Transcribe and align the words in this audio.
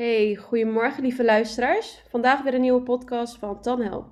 Hey, 0.00 0.36
goedemorgen 0.36 1.02
lieve 1.02 1.24
luisteraars. 1.24 2.02
Vandaag 2.08 2.42
weer 2.42 2.54
een 2.54 2.60
nieuwe 2.60 2.82
podcast 2.82 3.38
van 3.38 3.60
Tan 3.60 3.82
Help. 3.82 4.06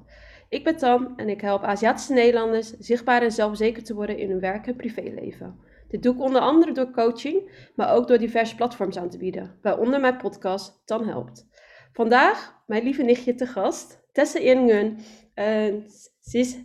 Ik 0.48 0.64
ben 0.64 0.76
Tan 0.76 1.16
en 1.16 1.28
ik 1.28 1.40
help 1.40 1.62
Aziatische 1.62 2.12
Nederlanders 2.12 2.76
zichtbaar 2.78 3.22
en 3.22 3.32
zelfzeker 3.32 3.84
te 3.84 3.94
worden 3.94 4.18
in 4.18 4.30
hun 4.30 4.40
werk 4.40 4.66
en 4.66 4.76
privéleven. 4.76 5.58
Dit 5.88 6.02
doe 6.02 6.14
ik 6.14 6.20
onder 6.20 6.40
andere 6.40 6.72
door 6.72 6.90
coaching, 6.90 7.70
maar 7.74 7.94
ook 7.94 8.08
door 8.08 8.18
diverse 8.18 8.54
platforms 8.54 8.96
aan 8.96 9.10
te 9.10 9.18
bieden, 9.18 9.58
waaronder 9.62 10.00
mijn 10.00 10.16
podcast 10.16 10.82
Tan 10.84 11.06
Helpt. 11.06 11.46
Vandaag 11.92 12.62
mijn 12.66 12.82
lieve 12.82 13.02
nichtje 13.02 13.34
te 13.34 13.46
gast, 13.46 14.08
Tessa 14.12 14.38
Ingun. 14.38 14.98
En 15.34 15.84
ze 16.20 16.38
is, 16.38 16.58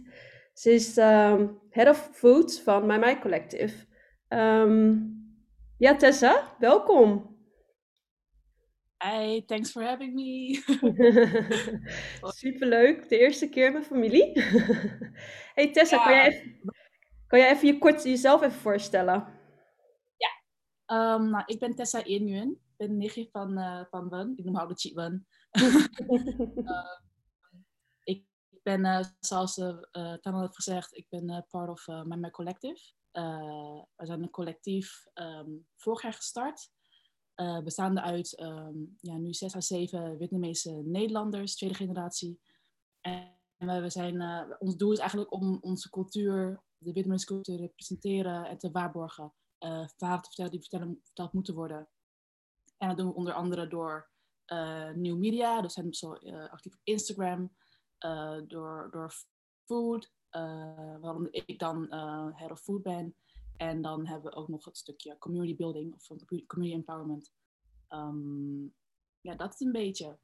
ze 0.54 0.72
is 0.72 0.98
ehm, 0.98 1.48
Head 1.70 1.90
of 1.90 2.10
Food 2.12 2.62
van 2.62 2.86
My 2.86 2.98
My 2.98 3.20
Collective. 3.20 3.86
Ehm, 4.28 4.96
ja, 5.78 5.96
Tessa, 5.96 6.56
welkom. 6.60 7.33
Hi, 9.04 9.44
thanks 9.48 9.72
for 9.72 9.84
having 9.84 10.16
me. 10.16 10.64
Superleuk, 12.40 13.10
de 13.10 13.20
eerste 13.20 13.50
keer 13.50 13.72
met 13.72 13.86
familie. 13.86 14.42
hey 15.56 15.72
Tessa, 15.72 16.04
kan, 16.04 16.14
jij 16.14 16.28
even, 16.28 16.74
kan 17.28 17.40
jij 17.40 17.52
even 17.52 17.68
je 17.68 17.78
kort 17.78 18.04
jezelf 18.04 18.42
even 18.42 18.60
voorstellen? 18.60 19.28
Ja, 20.18 20.32
um, 21.16 21.30
nou, 21.30 21.44
ik 21.46 21.60
ben 21.60 21.76
Tessa 21.76 22.04
Inyun. 22.04 22.50
Ik 22.50 22.88
ben 22.88 22.98
nichtje 22.98 23.30
van, 23.32 23.60
uh, 23.60 23.84
van 23.90 24.10
Wen. 24.10 24.34
Ik 24.36 24.46
noem 24.46 24.56
haar 24.56 24.68
de 24.68 24.76
Cheat 24.76 24.94
Wen. 24.94 25.28
uh, 25.52 25.86
ik 28.14 28.26
ben, 28.64 28.86
uh, 28.86 29.04
zoals 29.20 29.58
uh, 29.58 29.78
Tana 29.92 30.40
heeft 30.40 30.56
gezegd, 30.56 30.98
ik 30.98 31.06
ben 31.10 31.46
part 31.50 31.70
of 31.70 31.88
My, 31.88 32.30
Collective. 32.30 32.94
we 33.96 34.06
zijn 34.06 34.24
een 34.24 34.30
collectief 34.30 35.06
um, 35.14 35.66
vorig 35.76 36.02
jaar 36.02 36.14
gestart. 36.14 36.72
Uh, 37.36 37.60
bestaande 37.60 38.02
uit 38.02 38.40
um, 38.40 38.98
ja, 39.00 39.18
nu 39.18 39.34
zes 39.34 39.56
à 39.56 39.62
zeven 39.62 40.18
Vietnamese 40.18 40.72
Nederlanders, 40.72 41.56
tweede 41.56 41.76
generatie. 41.76 42.40
En 43.02 43.82
we, 43.82 43.90
zijn, 43.90 44.16
uh, 44.16 44.42
ons 44.60 44.76
doel 44.76 44.92
is 44.92 45.00
eigenlijk 45.00 45.34
om 45.34 45.58
onze 45.62 45.90
cultuur, 45.90 46.64
de 46.78 46.94
Vietnamese 46.94 47.26
cultuur, 47.26 47.56
te 47.56 47.62
representeren 47.62 48.46
en 48.46 48.58
te 48.58 48.72
waarborgen. 48.72 49.34
Uh, 49.60 49.88
verhalen 49.98 50.22
te 50.22 50.28
vertellen 50.28 50.52
die 50.52 50.60
vertellen, 50.60 51.00
verteld 51.04 51.34
moeten 51.34 51.56
worden. 51.56 51.90
En 52.78 52.88
dat 52.88 52.98
doen 52.98 53.08
we 53.08 53.14
onder 53.14 53.34
andere 53.34 53.68
door 53.68 54.12
nieuw 54.96 55.18
media. 55.18 55.62
Dus 55.62 55.74
zijn 55.74 55.94
zo 55.94 56.14
actief 56.52 56.74
op 56.74 56.82
Instagram, 56.84 57.56
door, 58.48 58.88
door 58.92 59.14
food, 59.66 60.12
waarom 61.00 61.28
ik 61.32 61.60
dan 61.60 61.88
head 62.36 62.52
of 62.52 62.60
food 62.60 62.82
ben. 62.82 63.16
En 63.58 63.82
dan 63.82 64.08
hebben 64.08 64.32
we 64.32 64.38
ook 64.38 64.48
nog 64.48 64.66
het 64.66 64.78
stukje 64.78 65.18
community 65.18 65.56
building 65.56 65.94
of 65.94 66.08
community 66.48 66.78
empowerment. 66.78 67.32
Um, 67.90 68.74
ja, 69.22 69.36
dat 69.36 69.54
is 69.54 69.60
een 69.60 69.72
beetje. 69.72 70.18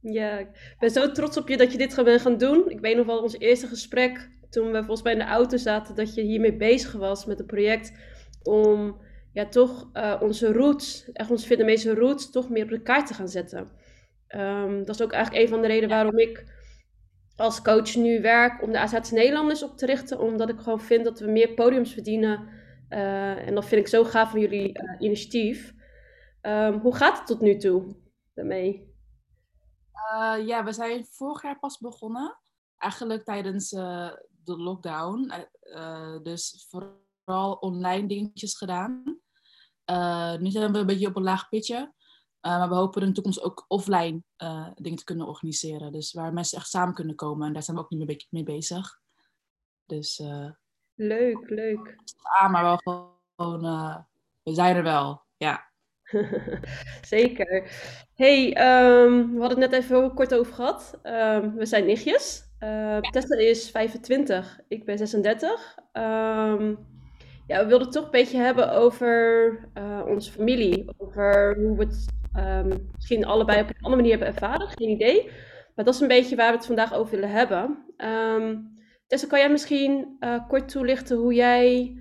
Ja, 0.00 0.38
ik 0.38 0.76
ben 0.78 0.90
zo 0.90 1.10
trots 1.10 1.36
op 1.36 1.48
je 1.48 1.56
dat 1.56 1.72
je 1.72 1.78
dit 1.78 2.02
bent 2.04 2.20
gaan 2.20 2.38
doen. 2.38 2.70
Ik 2.70 2.80
weet 2.80 2.96
nog 2.96 3.06
wel 3.06 3.22
ons 3.22 3.38
eerste 3.38 3.66
gesprek, 3.66 4.30
toen 4.50 4.70
we 4.70 4.78
volgens 4.78 5.02
mij 5.02 5.12
in 5.12 5.18
de 5.18 5.24
auto 5.24 5.56
zaten, 5.56 5.94
dat 5.94 6.14
je 6.14 6.22
hiermee 6.22 6.56
bezig 6.56 6.92
was 6.92 7.26
met 7.26 7.38
het 7.38 7.46
project 7.46 7.92
om 8.42 9.00
ja, 9.32 9.48
toch 9.48 9.90
uh, 9.92 10.20
onze 10.22 10.52
roots, 10.52 11.10
echt 11.12 11.30
onze 11.30 11.46
Vietnamese 11.46 11.94
roots, 11.94 12.30
toch 12.30 12.50
meer 12.50 12.62
op 12.62 12.70
de 12.70 12.82
kaart 12.82 13.06
te 13.06 13.14
gaan 13.14 13.28
zetten. 13.28 13.70
Um, 14.28 14.84
dat 14.84 14.94
is 14.94 15.02
ook 15.02 15.12
eigenlijk 15.12 15.44
een 15.44 15.50
van 15.50 15.60
de 15.60 15.66
redenen 15.66 15.88
waarom 15.88 16.18
ik 16.18 16.56
als 17.36 17.62
coach 17.62 17.94
nu 17.94 18.20
werk 18.20 18.62
om 18.62 18.72
de 18.72 18.78
Aziatische 18.78 19.14
Nederlanders 19.14 19.62
op 19.62 19.76
te 19.76 19.86
richten, 19.86 20.20
omdat 20.20 20.48
ik 20.48 20.58
gewoon 20.58 20.80
vind 20.80 21.04
dat 21.04 21.20
we 21.20 21.30
meer 21.30 21.54
podiums 21.54 21.92
verdienen 21.92 22.48
uh, 22.90 23.46
en 23.46 23.54
dat 23.54 23.64
vind 23.64 23.80
ik 23.80 23.88
zo 23.88 24.04
gaaf 24.04 24.30
van 24.30 24.40
jullie 24.40 24.82
uh, 24.82 24.94
initiatief. 24.98 25.74
Um, 26.42 26.78
hoe 26.78 26.94
gaat 26.94 27.18
het 27.18 27.26
tot 27.26 27.40
nu 27.40 27.56
toe 27.56 27.96
daarmee? 28.34 28.96
Uh, 30.12 30.46
ja, 30.46 30.64
we 30.64 30.72
zijn 30.72 31.06
vorig 31.06 31.42
jaar 31.42 31.58
pas 31.58 31.78
begonnen. 31.78 32.38
Eigenlijk 32.76 33.24
tijdens 33.24 33.68
de 33.68 34.56
lockdown. 34.56 35.32
dus 36.22 36.66
vooral 36.68 37.52
online 37.52 38.08
dingetjes 38.08 38.56
gedaan. 38.56 39.02
nu 40.40 40.50
zijn 40.50 40.72
we 40.72 40.78
een 40.78 40.86
beetje 40.86 41.06
op 41.06 41.16
een 41.16 41.22
laag 41.22 41.48
pitje. 41.48 41.92
maar 42.40 42.68
we 42.68 42.74
hopen 42.74 43.02
in 43.02 43.08
de 43.08 43.14
toekomst 43.14 43.42
ook 43.42 43.64
offline 43.68 44.22
dingen 44.74 44.98
te 44.98 45.04
kunnen 45.04 45.26
organiseren. 45.26 45.92
Dus 45.92 46.12
waar 46.12 46.32
mensen 46.32 46.58
echt 46.58 46.68
samen 46.68 46.94
kunnen 46.94 47.14
komen. 47.14 47.46
En 47.46 47.52
daar 47.52 47.62
zijn 47.62 47.76
we 47.76 47.82
ook 47.82 47.90
niet 47.90 48.26
mee, 48.30 48.42
bezig. 48.42 49.00
Dus 49.86 50.22
Leuk, 51.00 51.50
leuk. 51.50 51.96
Ah, 52.22 52.50
maar 52.50 52.62
wel 52.62 52.80
gewoon, 53.36 53.64
uh, 53.64 53.96
we 54.42 54.52
zijn 54.52 54.76
er 54.76 54.82
wel, 54.82 55.22
ja. 55.36 55.66
Zeker. 57.02 57.70
hey, 58.14 58.46
um, 58.46 59.34
we 59.34 59.40
hadden 59.40 59.60
het 59.60 59.70
net 59.70 59.82
even 59.82 59.96
heel 59.96 60.14
kort 60.14 60.34
over 60.34 60.54
gehad. 60.54 60.98
Um, 61.02 61.54
we 61.54 61.66
zijn 61.66 61.86
nichtjes. 61.86 62.42
Uh, 62.60 62.68
ja. 62.68 63.00
Tessa 63.00 63.36
is 63.36 63.70
25, 63.70 64.60
ik 64.68 64.84
ben 64.84 64.98
36. 64.98 65.78
Um, 65.92 66.02
ehm, 66.02 66.74
ja, 67.46 67.62
we 67.62 67.66
wilden 67.66 67.86
het 67.86 67.92
toch 67.92 68.04
een 68.04 68.10
beetje 68.10 68.38
hebben 68.38 68.72
over 68.72 69.58
uh, 69.74 70.02
onze 70.06 70.32
familie. 70.32 70.90
Over 70.96 71.56
hoe 71.56 71.76
we 71.76 71.84
het 71.84 72.06
misschien 72.94 73.24
allebei 73.24 73.60
op 73.60 73.68
een 73.68 73.74
andere 73.80 73.96
manier 74.02 74.18
hebben 74.18 74.34
ervaren, 74.34 74.68
geen 74.68 74.88
idee. 74.88 75.30
Maar 75.74 75.84
dat 75.84 75.94
is 75.94 76.00
een 76.00 76.08
beetje 76.08 76.36
waar 76.36 76.50
we 76.50 76.56
het 76.56 76.66
vandaag 76.66 76.94
over 76.94 77.10
willen 77.10 77.30
hebben. 77.30 77.84
Tessa, 79.08 79.26
kan 79.26 79.38
jij 79.38 79.50
misschien 79.50 80.16
uh, 80.20 80.48
kort 80.48 80.68
toelichten 80.68 81.16
hoe 81.16 81.34
jij 81.34 81.96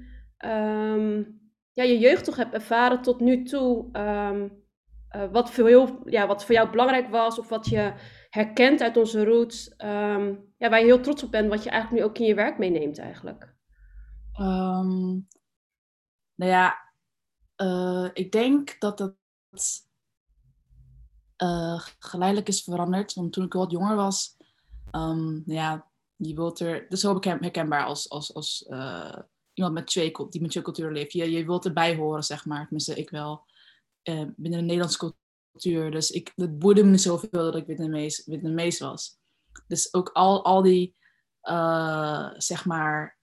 um, 0.46 1.40
ja, 1.74 1.84
je 1.84 2.00
jeugd 2.00 2.24
toch 2.24 2.36
hebt 2.36 2.54
ervaren 2.54 3.02
tot 3.02 3.20
nu 3.20 3.44
toe? 3.44 3.90
Um, 3.98 4.66
uh, 5.16 5.32
wat, 5.32 5.52
voor 5.52 5.68
heel, 5.68 6.02
ja, 6.06 6.28
wat 6.28 6.46
voor 6.46 6.56
jou 6.56 6.70
belangrijk 6.70 7.10
was 7.10 7.40
of 7.40 7.50
wat 7.50 7.68
je 7.70 7.94
herkent 8.30 8.82
uit 8.82 8.98
onze 8.98 9.24
roots, 9.24 9.74
um, 9.78 10.54
ja, 10.58 10.70
waar 10.70 10.80
je 10.80 10.86
heel 10.86 11.02
trots 11.02 11.24
op 11.24 11.32
bent, 11.32 11.50
wat 11.50 11.64
je 11.64 11.70
eigenlijk 11.70 12.02
nu 12.02 12.10
ook 12.10 12.18
in 12.18 12.26
je 12.26 12.36
werk 12.36 12.58
meeneemt 12.58 12.98
eigenlijk? 13.00 13.56
Nou 16.36 16.52
ja, 16.52 16.76
uh, 17.62 18.10
ik 18.14 18.32
denk 18.32 18.80
dat 18.80 19.16
uh, 21.44 21.80
geleidelijk 22.00 22.48
is 22.48 22.64
veranderd. 22.64 23.14
Want 23.14 23.34
toen 23.34 23.46
ik 23.46 23.54
wat 23.54 23.72
jonger 23.72 23.96
was, 23.96 24.38
um, 24.92 25.44
ja, 25.46 25.88
je 26.18 26.34
wilt 26.34 26.60
er, 26.60 26.82
dat 26.82 26.98
is 26.98 27.04
wel 27.04 27.22
herkenbaar 27.22 27.86
als, 27.86 28.10
als, 28.10 28.34
als 28.34 28.66
uh, 28.70 29.18
iemand 29.54 29.74
met 29.74 29.88
twee, 29.88 30.12
die 30.30 30.42
met 30.42 30.52
twee 30.52 30.64
culturen 30.64 30.94
leeft. 30.94 31.14
Je, 31.14 31.32
je 31.32 31.46
wilt 31.46 31.66
erbij 31.66 31.96
horen, 31.96 32.24
zeg 32.24 32.46
maar. 32.46 32.62
Tenminste, 32.62 32.96
ik 32.96 33.10
wel. 33.10 33.46
Uh, 34.04 34.24
binnen 34.36 34.60
de 34.60 34.66
Nederlandse 34.66 35.14
cultuur. 35.52 35.92
Dus 35.92 36.12
ik, 36.12 36.32
het 36.36 36.60
boeide 36.60 36.84
me 36.84 36.98
zoveel 36.98 37.30
dat 37.30 37.56
ik 37.56 37.66
Vietnamees, 37.66 38.24
Vietnamees 38.26 38.80
was. 38.80 39.18
Dus 39.68 39.94
ook 39.94 40.10
al, 40.10 40.44
al 40.44 40.62
die, 40.62 40.96
uh, 41.44 42.30
zeg 42.38 42.66
maar, 42.66 43.18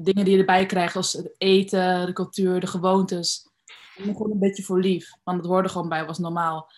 dingen 0.00 0.24
die 0.24 0.30
je 0.30 0.38
erbij 0.38 0.66
krijgt, 0.66 0.96
als 0.96 1.12
het 1.12 1.34
eten, 1.38 2.06
de 2.06 2.12
cultuur, 2.12 2.60
de 2.60 2.66
gewoontes. 2.66 3.50
Ik 3.96 4.04
gewoon 4.04 4.30
een 4.30 4.38
beetje 4.38 4.62
voor 4.62 4.80
lief. 4.80 5.10
Want 5.24 5.38
het 5.38 5.46
hoorde 5.46 5.68
gewoon 5.68 5.88
bij, 5.88 6.06
was 6.06 6.18
normaal. 6.18 6.70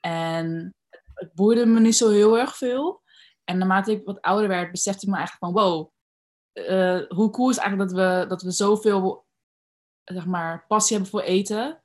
En 0.00 0.74
het 1.14 1.34
boeide 1.34 1.66
me 1.66 1.80
niet 1.80 1.96
zo 1.96 2.10
heel 2.10 2.38
erg 2.38 2.56
veel. 2.56 3.01
En 3.44 3.58
naarmate 3.58 3.92
ik 3.92 4.04
wat 4.04 4.20
ouder 4.20 4.48
werd, 4.48 4.70
besefte 4.70 5.06
ik 5.06 5.12
me 5.12 5.16
eigenlijk 5.18 5.44
van 5.44 5.64
wow, 5.64 5.90
uh, 6.54 7.08
hoe 7.08 7.30
cool 7.30 7.50
is 7.50 7.56
eigenlijk 7.56 7.90
dat 7.90 7.98
we, 7.98 8.26
dat 8.28 8.42
we 8.42 8.50
zoveel 8.50 9.26
zeg 10.04 10.26
maar, 10.26 10.64
passie 10.66 10.96
hebben 10.96 11.12
voor 11.12 11.22
eten. 11.22 11.82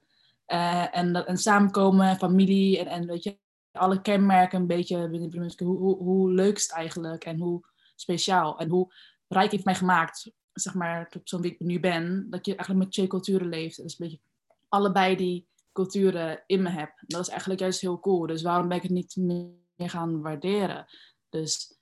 Uh, 0.47 0.97
en, 0.97 1.13
dat, 1.13 1.25
en 1.25 1.38
samenkomen, 1.38 2.17
familie 2.17 2.79
en, 2.79 2.88
en 2.88 3.07
weet 3.07 3.23
je, 3.23 3.40
alle 3.72 4.01
kenmerken 4.01 4.59
een 4.59 4.67
beetje 4.67 5.09
binnen 5.09 5.53
hoe, 5.57 5.78
hoe, 5.78 5.97
hoe 5.97 6.31
leuk 6.31 6.56
is 6.56 6.63
het 6.63 6.72
eigenlijk 6.72 7.25
en 7.25 7.40
hoe 7.40 7.62
speciaal 7.96 8.59
en 8.59 8.69
hoe 8.69 8.94
rijk 9.28 9.51
heeft 9.51 9.66
mij 9.66 9.75
gemaakt, 9.75 10.31
zeg 10.53 10.73
maar, 10.73 11.09
tot 11.09 11.29
zo'n 11.29 11.41
wie 11.41 11.51
ik 11.51 11.59
nu 11.59 11.79
ben, 11.79 12.28
dat 12.29 12.46
je 12.46 12.51
eigenlijk 12.51 12.84
met 12.84 12.94
twee 12.94 13.07
culturen 13.07 13.47
leeft. 13.47 13.81
Dus 13.81 14.00
een 14.00 14.06
beetje 14.06 14.22
allebei 14.69 15.16
die 15.16 15.47
culturen 15.72 16.43
in 16.46 16.61
me 16.61 16.70
heb. 16.70 16.91
Dat 17.08 17.22
is 17.22 17.29
eigenlijk 17.29 17.59
juist 17.59 17.81
heel 17.81 17.99
cool. 17.99 18.28
Dus 18.28 18.41
waarom 18.41 18.67
ben 18.67 18.78
ik 18.78 18.84
het 18.84 18.91
niet 18.91 19.16
meer 19.16 19.90
gaan 19.90 20.22
waarderen? 20.22 20.85
Dus 21.29 21.79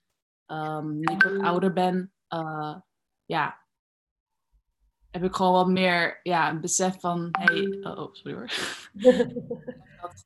um, 0.48 1.00
nu 1.00 1.14
ik 1.14 1.24
wat 1.24 1.40
ouder 1.40 1.74
ben, 1.74 2.14
uh, 2.30 2.76
ja, 3.26 3.66
heb 5.12 5.24
ik 5.24 5.36
gewoon 5.36 5.54
wat 5.54 5.68
meer 5.68 6.20
ja, 6.24 6.50
een 6.50 6.62
besef 6.62 7.00
van, 7.00 7.28
hey, 7.32 7.78
oh, 7.82 8.00
oh 8.00 8.14
sorry 8.14 8.34
hoor. 8.34 8.52
dat, 10.02 10.26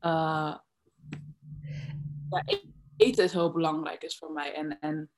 uh, 0.00 0.56
ja, 2.30 2.44
eten 2.96 3.24
is 3.24 3.32
heel 3.32 3.52
belangrijk 3.52 4.02
is 4.02 4.18
voor 4.18 4.32
mij. 4.32 4.54
En, 4.54 4.78
en 4.80 5.10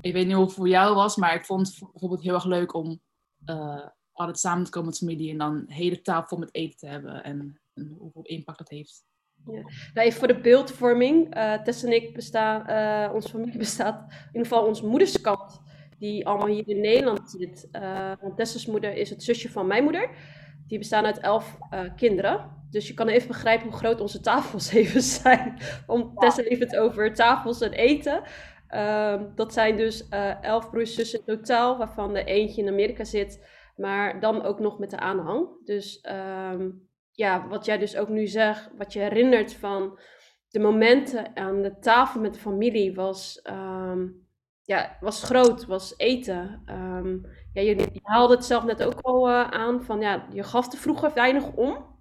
ik 0.00 0.12
weet 0.12 0.26
niet 0.26 0.34
hoe 0.34 0.44
het 0.44 0.54
voor 0.54 0.68
jou 0.68 0.94
was, 0.94 1.16
maar 1.16 1.34
ik 1.34 1.44
vond 1.44 1.66
het 1.68 1.78
bijvoorbeeld 1.92 2.22
heel 2.22 2.34
erg 2.34 2.44
leuk 2.44 2.74
om 2.74 3.00
uh, 3.46 3.86
altijd 4.12 4.38
samen 4.38 4.64
te 4.64 4.70
komen 4.70 4.88
met 4.88 4.98
familie 4.98 5.30
en 5.30 5.38
dan 5.38 5.54
een 5.54 5.70
hele 5.70 6.00
tafel 6.00 6.36
met 6.36 6.54
eten 6.54 6.78
te 6.78 6.86
hebben 6.86 7.24
en, 7.24 7.60
en 7.74 7.94
hoeveel 7.98 8.22
impact 8.22 8.58
dat 8.58 8.68
heeft. 8.68 9.04
Ja. 9.46 9.62
Nou, 9.94 10.06
even 10.06 10.18
voor 10.18 10.28
de 10.28 10.40
beeldvorming. 10.40 11.36
Uh, 11.36 11.62
Tess 11.62 11.82
en 11.82 11.92
ik 11.92 12.14
bestaan, 12.14 12.70
uh, 12.70 13.14
onze 13.14 13.28
familie 13.28 13.58
bestaat, 13.68 14.00
in 14.10 14.26
ieder 14.26 14.48
geval 14.48 14.66
onze 14.66 14.86
moederskant, 14.86 15.60
die 15.98 16.26
allemaal 16.26 16.46
hier 16.46 16.68
in 16.68 16.80
Nederland 16.80 17.30
zit. 17.30 17.68
Uh, 17.72 18.12
want 18.20 18.36
Tess's 18.36 18.66
moeder 18.66 18.94
is 18.94 19.10
het 19.10 19.22
zusje 19.22 19.50
van 19.50 19.66
mijn 19.66 19.82
moeder. 19.82 20.10
Die 20.66 20.78
bestaan 20.78 21.06
uit 21.06 21.18
elf 21.18 21.58
kinderen. 21.96 22.56
Dus 22.70 22.88
je 22.88 22.94
kan 22.94 23.08
even 23.08 23.28
begrijpen 23.28 23.68
hoe 23.68 23.76
groot 23.76 24.00
onze 24.00 24.20
tafels 24.20 24.72
even 24.72 25.02
zijn. 25.02 25.58
Om 25.86 26.14
Tessa 26.14 26.42
even 26.42 26.66
het 26.66 26.76
over 26.76 27.14
tafels 27.14 27.60
en 27.60 27.72
eten. 27.72 28.22
Ehm, 28.68 29.24
dat 29.34 29.52
zijn 29.52 29.76
dus 29.76 30.08
elf 30.40 30.70
broers 30.70 30.94
zussen 30.94 31.18
in 31.18 31.36
totaal, 31.36 31.78
waarvan 31.78 32.16
er 32.16 32.26
eentje 32.26 32.62
in 32.62 32.68
Amerika 32.68 33.04
zit. 33.04 33.46
Maar 33.76 34.20
dan 34.20 34.42
ook 34.42 34.58
nog 34.60 34.78
met 34.78 34.90
de 34.90 34.98
aanhang. 34.98 35.48
Dus 35.64 36.00
ehm, 36.00 36.70
ja, 37.18 37.48
wat 37.48 37.64
jij 37.64 37.78
dus 37.78 37.96
ook 37.96 38.08
nu 38.08 38.26
zegt, 38.26 38.70
wat 38.76 38.92
je 38.92 38.98
herinnert 38.98 39.54
van 39.54 39.98
de 40.48 40.58
momenten 40.58 41.36
aan 41.36 41.62
de 41.62 41.78
tafel 41.78 42.20
met 42.20 42.34
de 42.34 42.40
familie 42.40 42.94
was, 42.94 43.40
um, 43.50 44.26
ja, 44.62 44.96
was 45.00 45.22
groot, 45.22 45.66
was 45.66 45.94
eten. 45.96 46.62
Um, 46.66 47.26
ja, 47.52 47.62
je, 47.62 47.76
je, 47.76 48.00
haalde 48.02 48.34
het 48.34 48.44
zelf 48.44 48.64
net 48.64 48.82
ook 48.82 49.00
al 49.00 49.28
uh, 49.28 49.50
aan 49.50 49.82
van 49.82 50.00
ja, 50.00 50.26
je 50.32 50.42
gaf 50.42 50.72
er 50.72 50.78
vroeger 50.78 51.14
weinig 51.14 51.52
om. 51.52 52.00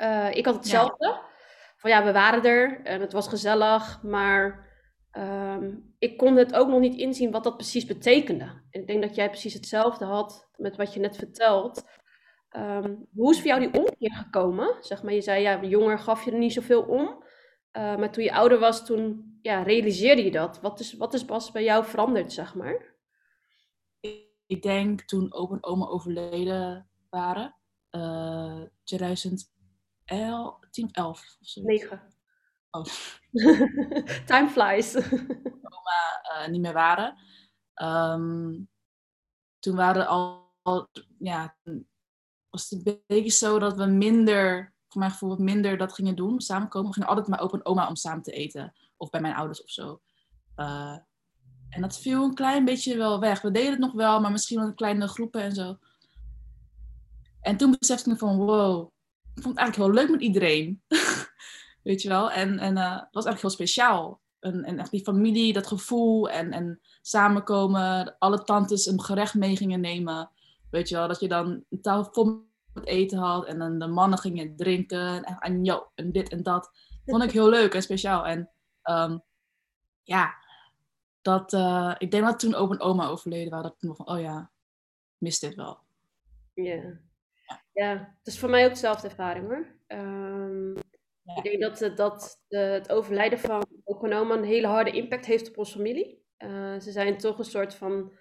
Uh, 0.00 0.34
ik 0.34 0.44
had 0.44 0.54
hetzelfde. 0.54 1.06
Ja. 1.06 1.22
Van 1.76 1.90
ja, 1.90 2.04
we 2.04 2.12
waren 2.12 2.44
er 2.44 2.80
en 2.84 3.00
het 3.00 3.12
was 3.12 3.28
gezellig, 3.28 4.02
maar 4.02 4.66
um, 5.12 5.94
ik 5.98 6.16
kon 6.16 6.36
het 6.36 6.54
ook 6.54 6.68
nog 6.68 6.80
niet 6.80 6.96
inzien 6.96 7.30
wat 7.30 7.44
dat 7.44 7.56
precies 7.56 7.86
betekende. 7.86 8.44
En 8.70 8.80
ik 8.80 8.86
denk 8.86 9.02
dat 9.02 9.14
jij 9.14 9.28
precies 9.28 9.54
hetzelfde 9.54 10.04
had 10.04 10.48
met 10.56 10.76
wat 10.76 10.94
je 10.94 11.00
net 11.00 11.16
vertelt. 11.16 11.84
Um, 12.56 13.08
hoe 13.14 13.30
is 13.30 13.36
voor 13.36 13.46
jou 13.46 13.60
die 13.60 13.80
omkeer 13.80 14.14
gekomen? 14.14 14.76
Zeg 14.80 15.02
maar, 15.02 15.12
je 15.12 15.20
zei 15.20 15.42
ja, 15.42 15.64
jonger 15.64 15.98
gaf 15.98 16.24
je 16.24 16.30
er 16.30 16.38
niet 16.38 16.52
zoveel 16.52 16.82
om. 16.82 17.06
Uh, 17.06 17.96
maar 17.96 18.12
toen 18.12 18.24
je 18.24 18.34
ouder 18.34 18.58
was, 18.58 18.86
toen 18.86 19.38
ja, 19.42 19.62
realiseerde 19.62 20.24
je 20.24 20.30
dat. 20.30 20.60
Wat 20.60 20.80
is, 20.80 20.92
wat 20.92 21.14
is 21.14 21.24
pas 21.24 21.50
bij 21.50 21.64
jou 21.64 21.84
veranderd, 21.84 22.32
zeg 22.32 22.54
maar? 22.54 22.94
Ik 24.46 24.62
denk 24.62 25.00
toen 25.00 25.32
opa 25.32 25.54
en 25.54 25.64
oma 25.64 25.86
overleden 25.86 26.90
waren, 27.10 27.56
uh, 27.90 28.62
2011, 28.84 29.50
10 30.70 30.88
11 30.92 31.36
of 31.40 31.46
zo. 31.46 31.62
9. 31.62 32.14
Oh. 32.70 32.84
Time 34.26 34.48
flies. 34.48 34.96
oma 35.76 36.22
uh, 36.22 36.48
niet 36.48 36.60
meer 36.60 36.72
waren. 36.72 37.16
Um, 37.82 38.68
toen 39.58 39.76
waren 39.76 40.06
al, 40.06 40.54
al 40.62 40.88
ja, 41.18 41.56
was 42.56 42.70
het 42.70 42.86
een 42.86 43.02
beetje 43.06 43.30
zo 43.30 43.58
dat 43.58 43.76
we 43.76 43.86
minder, 43.86 44.74
voor 44.88 45.00
mijn 45.00 45.12
gevoel, 45.12 45.36
minder 45.36 45.76
dat 45.76 45.92
gingen 45.92 46.16
doen, 46.16 46.40
samenkomen. 46.40 46.88
We 46.88 46.94
gingen 46.94 47.08
altijd 47.08 47.28
maar 47.28 47.40
open 47.40 47.66
oma 47.66 47.88
om 47.88 47.96
samen 47.96 48.22
te 48.22 48.32
eten. 48.32 48.74
Of 48.96 49.10
bij 49.10 49.20
mijn 49.20 49.34
ouders 49.34 49.62
of 49.62 49.70
zo. 49.70 50.00
Uh, 50.56 50.96
en 51.68 51.80
dat 51.80 51.98
viel 51.98 52.24
een 52.24 52.34
klein 52.34 52.64
beetje 52.64 52.96
wel 52.96 53.20
weg. 53.20 53.42
We 53.42 53.50
deden 53.50 53.70
het 53.70 53.80
nog 53.80 53.92
wel, 53.92 54.20
maar 54.20 54.30
misschien 54.30 54.58
wel 54.58 54.68
in 54.68 54.74
kleine 54.74 55.08
groepen 55.08 55.42
en 55.42 55.52
zo. 55.52 55.78
En 57.40 57.56
toen 57.56 57.76
besefte 57.78 58.10
ik 58.10 58.18
van, 58.18 58.36
wow, 58.36 58.90
ik 59.34 59.42
vond 59.42 59.58
het 59.58 59.64
eigenlijk 59.64 59.76
heel 59.76 60.02
leuk 60.02 60.10
met 60.10 60.20
iedereen. 60.20 60.82
Weet 61.82 62.02
je 62.02 62.08
wel? 62.08 62.30
En, 62.30 62.58
en 62.58 62.76
uh, 62.76 62.92
het 62.92 63.14
was 63.14 63.24
eigenlijk 63.24 63.40
heel 63.40 63.50
speciaal. 63.50 64.20
En, 64.40 64.64
en 64.64 64.78
echt 64.78 64.90
die 64.90 65.04
familie, 65.04 65.52
dat 65.52 65.66
gevoel 65.66 66.30
en, 66.30 66.52
en 66.52 66.80
samenkomen. 67.02 68.16
Alle 68.18 68.42
tantes 68.42 68.86
een 68.86 69.02
gerecht 69.02 69.34
mee 69.34 69.56
gingen 69.56 69.80
nemen. 69.80 70.30
Weet 70.70 70.88
je 70.88 70.94
wel, 70.94 71.08
dat 71.08 71.20
je 71.20 71.28
dan 71.28 71.64
een 71.70 71.80
tafel 71.80 72.12
vol 72.12 72.46
met 72.72 72.86
eten 72.86 73.18
had. 73.18 73.46
En 73.46 73.58
dan 73.58 73.78
de 73.78 73.86
mannen 73.86 74.18
gingen 74.18 74.56
drinken. 74.56 75.24
En, 75.24 75.38
en, 75.38 75.64
yo, 75.64 75.90
en 75.94 76.12
dit 76.12 76.28
en 76.28 76.42
dat. 76.42 76.70
Vond 77.04 77.22
ik 77.22 77.30
heel 77.30 77.48
leuk 77.48 77.74
en 77.74 77.82
speciaal. 77.82 78.26
En 78.26 78.50
um, 78.84 79.22
ja, 80.02 80.34
dat, 81.22 81.52
uh, 81.52 81.94
ik 81.98 82.10
denk 82.10 82.24
dat 82.24 82.38
toen 82.38 82.54
opa 82.54 82.72
en 82.74 82.80
oma 82.80 83.06
overleden 83.06 83.50
waren. 83.50 83.64
Dat 83.64 83.74
ik 83.74 83.88
nog 83.88 83.96
van, 83.96 84.08
oh 84.08 84.20
ja, 84.20 84.50
mis 85.18 85.38
dit 85.38 85.54
wel. 85.54 85.78
Ja. 86.54 86.98
ja, 87.72 87.92
het 88.18 88.26
is 88.26 88.38
voor 88.38 88.50
mij 88.50 88.64
ook 88.64 88.70
dezelfde 88.70 89.08
ervaring 89.08 89.46
hoor. 89.46 89.66
Um, 89.86 90.74
ja. 91.22 91.36
Ik 91.36 91.42
denk 91.42 91.60
dat, 91.60 91.96
dat 91.96 92.42
de, 92.48 92.58
het 92.58 92.92
overlijden 92.92 93.38
van 93.38 93.66
opa 93.84 94.06
en 94.06 94.16
oma 94.16 94.34
een 94.34 94.44
hele 94.44 94.66
harde 94.66 94.90
impact 94.90 95.26
heeft 95.26 95.48
op 95.48 95.58
onze 95.58 95.72
familie. 95.72 96.24
Uh, 96.38 96.80
ze 96.80 96.90
zijn 96.90 97.18
toch 97.18 97.38
een 97.38 97.44
soort 97.44 97.74
van 97.74 98.12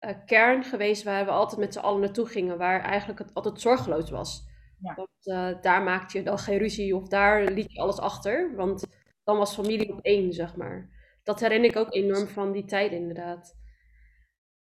uh, 0.00 0.10
kern 0.26 0.64
geweest 0.64 1.02
waar 1.02 1.24
we 1.24 1.30
altijd 1.30 1.60
met 1.60 1.72
z'n 1.72 1.78
allen 1.78 2.00
naartoe 2.00 2.26
gingen, 2.26 2.58
waar 2.58 2.80
eigenlijk 2.80 3.18
het 3.18 3.34
altijd 3.34 3.60
zorgeloos 3.60 4.10
was. 4.10 4.46
Ja. 4.80 4.94
Want 4.94 5.08
uh, 5.24 5.62
daar 5.62 5.82
maakte 5.82 6.18
je 6.18 6.24
dan 6.24 6.38
geen 6.38 6.58
ruzie 6.58 6.96
of 6.96 7.08
daar 7.08 7.44
liet 7.44 7.72
je 7.72 7.80
alles 7.80 7.98
achter, 7.98 8.54
want 8.56 8.86
dan 9.24 9.38
was 9.38 9.54
familie 9.54 9.92
op 9.92 10.00
één, 10.02 10.32
zeg 10.32 10.56
maar. 10.56 10.90
Dat 11.22 11.40
herinner 11.40 11.70
ik 11.70 11.76
ook 11.76 11.94
enorm 11.94 12.26
van 12.26 12.52
die 12.52 12.64
tijd, 12.64 12.92
inderdaad. 12.92 13.56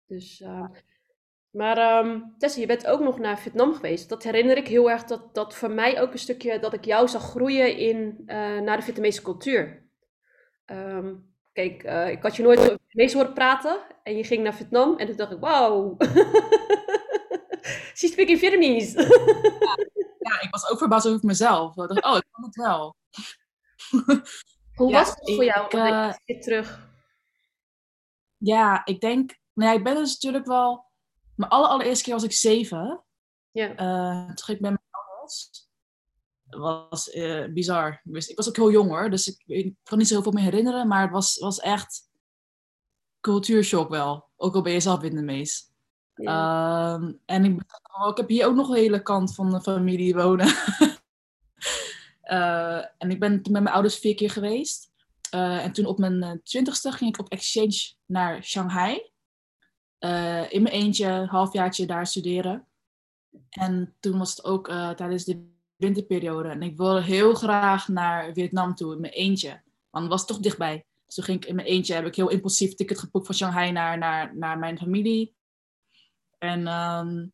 Dus, 0.06 0.40
uh, 0.40 0.68
maar 1.50 2.04
um, 2.04 2.34
Tessa, 2.38 2.60
je 2.60 2.66
bent 2.66 2.86
ook 2.86 3.00
nog 3.00 3.18
naar 3.18 3.38
Vietnam 3.38 3.74
geweest. 3.74 4.08
Dat 4.08 4.22
herinner 4.22 4.56
ik 4.56 4.68
heel 4.68 4.90
erg, 4.90 5.04
dat, 5.04 5.34
dat 5.34 5.54
voor 5.54 5.70
mij 5.70 6.00
ook 6.00 6.12
een 6.12 6.18
stukje, 6.18 6.58
dat 6.58 6.72
ik 6.72 6.84
jou 6.84 7.08
zag 7.08 7.22
groeien 7.22 7.76
in, 7.76 8.22
naar 8.64 8.76
de 8.76 8.82
Vietnamese 8.82 9.22
cultuur. 9.22 9.86
Um, 10.66 11.31
Kijk, 11.52 11.84
uh, 11.84 12.08
ik 12.10 12.22
had 12.22 12.36
je 12.36 12.42
nooit 12.42 12.58
over 12.58 12.78
Vietnamees 12.86 13.12
horen 13.12 13.32
praten 13.32 13.80
en 14.02 14.16
je 14.16 14.24
ging 14.24 14.42
naar 14.42 14.54
Vietnam 14.54 14.98
en 14.98 15.06
toen 15.06 15.16
dacht 15.16 15.32
ik, 15.32 15.40
wauw, 15.40 15.96
she 17.98 18.06
speaking 18.06 18.38
Vietnamese. 18.38 19.00
ja, 20.18 20.32
ja, 20.32 20.40
ik 20.40 20.48
was 20.50 20.70
ook 20.70 20.78
verbaasd 20.78 21.06
over 21.06 21.26
mezelf. 21.26 21.76
Ik 21.76 21.88
dacht, 21.88 22.04
oh, 22.04 22.16
ik 22.16 22.26
kan 22.30 22.44
het 22.44 22.54
wel. 22.56 22.96
Hoe 24.74 24.90
ja, 24.90 24.98
was 24.98 25.08
het 25.08 25.34
voor 25.34 25.44
jou? 25.44 25.66
Ik, 25.66 25.72
uh, 25.74 26.40
terug. 26.40 26.90
Ja, 28.36 28.84
ik 28.84 29.00
denk, 29.00 29.38
nou 29.52 29.70
ja, 29.70 29.76
ik 29.76 29.84
ben 29.84 29.94
dus 29.94 30.12
natuurlijk 30.12 30.46
wel, 30.46 30.84
mijn 31.34 31.50
aller, 31.50 31.68
allereerste 31.68 32.04
keer 32.04 32.14
was 32.14 32.22
ik 32.22 32.32
zeven. 32.32 33.04
Ja. 33.50 33.68
Uh, 33.68 34.26
toen 34.26 34.44
ging 34.44 34.56
ik 34.56 34.60
met 34.60 34.70
mijn 34.70 34.86
ouders 34.90 35.70
was 36.58 37.14
uh, 37.14 37.52
bizar. 37.52 38.00
Ik 38.04 38.36
was 38.36 38.48
ook 38.48 38.56
heel 38.56 38.70
jong 38.70 38.90
hoor, 38.90 39.10
dus 39.10 39.28
ik, 39.28 39.42
ik 39.46 39.74
kan 39.82 39.98
niet 39.98 40.08
zoveel 40.08 40.32
meer 40.32 40.42
herinneren, 40.42 40.88
maar 40.88 41.02
het 41.02 41.10
was, 41.10 41.38
was 41.38 41.60
echt 41.60 42.10
cultuurshock 43.20 43.88
wel. 43.88 44.30
Ook 44.36 44.54
al 44.54 44.62
ben 44.62 44.72
je 44.72 44.80
zelf 44.80 45.00
Vietnamees. 45.00 45.70
Ja. 46.14 46.94
Um, 46.94 47.20
en 47.24 47.44
ik, 47.44 47.62
oh, 48.00 48.08
ik 48.08 48.16
heb 48.16 48.28
hier 48.28 48.46
ook 48.46 48.54
nog 48.54 48.68
een 48.68 48.76
hele 48.76 49.02
kant 49.02 49.34
van 49.34 49.50
de 49.50 49.60
familie 49.60 50.14
wonen. 50.14 50.46
uh, 52.24 52.84
en 53.02 53.10
ik 53.10 53.20
ben 53.20 53.32
met 53.32 53.50
mijn 53.50 53.68
ouders 53.68 53.98
vier 53.98 54.14
keer 54.14 54.30
geweest. 54.30 54.90
Uh, 55.34 55.64
en 55.64 55.72
toen 55.72 55.86
op 55.86 55.98
mijn 55.98 56.40
twintigste 56.44 56.92
ging 56.92 57.14
ik 57.14 57.20
op 57.20 57.28
exchange 57.28 57.94
naar 58.06 58.44
Shanghai. 58.44 58.94
in 60.48 60.62
mijn 60.62 60.74
eentje, 60.74 61.06
een 61.06 61.28
halfjaartje 61.28 61.86
daar 61.86 62.06
studeren. 62.06 62.66
En 63.50 63.96
toen 64.00 64.18
was 64.18 64.30
het 64.30 64.44
ook 64.44 64.66
tijdens 64.68 65.24
de 65.24 65.50
winterperiode. 65.82 66.48
En 66.48 66.62
ik 66.62 66.76
wilde 66.76 67.02
heel 67.02 67.34
graag 67.34 67.88
naar 67.88 68.32
Vietnam 68.32 68.74
toe 68.74 68.94
in 68.94 69.00
mijn 69.00 69.12
eentje. 69.12 69.62
Want 69.90 70.04
het 70.04 70.12
was 70.12 70.26
toch 70.26 70.38
dichtbij. 70.38 70.84
Dus 71.06 71.14
toen 71.14 71.24
ging 71.24 71.42
ik 71.42 71.48
in 71.48 71.54
mijn 71.54 71.66
eentje, 71.66 71.94
heb 71.94 72.06
ik 72.06 72.16
heel 72.16 72.30
impulsief 72.30 72.74
ticket 72.74 72.98
geboekt 72.98 73.26
van 73.26 73.34
Shanghai 73.34 73.72
naar, 73.72 73.98
naar, 73.98 74.36
naar 74.36 74.58
mijn 74.58 74.78
familie. 74.78 75.34
En 76.38 76.66
um, 76.66 77.32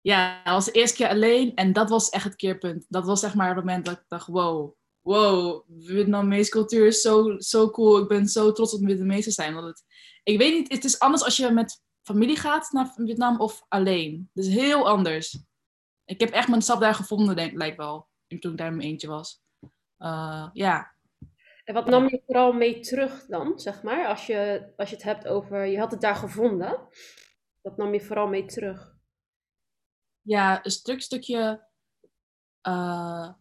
ja, 0.00 0.42
dat 0.44 0.54
was 0.54 0.64
de 0.64 0.72
eerste 0.72 0.96
keer 0.96 1.08
alleen. 1.08 1.54
En 1.54 1.72
dat 1.72 1.90
was 1.90 2.08
echt 2.08 2.24
het 2.24 2.36
keerpunt. 2.36 2.86
Dat 2.88 3.06
was 3.06 3.20
zeg 3.20 3.34
maar 3.34 3.48
het 3.48 3.56
moment 3.56 3.84
dat 3.84 3.94
ik 3.94 4.04
dacht, 4.08 4.26
wow, 4.26 4.74
wow, 5.00 5.64
Vietnamese 5.78 6.50
cultuur 6.50 6.86
is 6.86 7.00
zo, 7.00 7.38
zo 7.38 7.70
cool. 7.70 7.98
Ik 7.98 8.08
ben 8.08 8.26
zo 8.26 8.52
trots 8.52 8.74
op 8.74 8.80
Vietnamees 8.84 9.24
te 9.24 9.30
zijn. 9.30 9.54
Want 9.54 9.66
het, 9.66 9.84
ik 10.22 10.38
weet 10.38 10.54
niet, 10.54 10.72
het 10.72 10.84
is 10.84 10.98
anders 10.98 11.24
als 11.24 11.36
je 11.36 11.50
met 11.50 11.82
familie 12.02 12.36
gaat 12.36 12.72
naar 12.72 12.92
Vietnam 12.96 13.40
of 13.40 13.64
alleen. 13.68 14.30
Het 14.34 14.44
is 14.44 14.54
heel 14.54 14.88
anders 14.88 15.38
ik 16.10 16.20
heb 16.20 16.30
echt 16.30 16.48
mijn 16.48 16.62
stap 16.62 16.80
daar 16.80 16.94
gevonden, 16.94 17.36
denk 17.36 17.56
lijkt 17.56 17.76
wel. 17.76 18.08
Toen 18.26 18.52
ik 18.52 18.58
daar 18.58 18.66
in 18.66 18.76
mijn 18.76 18.88
eentje 18.88 19.08
was. 19.08 19.42
Uh, 19.98 20.48
ja. 20.52 20.94
En 21.64 21.74
wat 21.74 21.86
nam 21.86 22.08
je 22.08 22.22
vooral 22.26 22.52
mee 22.52 22.80
terug 22.80 23.26
dan, 23.26 23.60
zeg 23.60 23.82
maar? 23.82 24.06
Als 24.06 24.26
je, 24.26 24.72
als 24.76 24.88
je 24.88 24.94
het 24.94 25.04
hebt 25.04 25.26
over, 25.26 25.66
je 25.66 25.78
had 25.78 25.90
het 25.90 26.00
daar 26.00 26.16
gevonden. 26.16 26.88
Wat 27.60 27.76
nam 27.76 27.92
je 27.92 28.00
vooral 28.00 28.26
mee 28.26 28.44
terug? 28.44 28.94
Ja, 30.22 30.64
een 30.64 30.70
stuk, 30.70 31.00
stukje 31.00 31.66
uh, 32.68 33.32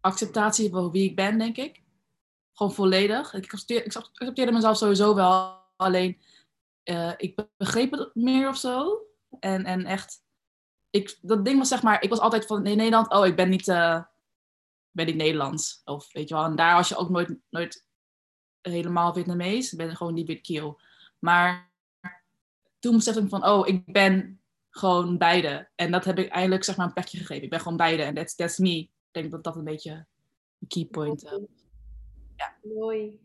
acceptatie 0.00 0.70
van 0.70 0.90
wie 0.90 1.10
ik 1.10 1.16
ben, 1.16 1.38
denk 1.38 1.56
ik. 1.56 1.82
Gewoon 2.52 2.72
volledig. 2.72 3.34
Ik 3.34 3.52
accepteerde, 3.52 3.84
ik 3.84 3.96
accepteerde 3.96 4.52
mezelf 4.52 4.76
sowieso 4.76 5.14
wel. 5.14 5.62
Alleen, 5.76 6.22
uh, 6.84 7.12
ik 7.16 7.46
begreep 7.56 7.90
het 7.90 8.14
meer 8.14 8.48
of 8.48 8.56
zo. 8.56 9.02
En, 9.40 9.64
en 9.64 9.84
echt 9.84 10.26
ik, 10.90 11.18
dat 11.22 11.44
ding 11.44 11.58
was 11.58 11.68
zeg 11.68 11.82
maar, 11.82 12.02
ik 12.02 12.10
was 12.10 12.20
altijd 12.20 12.46
van 12.46 12.66
in 12.66 12.76
Nederland, 12.76 13.10
oh, 13.12 13.26
ik 13.26 13.36
ben 13.36 13.48
niet, 13.48 13.68
uh, 13.68 14.02
ben 14.90 15.06
niet 15.06 15.16
Nederlands. 15.16 15.82
Of 15.84 16.12
weet 16.12 16.28
je 16.28 16.34
wel, 16.34 16.44
en 16.44 16.56
daar 16.56 16.74
was 16.74 16.88
je 16.88 16.96
ook 16.96 17.10
nooit, 17.10 17.38
nooit 17.50 17.86
helemaal 18.60 19.14
Vietnamees. 19.14 19.72
Ik 19.72 19.78
ben 19.78 19.96
gewoon 19.96 20.14
die 20.14 20.24
wit 20.24 20.40
kiel. 20.40 20.80
Maar 21.18 21.70
toen 22.78 22.96
besefte 22.96 23.20
ik 23.20 23.28
van, 23.28 23.46
oh, 23.46 23.68
ik 23.68 23.92
ben 23.92 24.40
gewoon 24.70 25.18
beide. 25.18 25.68
En 25.74 25.90
dat 25.90 26.04
heb 26.04 26.18
ik 26.18 26.28
eigenlijk 26.28 26.64
zeg 26.64 26.76
maar 26.76 26.86
een 26.86 26.92
plekje 26.92 27.18
gegeven. 27.18 27.42
Ik 27.42 27.50
ben 27.50 27.60
gewoon 27.60 27.76
beide 27.76 28.02
en 28.02 28.14
that's, 28.14 28.34
that's 28.34 28.58
me. 28.58 28.78
Ik 28.78 28.90
denk 29.10 29.30
dat 29.30 29.44
dat 29.44 29.56
een 29.56 29.64
beetje 29.64 30.06
een 30.58 30.68
key 30.68 30.84
point 30.84 31.24
is. 31.24 31.32
Uh, 31.32 31.38
ja. 32.36 32.56
Mooi. 32.62 33.20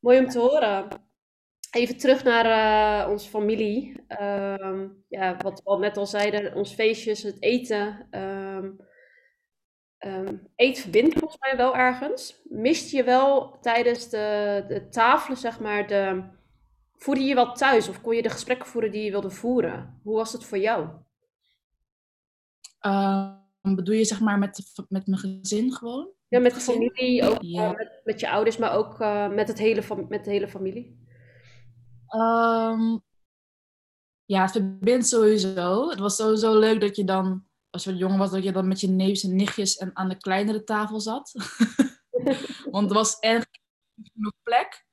Mooi 0.00 0.18
om 0.18 0.28
te 0.28 0.38
horen. 0.38 0.88
Even 1.70 1.96
terug 1.96 2.24
naar 2.24 2.46
uh, 2.46 3.10
onze 3.10 3.28
familie. 3.28 4.04
Um, 4.20 5.04
ja, 5.08 5.36
wat 5.36 5.62
we 5.62 5.70
al 5.70 5.78
net 5.78 5.96
al 5.96 6.06
zeiden, 6.06 6.54
ons 6.54 6.74
feestjes, 6.74 7.22
het 7.22 7.42
eten. 7.42 8.08
Um, 8.10 8.88
Um, 10.06 10.48
eet 10.56 10.78
verbindt 10.78 11.18
volgens 11.18 11.40
mij 11.40 11.56
wel 11.56 11.76
ergens. 11.76 12.40
Mist 12.44 12.90
je 12.90 13.04
wel 13.04 13.58
tijdens 13.60 14.08
de, 14.08 14.64
de 14.68 14.88
tafelen, 14.88 15.36
zeg 15.38 15.60
maar, 15.60 15.86
de, 15.86 16.22
voerde 16.96 17.20
je 17.20 17.34
wel 17.34 17.52
thuis? 17.52 17.88
Of 17.88 18.00
kon 18.00 18.16
je 18.16 18.22
de 18.22 18.30
gesprekken 18.30 18.66
voeren 18.66 18.92
die 18.92 19.04
je 19.04 19.10
wilde 19.10 19.30
voeren? 19.30 20.00
Hoe 20.02 20.16
was 20.16 20.32
het 20.32 20.44
voor 20.44 20.58
jou? 20.58 20.88
Bedoel 23.62 23.94
je 23.94 24.04
zeg 24.04 24.20
maar 24.20 24.38
met, 24.38 24.60
met 24.88 25.06
mijn 25.06 25.20
gezin 25.20 25.72
gewoon? 25.72 26.10
Ja, 26.28 26.38
met 26.38 26.54
de 26.54 26.60
familie, 26.60 27.28
ook 27.28 27.42
ja. 27.42 27.70
uh, 27.70 27.76
met, 27.76 28.00
met, 28.04 28.20
je 28.20 28.30
ouders, 28.30 28.56
maar 28.56 28.76
ook 28.76 29.00
uh, 29.00 29.28
met, 29.28 29.48
het 29.48 29.58
hele, 29.58 29.82
met 30.08 30.24
de 30.24 30.30
hele 30.30 30.48
familie. 30.48 31.08
Um, 32.14 33.02
ja, 34.24 34.42
het 34.42 34.50
verbindt 34.50 35.06
sowieso. 35.06 35.88
Het 35.88 35.98
was 35.98 36.16
sowieso 36.16 36.58
leuk 36.58 36.80
dat 36.80 36.96
je 36.96 37.04
dan, 37.04 37.44
als 37.70 37.84
je 37.84 37.96
jong 37.96 38.16
was, 38.18 38.30
dat 38.30 38.44
je 38.44 38.52
dan 38.52 38.68
met 38.68 38.80
je 38.80 38.88
neefjes 38.88 39.22
en 39.22 39.36
nichtjes 39.36 39.76
en 39.76 39.90
aan 39.96 40.08
de 40.08 40.16
kleinere 40.16 40.64
tafel 40.64 41.00
zat. 41.00 41.32
Want 42.70 42.88
er 42.88 42.94
was 42.94 43.18
erg 43.18 43.46
genoeg 44.12 44.34
plek. 44.42 44.86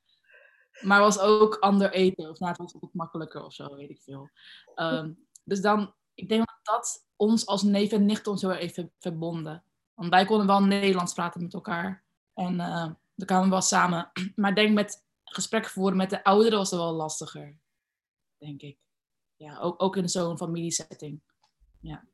Maar 0.80 1.00
was 1.00 1.18
ook 1.18 1.54
ander 1.54 1.92
eten. 1.92 2.30
Of 2.30 2.38
nou, 2.38 2.50
het 2.52 2.60
was 2.60 2.74
ook 2.80 2.92
makkelijker 2.92 3.44
of 3.44 3.54
zo, 3.54 3.74
weet 3.74 3.90
ik 3.90 4.02
veel. 4.02 4.30
Um, 4.74 5.26
dus 5.44 5.60
dan, 5.60 5.94
ik 6.14 6.28
denk 6.28 6.46
dat 6.46 6.58
dat 6.62 7.06
ons 7.16 7.46
als 7.46 7.62
neef 7.62 7.92
en 7.92 8.06
nicht 8.06 8.26
ons 8.26 8.42
heel 8.42 8.52
even 8.52 8.92
verbonden. 8.98 9.64
Want 9.94 10.10
wij 10.10 10.24
konden 10.24 10.46
wel 10.46 10.62
Nederlands 10.62 11.12
praten 11.12 11.42
met 11.42 11.54
elkaar. 11.54 12.04
En 12.34 12.54
uh, 12.54 12.90
dan 13.14 13.26
kwamen 13.26 13.44
we 13.44 13.50
wel 13.50 13.60
samen. 13.60 14.10
Maar 14.34 14.54
denk 14.54 14.74
met 14.74 15.06
gesprekken 15.34 15.70
voeren 15.70 15.96
met 15.96 16.10
de 16.10 16.24
ouderen 16.24 16.58
was 16.58 16.70
wel 16.70 16.92
lastiger. 16.92 17.58
Denk 18.36 18.62
ik. 18.62 18.78
Ja, 19.36 19.58
ook, 19.58 19.82
ook 19.82 19.96
in 19.96 20.08
zo'n 20.08 20.36
familiesetting. 20.36 21.22
Ja. 21.80 22.04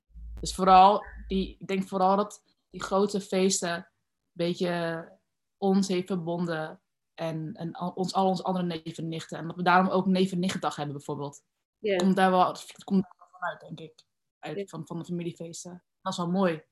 Dus 0.41 0.55
vooral, 0.55 1.05
die, 1.27 1.57
ik 1.59 1.67
denk 1.67 1.89
vooral 1.89 2.17
dat 2.17 2.43
die 2.71 2.83
grote 2.83 3.21
feesten 3.21 3.75
een 3.75 3.87
beetje 4.33 5.13
ons 5.57 5.89
heeft 5.89 6.07
verbonden. 6.07 6.81
En, 7.15 7.55
en 7.55 7.81
ons, 7.81 8.15
al 8.15 8.29
onze 8.29 8.43
andere 8.43 8.67
neven 8.67 9.05
en 9.05 9.09
nichten. 9.09 9.39
En 9.39 9.47
dat 9.47 9.57
we 9.57 9.63
daarom 9.63 9.89
ook 9.89 10.07
neven 10.07 10.33
en 10.33 10.41
nichtendag 10.41 10.77
hebben 10.77 10.95
bijvoorbeeld. 10.95 11.43
Yeah. 11.79 11.99
Komt 11.99 12.17
daar 12.17 12.31
wel, 12.31 12.47
het 12.47 12.85
komt 12.85 13.03
daar 13.03 13.15
wel 13.19 13.29
vanuit, 13.31 13.61
denk 13.61 13.81
ik. 13.81 14.05
Uit, 14.39 14.71
van, 14.71 14.87
van 14.87 14.99
de 14.99 15.05
familiefeesten. 15.05 15.85
Dat 16.01 16.13
is 16.13 16.19
wel 16.19 16.31
mooi. 16.31 16.63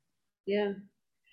Ja. 0.42 0.82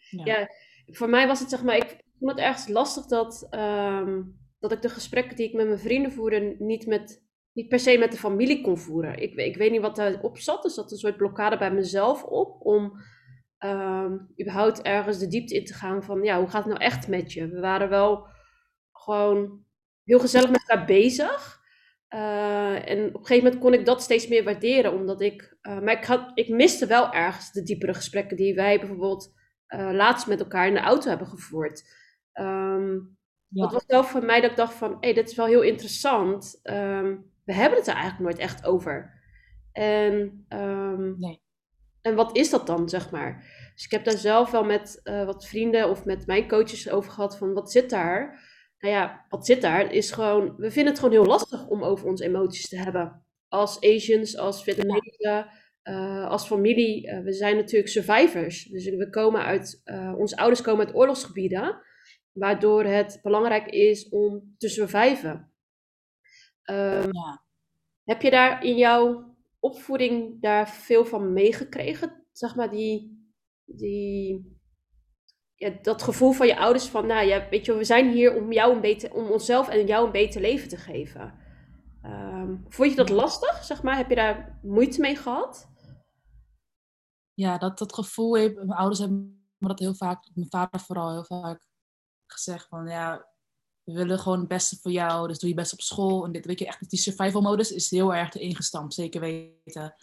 ja. 0.09 0.25
ja. 0.25 0.49
voor 0.85 1.09
mij 1.09 1.27
was 1.27 1.39
het 1.39 1.49
zeg 1.49 1.63
maar, 1.63 1.75
ik 1.75 2.03
vond 2.19 2.31
het 2.31 2.39
ergens 2.39 2.67
lastig 2.67 3.05
dat, 3.05 3.47
um, 3.51 4.48
dat 4.59 4.71
ik 4.71 4.81
de 4.81 4.89
gesprekken 4.89 5.35
die 5.35 5.47
ik 5.47 5.53
met 5.53 5.67
mijn 5.67 5.79
vrienden 5.79 6.11
voerde 6.11 6.55
niet, 6.59 6.85
met, 6.85 7.23
niet 7.53 7.67
per 7.67 7.79
se 7.79 7.97
met 7.97 8.11
de 8.11 8.17
familie 8.17 8.61
kon 8.61 8.77
voeren. 8.77 9.21
Ik, 9.21 9.33
ik 9.33 9.57
weet 9.57 9.71
niet 9.71 9.81
wat 9.81 9.95
daarop 9.95 10.37
zat, 10.37 10.63
dus 10.63 10.75
dat 10.75 10.91
een 10.91 10.97
soort 10.97 11.17
blokkade 11.17 11.57
bij 11.57 11.71
mezelf 11.71 12.23
op 12.23 12.65
om 12.65 13.01
um, 13.59 14.27
überhaupt 14.41 14.81
ergens 14.81 15.19
de 15.19 15.27
diepte 15.27 15.55
in 15.55 15.65
te 15.65 15.73
gaan 15.73 16.03
van, 16.03 16.23
ja, 16.23 16.39
hoe 16.39 16.47
gaat 16.47 16.63
het 16.63 16.73
nou 16.73 16.83
echt 16.83 17.07
met 17.07 17.33
je? 17.33 17.47
We 17.47 17.59
waren 17.59 17.89
wel 17.89 18.27
gewoon 18.91 19.63
heel 20.03 20.19
gezellig 20.19 20.49
met 20.49 20.63
elkaar 20.67 20.85
bezig. 20.85 21.57
Uh, 22.13 22.89
en 22.89 23.07
op 23.07 23.13
een 23.13 23.25
gegeven 23.25 23.43
moment 23.43 23.61
kon 23.61 23.73
ik 23.73 23.85
dat 23.85 24.01
steeds 24.01 24.27
meer 24.27 24.43
waarderen, 24.43 24.93
omdat 24.93 25.21
ik, 25.21 25.57
uh, 25.61 25.79
maar 25.79 25.97
ik, 25.97 26.05
had, 26.05 26.31
ik 26.33 26.49
miste 26.49 26.85
wel 26.85 27.11
ergens 27.11 27.51
de 27.51 27.63
diepere 27.63 27.93
gesprekken 27.93 28.37
die 28.37 28.55
wij 28.55 28.79
bijvoorbeeld 28.79 29.33
uh, 29.67 29.89
laatst 29.91 30.27
met 30.27 30.39
elkaar 30.39 30.67
in 30.67 30.73
de 30.73 30.79
auto 30.79 31.09
hebben 31.09 31.27
gevoerd. 31.27 31.83
Um, 32.33 33.18
ja. 33.49 33.61
Dat 33.61 33.71
was 33.71 33.85
wel 33.87 34.03
voor 34.03 34.25
mij 34.25 34.41
dat 34.41 34.49
ik 34.49 34.57
dacht 34.57 34.73
van, 34.73 34.91
hé, 34.91 34.97
hey, 34.99 35.13
dit 35.13 35.29
is 35.29 35.35
wel 35.35 35.45
heel 35.45 35.61
interessant. 35.61 36.59
Um, 36.63 37.31
we 37.45 37.53
hebben 37.53 37.79
het 37.79 37.87
er 37.87 37.93
eigenlijk 37.93 38.23
nooit 38.23 38.37
echt 38.37 38.65
over. 38.65 39.21
En, 39.71 40.45
um, 40.49 41.19
nee. 41.19 41.41
en 42.01 42.15
wat 42.15 42.37
is 42.37 42.49
dat 42.49 42.67
dan, 42.67 42.89
zeg 42.89 43.11
maar? 43.11 43.43
Dus 43.75 43.85
ik 43.85 43.91
heb 43.91 44.03
daar 44.03 44.17
zelf 44.17 44.51
wel 44.51 44.63
met 44.63 44.99
uh, 45.03 45.25
wat 45.25 45.47
vrienden 45.47 45.89
of 45.89 46.05
met 46.05 46.27
mijn 46.27 46.47
coaches 46.47 46.89
over 46.89 47.11
gehad 47.11 47.37
van, 47.37 47.53
wat 47.53 47.71
zit 47.71 47.89
daar? 47.89 48.47
Nou 48.79 48.93
ja, 48.93 49.25
wat 49.29 49.45
zit 49.45 49.61
daar 49.61 49.93
is 49.93 50.11
gewoon, 50.11 50.55
we 50.57 50.71
vinden 50.71 50.91
het 50.93 51.01
gewoon 51.01 51.13
heel 51.13 51.25
lastig 51.25 51.67
om 51.67 51.83
over 51.83 52.07
onze 52.07 52.23
emoties 52.23 52.69
te 52.69 52.77
hebben. 52.77 53.25
Als 53.47 53.81
Asians, 53.81 54.37
als 54.37 54.63
Vietnamezen, 54.63 55.47
uh, 55.83 56.27
als 56.27 56.45
familie. 56.47 57.07
Uh, 57.07 57.19
we 57.19 57.33
zijn 57.33 57.55
natuurlijk 57.55 57.89
survivors. 57.89 58.63
Dus 58.63 58.89
we 58.89 59.09
komen 59.09 59.43
uit, 59.43 59.81
onze 60.17 60.37
ouders 60.37 60.61
komen 60.61 60.85
uit 60.85 60.95
oorlogsgebieden 60.95 61.81
waardoor 62.33 62.83
het 62.83 63.19
belangrijk 63.24 63.67
is 63.67 64.09
om 64.09 64.55
te 64.57 64.69
surviven. 64.69 65.51
Um, 66.69 67.13
ja. 67.13 67.43
Heb 68.03 68.21
je 68.21 68.29
daar 68.29 68.63
in 68.63 68.77
jouw 68.77 69.36
opvoeding 69.59 70.41
daar 70.41 70.69
veel 70.69 71.05
van 71.05 71.33
meegekregen? 71.33 72.25
Zeg 72.31 72.55
maar 72.55 72.69
die, 72.69 73.24
die, 73.65 74.57
ja, 75.55 75.69
dat 75.81 76.01
gevoel 76.01 76.31
van 76.31 76.48
je 76.48 76.57
ouders 76.57 76.88
van, 76.88 77.05
nou 77.05 77.27
ja, 77.27 77.50
weet 77.50 77.65
je, 77.65 77.74
we 77.75 77.83
zijn 77.83 78.12
hier 78.12 78.36
om 78.36 78.51
jou 78.51 78.74
een 78.74 78.81
beter, 78.81 79.13
om 79.13 79.29
onszelf 79.29 79.69
en 79.69 79.86
jou 79.86 80.05
een 80.05 80.12
beter 80.12 80.41
leven 80.41 80.69
te 80.69 80.77
geven. 80.77 81.33
Um, 82.03 82.65
vond 82.69 82.89
je 82.89 82.95
dat 82.95 83.09
lastig, 83.09 83.63
zeg 83.63 83.83
maar? 83.83 83.98
Heb 83.98 84.09
je 84.09 84.15
daar 84.15 84.59
moeite 84.62 85.01
mee 85.01 85.15
gehad? 85.15 85.69
Ja, 87.33 87.57
dat, 87.57 87.77
dat 87.77 87.93
gevoel 87.93 88.36
heeft, 88.36 88.55
mijn 88.55 88.71
ouders 88.71 89.00
hebben 89.00 89.43
me 89.57 89.67
dat 89.67 89.79
heel 89.79 89.95
vaak, 89.95 90.29
mijn 90.33 90.50
vader 90.50 90.79
vooral 90.79 91.12
heel 91.12 91.25
vaak 91.25 91.68
gezegd 92.31 92.67
van 92.67 92.88
ja, 92.88 93.27
we 93.83 93.93
willen 93.93 94.19
gewoon 94.19 94.39
het 94.39 94.48
beste 94.48 94.77
voor 94.81 94.91
jou, 94.91 95.27
dus 95.27 95.39
doe 95.39 95.50
je 95.50 95.55
best 95.55 95.74
op 95.74 95.81
school. 95.81 96.25
En 96.25 96.31
dit, 96.31 96.45
weet 96.45 96.59
je, 96.59 96.65
echt, 96.65 96.89
die 96.89 97.00
survival 97.00 97.41
modus 97.41 97.71
is 97.71 97.89
heel 97.89 98.13
erg 98.13 98.36
ingestampt, 98.36 98.93
zeker 98.93 99.21
weten. 99.21 99.95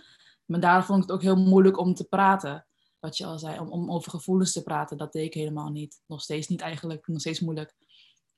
Maar 0.45 0.61
daar 0.61 0.85
vond 0.85 1.03
ik 1.03 1.09
het 1.09 1.17
ook 1.17 1.23
heel 1.23 1.37
moeilijk 1.37 1.79
om 1.79 1.95
te 1.95 2.05
praten. 2.05 2.67
Wat 2.99 3.17
je 3.17 3.27
al 3.27 3.39
zei, 3.39 3.59
om, 3.59 3.71
om 3.71 3.91
over 3.91 4.11
gevoelens 4.11 4.53
te 4.53 4.63
praten, 4.63 4.97
dat 4.97 5.13
deed 5.13 5.27
ik 5.27 5.35
helemaal 5.35 5.71
niet. 5.71 6.03
Nog 6.07 6.23
steeds 6.23 6.49
niet 6.49 6.61
eigenlijk, 6.61 7.07
nog 7.07 7.21
steeds 7.21 7.41
moeilijk. 7.41 7.75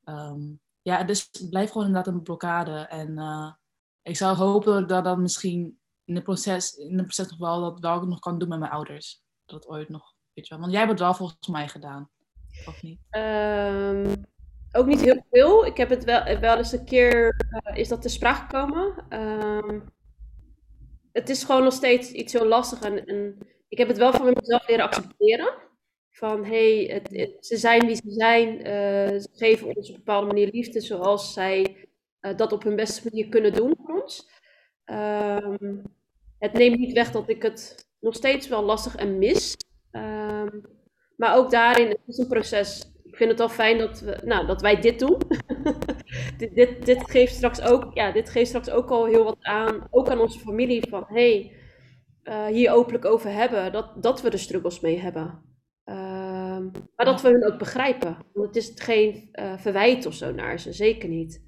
Um, 0.05 0.61
ja, 0.83 1.05
dus 1.05 1.29
het 1.33 1.51
blijft 1.51 1.73
gewoon 1.73 1.87
inderdaad 1.87 2.15
een 2.15 2.23
blokkade. 2.23 2.79
En 2.79 3.11
uh, 3.11 3.53
ik 4.03 4.17
zou 4.17 4.37
hopen 4.37 4.87
dat 4.87 5.05
dat 5.05 5.19
misschien 5.19 5.81
in 6.05 6.15
het 6.15 6.25
proces, 6.25 6.75
in 6.75 6.97
het 6.97 7.07
proces 7.07 7.31
nog 7.31 7.39
wel, 7.39 7.61
dat 7.61 7.81
wel 7.81 8.07
nog 8.07 8.19
kan 8.19 8.39
doen 8.39 8.49
met 8.49 8.59
mijn 8.59 8.71
ouders. 8.71 9.23
Dat 9.45 9.67
ooit 9.67 9.89
nog, 9.89 10.15
weet 10.33 10.47
je 10.47 10.51
wel. 10.51 10.61
Want 10.61 10.73
jij 10.73 10.81
hebt 10.81 10.93
het 10.93 11.01
wel 11.03 11.15
volgens 11.15 11.49
mij 11.49 11.69
gedaan. 11.69 12.11
Of 12.67 12.83
niet? 12.83 12.99
Um, 13.11 14.27
ook 14.73 14.87
niet 14.87 15.01
heel 15.01 15.25
veel. 15.31 15.67
Ik 15.67 15.77
heb 15.77 15.89
het 15.89 16.05
wel, 16.05 16.39
wel 16.41 16.57
eens 16.57 16.73
een 16.73 16.85
keer, 16.85 17.47
uh, 17.67 17.77
is 17.77 17.89
dat 17.89 18.03
te 18.03 18.09
sprake 18.09 18.41
gekomen. 18.41 19.05
Um, 19.11 19.85
het 21.13 21.29
is 21.29 21.45
gewoon 21.45 21.63
nog 21.63 21.73
steeds 21.73 22.11
iets 22.13 22.33
heel 22.33 22.47
lastig. 22.47 22.81
En, 22.81 23.37
ik 23.69 23.79
heb 23.79 23.89
het 23.89 23.99
wel 23.99 24.13
van 24.13 24.33
mezelf 24.35 24.69
leren 24.69 24.85
accepteren. 24.85 25.55
Van, 26.11 26.45
hé, 26.45 26.87
hey, 26.87 27.37
ze 27.41 27.57
zijn 27.57 27.87
wie 27.87 27.95
ze 27.95 28.11
zijn. 28.11 28.49
Uh, 28.57 29.19
ze 29.21 29.29
geven 29.33 29.67
ons 29.67 29.89
op 29.89 29.95
een 29.95 30.03
bepaalde 30.05 30.27
manier 30.27 30.49
liefde 30.53 30.81
zoals 30.81 31.33
zij 31.33 31.89
uh, 32.21 32.37
dat 32.37 32.53
op 32.53 32.63
hun 32.63 32.77
beste 32.77 33.09
manier 33.09 33.29
kunnen 33.29 33.53
doen 33.53 33.77
voor 33.83 34.03
ons. 34.03 34.31
Um, 34.85 35.83
het 36.39 36.53
neemt 36.53 36.79
niet 36.79 36.93
weg 36.93 37.11
dat 37.11 37.29
ik 37.29 37.43
het 37.43 37.87
nog 38.01 38.15
steeds 38.15 38.49
wel 38.49 38.63
lastig 38.63 38.97
en 38.97 39.19
mis. 39.19 39.57
Maar 41.19 41.37
ook 41.37 41.51
daarin, 41.51 41.89
het 41.89 42.01
is 42.07 42.19
een 42.19 42.29
proces. 42.29 42.93
Ik 43.05 43.17
vind 43.17 43.31
het 43.31 43.41
al 43.41 43.49
fijn 43.49 43.79
dat, 43.79 44.01
we, 44.01 44.21
nou, 44.25 44.47
dat 44.47 44.61
wij 44.61 44.81
dit 44.81 44.99
doen. 44.99 45.19
dit, 46.39 46.55
dit, 46.55 46.87
dit, 46.87 47.11
geeft 47.11 47.35
straks 47.35 47.61
ook, 47.61 47.95
ja, 47.95 48.13
dit 48.13 48.31
geeft 48.31 48.49
straks 48.49 48.71
ook 48.71 48.91
al 48.91 49.07
heel 49.07 49.25
wat 49.25 49.37
aan, 49.41 49.87
ook 49.91 50.09
aan 50.09 50.21
onze 50.21 50.39
familie, 50.39 50.89
van 50.89 51.05
hey, 51.09 51.57
uh, 52.23 52.47
hier 52.47 52.73
openlijk 52.73 53.05
over 53.05 53.31
hebben, 53.31 53.73
dat, 53.73 54.03
dat 54.03 54.23
we 54.23 54.31
er 54.31 54.39
struggles 54.39 54.81
mee 54.81 54.99
hebben. 54.99 55.43
Uh, 55.85 56.59
maar 56.97 57.07
dat 57.07 57.21
we 57.21 57.29
hun 57.29 57.53
ook 57.53 57.59
begrijpen. 57.59 58.17
Want 58.33 58.47
het 58.47 58.57
is 58.57 58.73
geen 58.75 59.29
uh, 59.33 59.59
verwijt 59.59 60.07
of 60.07 60.15
zo 60.15 60.33
naar 60.33 60.59
ze, 60.59 60.73
zeker 60.73 61.09
niet. 61.09 61.47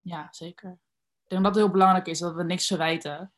Ja, 0.00 0.28
zeker. 0.30 0.70
Ik 1.24 1.28
denk 1.28 1.42
dat 1.42 1.54
het 1.54 1.64
heel 1.64 1.72
belangrijk 1.72 2.06
is 2.06 2.18
dat 2.18 2.34
we 2.34 2.44
niks 2.44 2.66
verwijten. 2.66 3.32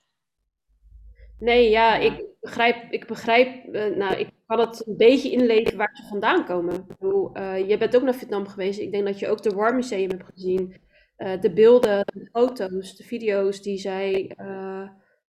Nee, 1.43 1.71
ja, 1.71 1.97
ik 1.97 2.25
begrijp, 2.41 2.93
ik 2.93 3.07
begrijp, 3.07 3.75
uh, 3.75 3.97
nou, 3.97 4.17
ik 4.17 4.29
kan 4.47 4.59
het 4.59 4.87
een 4.87 4.97
beetje 4.97 5.31
inleven 5.31 5.77
waar 5.77 5.91
ze 5.97 6.09
vandaan 6.09 6.45
komen. 6.45 6.75
Ik 6.75 6.87
bedoel, 6.87 7.39
uh, 7.39 7.69
je 7.69 7.79
bent 7.79 7.97
ook 7.97 8.03
naar 8.03 8.15
Vietnam 8.15 8.47
geweest. 8.47 8.79
Ik 8.79 8.93
denk 8.93 9.07
dat 9.07 9.19
je 9.19 9.29
ook 9.29 9.43
de 9.43 9.55
War 9.55 9.75
Museum 9.75 10.11
hebt 10.11 10.31
gezien. 10.35 10.75
Uh, 11.19 11.41
de 11.41 11.53
beelden, 11.53 12.05
de 12.15 12.29
foto's, 12.33 12.97
de 12.97 13.05
video's 13.05 13.63
die 13.63 13.79
zij 13.79 14.33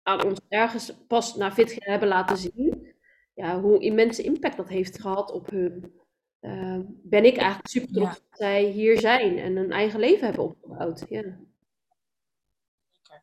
aan 0.03 0.25
ons 0.25 0.41
ergens 0.49 1.05
pas 1.07 1.37
na 1.37 1.53
40 1.53 1.79
jaar 1.79 1.91
hebben 1.91 2.09
laten 2.09 2.37
zien. 2.37 2.95
Ja, 3.35 3.61
hoe 3.61 3.79
immense 3.79 4.23
impact 4.23 4.57
dat 4.57 4.69
heeft 4.69 5.01
gehad 5.01 5.33
op 5.33 5.51
hun. 5.51 5.93
ben 7.03 7.25
ik 7.25 7.37
eigenlijk 7.37 7.69
super 7.69 7.93
trots 7.93 8.11
dat 8.11 8.39
zij 8.39 8.65
hier 8.65 9.01
zijn 9.01 9.39
en 9.39 9.57
een 9.57 9.73
eigen 9.73 10.01
leven 10.01 10.27
hebben 10.27 10.45
opgebouwd. 10.45 11.05
Ja 11.09 11.39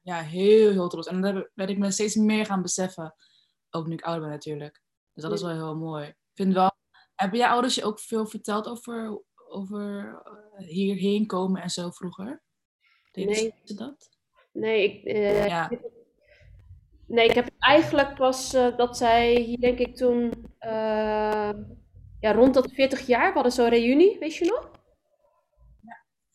ja, 0.01 0.21
heel, 0.21 0.71
heel 0.71 0.89
trots. 0.89 1.07
En 1.07 1.21
dat 1.21 1.49
ben 1.53 1.67
ik 1.67 1.77
me 1.77 1.91
steeds 1.91 2.15
meer 2.15 2.45
gaan 2.45 2.61
beseffen. 2.61 3.15
Ook 3.69 3.87
nu 3.87 3.93
ik 3.93 4.01
ouder 4.01 4.21
ben 4.21 4.31
natuurlijk. 4.31 4.81
Dus 5.13 5.23
dat 5.23 5.31
is 5.31 5.41
wel 5.41 5.51
heel 5.51 5.75
mooi. 5.75 6.07
Ik 6.07 6.15
vind 6.33 6.53
wel... 6.53 6.71
Hebben 7.15 7.39
jij 7.39 7.49
ouders 7.49 7.75
je 7.75 7.83
ook 7.83 7.99
veel 7.99 8.27
verteld 8.27 8.67
over, 8.67 9.23
over 9.49 10.21
uh, 10.57 10.67
hierheen 10.67 11.25
komen 11.25 11.61
en 11.61 11.69
zo 11.69 11.89
vroeger? 11.89 12.43
Deden 13.11 13.31
nee. 13.31 13.53
ze 13.63 13.73
dat? 13.73 14.09
Nee, 14.51 14.83
ik, 14.83 15.05
uh, 15.05 15.47
ja. 15.47 15.71
Nee, 17.07 17.29
ik 17.29 17.35
heb 17.35 17.49
eigenlijk 17.59 18.15
pas 18.15 18.53
uh, 18.53 18.77
dat 18.77 18.97
zij 18.97 19.35
hier 19.35 19.59
denk 19.59 19.79
ik 19.79 19.95
toen 19.95 20.31
uh, 20.59 21.51
ja, 22.19 22.31
rond 22.31 22.53
dat 22.53 22.71
40 22.71 23.07
jaar, 23.07 23.27
we 23.27 23.33
hadden 23.33 23.51
zo'n 23.51 23.69
reunie, 23.69 24.19
weet 24.19 24.35
je 24.35 24.45
nog? 24.45 24.71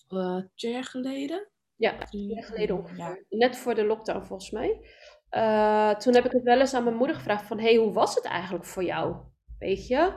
Ja, 0.09 0.49
twee 0.55 0.73
jaar 0.73 0.85
geleden. 0.85 1.49
Ja, 1.77 1.99
twee 1.99 2.27
jaar 2.27 2.45
geleden 2.45 2.77
ongeveer. 2.77 3.25
Ja. 3.29 3.39
Net 3.39 3.57
voor 3.57 3.75
de 3.75 3.85
lockdown 3.85 4.25
volgens 4.25 4.51
mij. 4.51 4.81
toen 5.99 6.15
heb 6.15 6.25
ik 6.25 6.33
het 6.33 6.43
wel 6.43 6.61
eens 6.61 6.75
aan 6.75 6.85
mijn 6.85 6.97
moeder 6.97 7.17
gevraagd 7.17 7.47
van, 7.47 7.59
hey, 7.59 7.75
hoe 7.75 7.93
was 7.93 8.15
het 8.15 8.25
eigenlijk 8.25 8.65
voor 8.65 8.85
jou? 8.85 9.17
Weet 9.59 9.87
je? 9.87 10.13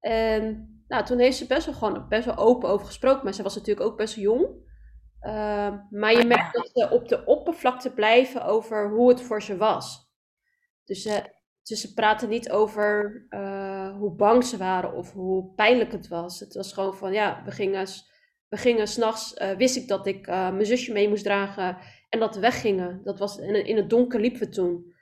En 0.00 0.66
nou, 0.88 1.04
toen 1.04 1.18
heeft 1.18 1.36
ze 1.36 1.46
best 1.46 1.66
wel 1.66 1.74
gewoon 1.74 2.08
best 2.08 2.24
wel 2.24 2.36
open 2.36 2.68
over 2.68 2.86
gesproken, 2.86 3.24
maar 3.24 3.34
ze 3.34 3.42
was 3.42 3.54
natuurlijk 3.54 3.86
ook 3.86 3.96
best 3.96 4.14
wel 4.14 4.24
jong. 4.24 4.46
Uh, 5.22 5.74
maar 5.90 6.12
je 6.12 6.24
merkt 6.24 6.52
dat 6.54 6.70
ze 6.74 6.90
op 6.90 7.08
de 7.08 7.24
oppervlakte 7.24 7.92
blijven 7.92 8.44
over 8.44 8.90
hoe 8.90 9.08
het 9.08 9.20
voor 9.20 9.42
ze 9.42 9.56
was. 9.56 10.10
Dus, 10.84 11.06
uh, 11.06 11.16
dus 11.62 11.80
ze 11.80 11.94
praten 11.94 12.28
niet 12.28 12.50
over 12.50 13.24
uh, 13.30 13.96
hoe 13.96 14.14
bang 14.14 14.44
ze 14.44 14.56
waren 14.56 14.92
of 14.94 15.12
hoe 15.12 15.54
pijnlijk 15.54 15.92
het 15.92 16.08
was. 16.08 16.40
Het 16.40 16.54
was 16.54 16.72
gewoon 16.72 16.94
van 16.94 17.12
ja, 17.12 17.42
we 17.44 17.50
gingen, 17.50 17.86
we 18.52 18.58
gingen 18.58 18.88
s'nachts, 18.88 19.34
uh, 19.34 19.50
wist 19.50 19.76
ik 19.76 19.88
dat 19.88 20.06
ik 20.06 20.26
mijn 20.26 20.66
zusje 20.66 20.92
mee 20.92 21.08
moest 21.08 21.24
dragen 21.24 21.78
en 22.08 22.18
dat 22.18 22.34
we 22.34 22.40
weggingen. 22.40 23.00
Dat 23.04 23.18
was, 23.18 23.38
in, 23.38 23.66
in 23.66 23.76
het 23.76 23.90
donker 23.90 24.20
liepen 24.20 24.40
we 24.40 24.48
toen. 24.48 24.94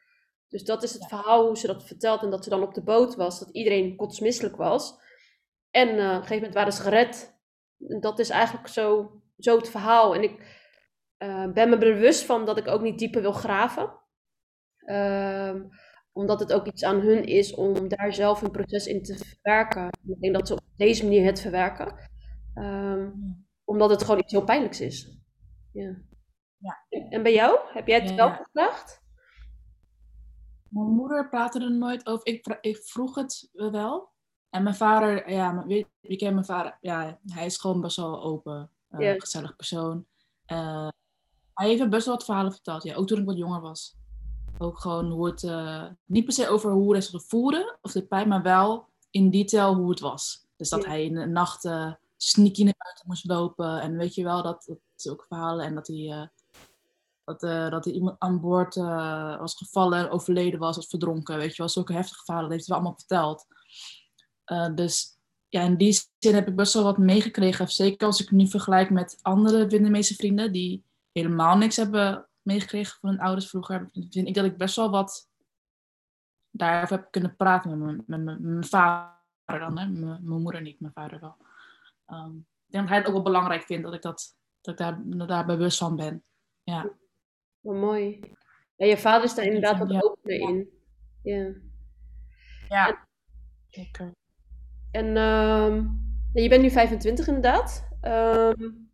Dus 0.48 0.64
dat 0.64 0.82
is 0.82 0.92
het 0.92 1.06
verhaal 1.08 1.46
hoe 1.46 1.58
ze 1.58 1.66
dat 1.66 1.86
vertelt 1.86 2.22
en 2.22 2.30
dat 2.30 2.44
ze 2.44 2.50
dan 2.50 2.62
op 2.62 2.74
de 2.74 2.82
boot 2.82 3.14
was, 3.14 3.38
dat 3.38 3.50
iedereen 3.50 3.96
kotsmisselijk 3.96 4.56
was. 4.56 4.94
En 5.70 5.88
op 5.88 5.96
een 5.96 6.12
gegeven 6.12 6.34
moment 6.34 6.54
waren 6.54 6.72
ze 6.72 6.82
gered. 6.82 7.38
Dat 7.76 8.18
is 8.18 8.30
eigenlijk 8.30 8.68
zo 8.68 9.20
zo 9.38 9.56
het 9.56 9.68
verhaal. 9.68 10.14
En 10.14 10.22
ik 10.22 10.58
ben 11.54 11.68
me 11.68 11.78
bewust 11.78 12.24
van 12.24 12.46
dat 12.46 12.58
ik 12.58 12.68
ook 12.68 12.80
niet 12.80 12.98
dieper 12.98 13.22
wil 13.22 13.32
graven. 13.32 13.98
Uh, 14.84 15.54
omdat 16.12 16.40
het 16.40 16.52
ook 16.52 16.66
iets 16.66 16.84
aan 16.84 17.00
hun 17.00 17.24
is 17.24 17.54
om 17.54 17.88
daar 17.88 18.14
zelf 18.14 18.42
een 18.42 18.50
proces 18.50 18.86
in 18.86 19.02
te 19.02 19.16
verwerken. 19.16 19.88
Ik 20.06 20.20
denk 20.20 20.34
dat 20.34 20.48
ze 20.48 20.54
op 20.54 20.60
deze 20.76 21.02
manier 21.04 21.24
het 21.24 21.40
verwerken. 21.40 22.09
Uh, 22.60 23.06
omdat 23.64 23.90
het 23.90 24.02
gewoon 24.02 24.18
iets 24.18 24.32
heel 24.32 24.44
pijnlijks 24.44 24.80
is. 24.80 25.18
Ja. 25.72 25.96
ja. 26.56 26.84
En 26.88 27.22
bij 27.22 27.32
jou? 27.32 27.58
Heb 27.72 27.86
jij 27.86 28.00
het 28.00 28.08
ja, 28.08 28.16
wel 28.16 28.26
ja. 28.26 28.34
gevraagd? 28.34 29.02
Mijn 30.68 30.86
moeder 30.86 31.28
praatte 31.28 31.60
er 31.60 31.72
nooit 31.72 32.06
over. 32.06 32.26
Ik, 32.26 32.58
ik 32.60 32.76
vroeg 32.76 33.14
het 33.14 33.50
wel. 33.52 34.08
En 34.50 34.62
mijn 34.62 34.74
vader, 34.74 35.30
ja, 35.30 35.66
weet, 35.66 35.86
ik 36.00 36.18
ken 36.18 36.34
mijn 36.34 36.44
vader, 36.44 36.78
ja, 36.80 37.18
hij 37.26 37.46
is 37.46 37.56
gewoon 37.56 37.80
best 37.80 37.96
wel 37.96 38.22
open 38.22 38.70
uh, 38.90 39.14
gezellig 39.16 39.56
persoon. 39.56 40.06
Uh, 40.46 40.88
hij 41.54 41.68
heeft 41.68 41.88
best 41.88 42.06
wel 42.06 42.14
wat 42.14 42.24
verhalen 42.24 42.52
verteld, 42.52 42.82
ja, 42.82 42.94
ook 42.94 43.06
toen 43.06 43.18
ik 43.18 43.24
wat 43.24 43.36
jonger 43.36 43.60
was. 43.60 43.96
Ook 44.58 44.80
gewoon 44.80 45.10
hoe 45.10 45.26
het, 45.26 45.42
uh, 45.42 45.86
niet 46.04 46.24
per 46.24 46.32
se 46.32 46.48
over 46.48 46.72
hoe 46.72 46.94
het 46.94 47.04
zich 47.04 47.24
voelde 47.24 47.78
of 47.82 47.92
de 47.92 48.06
pijn, 48.06 48.28
maar 48.28 48.42
wel 48.42 48.88
in 49.10 49.30
detail 49.30 49.74
hoe 49.74 49.90
het 49.90 50.00
was. 50.00 50.46
Dus 50.56 50.68
dat 50.68 50.84
hij 50.84 51.04
in 51.04 51.14
de 51.14 51.26
nacht 51.26 51.64
uh, 51.64 51.92
sneaky 52.22 52.64
naar 52.64 52.74
buiten 52.78 53.04
moest 53.06 53.26
lopen 53.26 53.80
en 53.80 53.96
weet 53.96 54.14
je 54.14 54.24
wel, 54.24 54.42
dat, 54.42 54.64
dat 54.66 54.78
zulke 54.94 55.24
verhalen. 55.28 55.66
En 55.66 55.74
dat 55.74 55.86
hij, 55.86 56.30
dat, 57.24 57.40
dat 57.70 57.84
hij 57.84 57.94
iemand 57.94 58.18
aan 58.18 58.40
boord 58.40 58.74
was 58.74 59.54
gevallen 59.54 59.98
en 59.98 60.10
overleden 60.10 60.60
was 60.60 60.78
of 60.78 60.88
verdronken, 60.88 61.36
weet 61.36 61.50
je 61.50 61.56
wel. 61.56 61.68
Zulke 61.68 61.92
heftige 61.92 62.24
verhalen, 62.24 62.48
dat 62.48 62.58
heeft 62.58 62.68
hij 62.68 62.76
allemaal 62.78 62.98
verteld. 62.98 63.46
dus 64.74 65.20
ja, 65.48 65.62
in 65.62 65.76
die 65.76 66.02
zin 66.18 66.34
heb 66.34 66.48
ik 66.48 66.56
best 66.56 66.74
wel 66.74 66.82
wat 66.82 66.98
meegekregen. 66.98 67.68
Zeker 67.68 68.06
als 68.06 68.20
ik 68.20 68.30
nu 68.30 68.46
vergelijk 68.46 68.90
met 68.90 69.18
andere 69.22 69.68
Vietnamese 69.68 70.14
vrienden 70.14 70.52
die 70.52 70.84
helemaal 71.12 71.56
niks 71.56 71.76
hebben 71.76 72.28
meegekregen 72.42 72.98
van 73.00 73.10
hun 73.10 73.20
ouders 73.20 73.48
vroeger. 73.48 73.88
Vind 73.92 74.28
ik 74.28 74.34
dat 74.34 74.44
ik 74.44 74.56
best 74.56 74.76
wel 74.76 74.90
wat 74.90 75.28
daarover 76.50 76.96
heb 76.96 77.10
kunnen 77.10 77.36
praten 77.36 77.70
met 77.70 77.78
mijn, 77.78 78.24
met 78.24 78.40
mijn, 78.40 78.64
vader 78.64 79.18
dan. 79.46 79.78
Hè? 79.78 79.86
Mijn, 79.86 80.00
mijn, 80.00 80.42
moeder 80.42 80.62
niet, 80.62 80.80
mijn 80.80 80.92
vader 80.92 81.20
wel. 81.20 81.36
Um, 82.12 82.46
ik 82.66 82.72
denk 82.72 82.82
dat 82.82 82.88
hij 82.88 82.98
het 82.98 83.06
ook 83.06 83.12
wel 83.12 83.22
belangrijk 83.22 83.62
vindt 83.62 83.84
dat 83.84 83.94
ik, 83.94 84.02
dat, 84.02 84.36
dat 84.60 84.80
ik 84.80 84.86
daar, 84.86 85.26
daar 85.26 85.46
bewust 85.46 85.78
van 85.78 85.96
ben. 85.96 86.24
Ja. 86.62 86.92
Wat 87.60 87.76
mooi. 87.76 88.20
Ja, 88.76 88.86
je 88.86 88.98
vader 88.98 89.24
is 89.24 89.34
daar 89.34 89.44
inderdaad 89.44 89.78
wat 89.78 89.90
ja. 89.90 90.00
opener 90.00 90.40
in. 90.40 90.70
Ja. 91.22 91.54
Ja, 92.68 93.08
zeker. 93.68 94.12
En 94.90 95.06
uh, 95.06 95.84
je 96.32 96.48
bent 96.48 96.62
nu 96.62 96.70
25 96.70 97.26
inderdaad. 97.26 97.88
Um, 98.02 98.90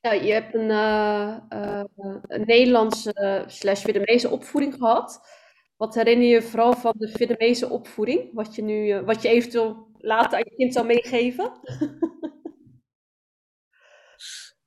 nou, 0.00 0.24
je 0.24 0.32
hebt 0.32 0.54
een, 0.54 0.70
uh, 0.70 1.36
uh, 1.48 1.84
een 2.22 2.44
Nederlandse 2.46 3.44
slash 3.46 3.82
Vietnamese 3.82 4.30
opvoeding 4.30 4.74
gehad. 4.74 5.28
Wat 5.76 5.94
herinner 5.94 6.26
je 6.26 6.42
vooral 6.42 6.72
van 6.72 6.94
de 6.96 7.08
Vietnamese 7.08 7.68
opvoeding? 7.68 8.30
Wat 8.32 8.54
je, 8.54 8.62
nu, 8.62 8.86
uh, 8.86 9.00
wat 9.00 9.22
je 9.22 9.28
eventueel 9.28 9.93
later 10.04 10.38
aan 10.38 10.44
je 10.48 10.56
kind 10.56 10.72
zou 10.72 10.86
meegeven? 10.86 11.52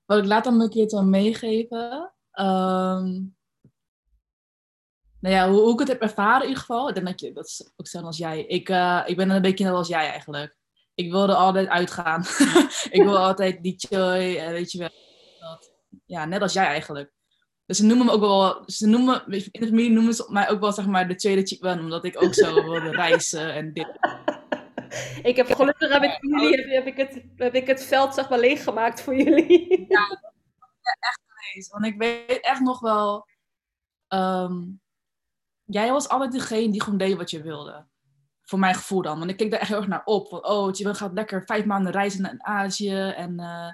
wat 0.05 0.17
ik 0.23 0.25
later 0.25 0.51
aan 0.51 0.57
mijn 0.57 0.69
kind 0.69 0.91
zou 0.91 1.05
meegeven? 1.05 2.13
Um, 2.39 3.35
nou 5.19 5.35
ja, 5.35 5.49
hoe, 5.49 5.73
ik 5.73 5.79
het 5.79 5.87
heb 5.87 6.01
ervaren 6.01 6.41
in 6.41 6.47
ieder 6.47 6.61
geval. 6.61 6.87
Ik 6.87 6.95
denk 6.95 7.07
dat 7.07 7.19
je, 7.19 7.33
dat 7.33 7.45
is 7.45 7.61
ook 7.63 7.71
hetzelfde 7.77 8.07
als 8.07 8.17
jij. 8.17 8.45
Ik, 8.45 8.69
uh, 8.69 9.03
ik 9.05 9.17
ben 9.17 9.29
een 9.29 9.41
beetje 9.41 9.65
net 9.65 9.73
als 9.73 9.87
jij 9.87 10.09
eigenlijk. 10.09 10.55
Ik 10.95 11.11
wilde 11.11 11.35
altijd 11.35 11.67
uitgaan. 11.67 12.21
ik 12.97 13.03
wil 13.03 13.17
altijd 13.17 13.63
die 13.63 13.75
joy, 13.75 14.19
uh, 14.19 14.47
weet 14.47 14.71
je 14.71 14.77
wel. 14.77 14.89
Dat, 15.39 15.71
ja, 16.05 16.25
net 16.25 16.41
als 16.41 16.53
jij 16.53 16.65
eigenlijk. 16.65 17.11
Dus 17.65 17.77
ze 17.77 17.85
noemen 17.85 18.05
me 18.05 18.11
ook 18.11 18.19
wel, 18.19 18.63
ze 18.65 18.87
noemen, 18.87 19.23
in 19.27 19.61
de 19.61 19.67
familie 19.67 19.91
noemen 19.91 20.13
ze 20.13 20.25
mij 20.29 20.49
ook 20.49 20.59
wel 20.59 20.71
zeg 20.71 20.85
maar 20.85 21.07
de 21.07 21.15
tweede 21.15 21.57
one, 21.61 21.81
omdat 21.81 22.05
ik 22.05 22.23
ook 22.23 22.33
zo 22.33 22.53
wilde 22.53 22.89
reizen 22.89 23.53
en 23.53 23.73
dit. 23.73 23.87
Ik 25.23 25.35
heb 25.35 25.51
gelukkig 25.51 25.91
heb 25.91 26.03
ik, 26.03 26.17
jullie, 26.21 26.55
heb, 26.55 26.85
heb, 26.85 26.85
ik 26.85 26.97
het, 26.97 27.23
heb 27.35 27.53
ik 27.53 27.67
het 27.67 27.83
veld 27.83 28.13
zeg 28.13 28.29
maar 28.29 28.39
leeggemaakt 28.39 29.01
voor 29.01 29.15
jullie. 29.15 29.85
ja, 29.87 30.07
echt 30.99 31.21
geweest. 31.25 31.71
Want 31.71 31.85
ik 31.85 31.97
weet 31.97 32.39
echt 32.41 32.61
nog 32.61 32.79
wel, 32.79 33.27
um, 34.07 34.81
jij 35.67 35.91
was 35.91 36.09
altijd 36.09 36.31
degene 36.31 36.71
die 36.71 36.83
gewoon 36.83 36.97
deed 36.97 37.17
wat 37.17 37.29
je 37.29 37.41
wilde. 37.41 37.85
Voor 38.41 38.59
mijn 38.59 38.75
gevoel 38.75 39.01
dan. 39.01 39.17
Want 39.17 39.31
ik 39.31 39.37
keek 39.37 39.51
daar 39.51 39.59
echt 39.59 39.69
heel 39.69 39.77
erg 39.77 39.87
naar 39.87 40.05
op. 40.05 40.27
Van, 40.27 40.45
oh, 40.47 40.73
je 40.73 40.93
gaat 40.95 41.13
lekker 41.13 41.45
vijf 41.45 41.65
maanden 41.65 41.91
reizen 41.91 42.21
naar 42.21 42.35
Azië. 42.37 42.99
En 42.99 43.39
uh, 43.39 43.71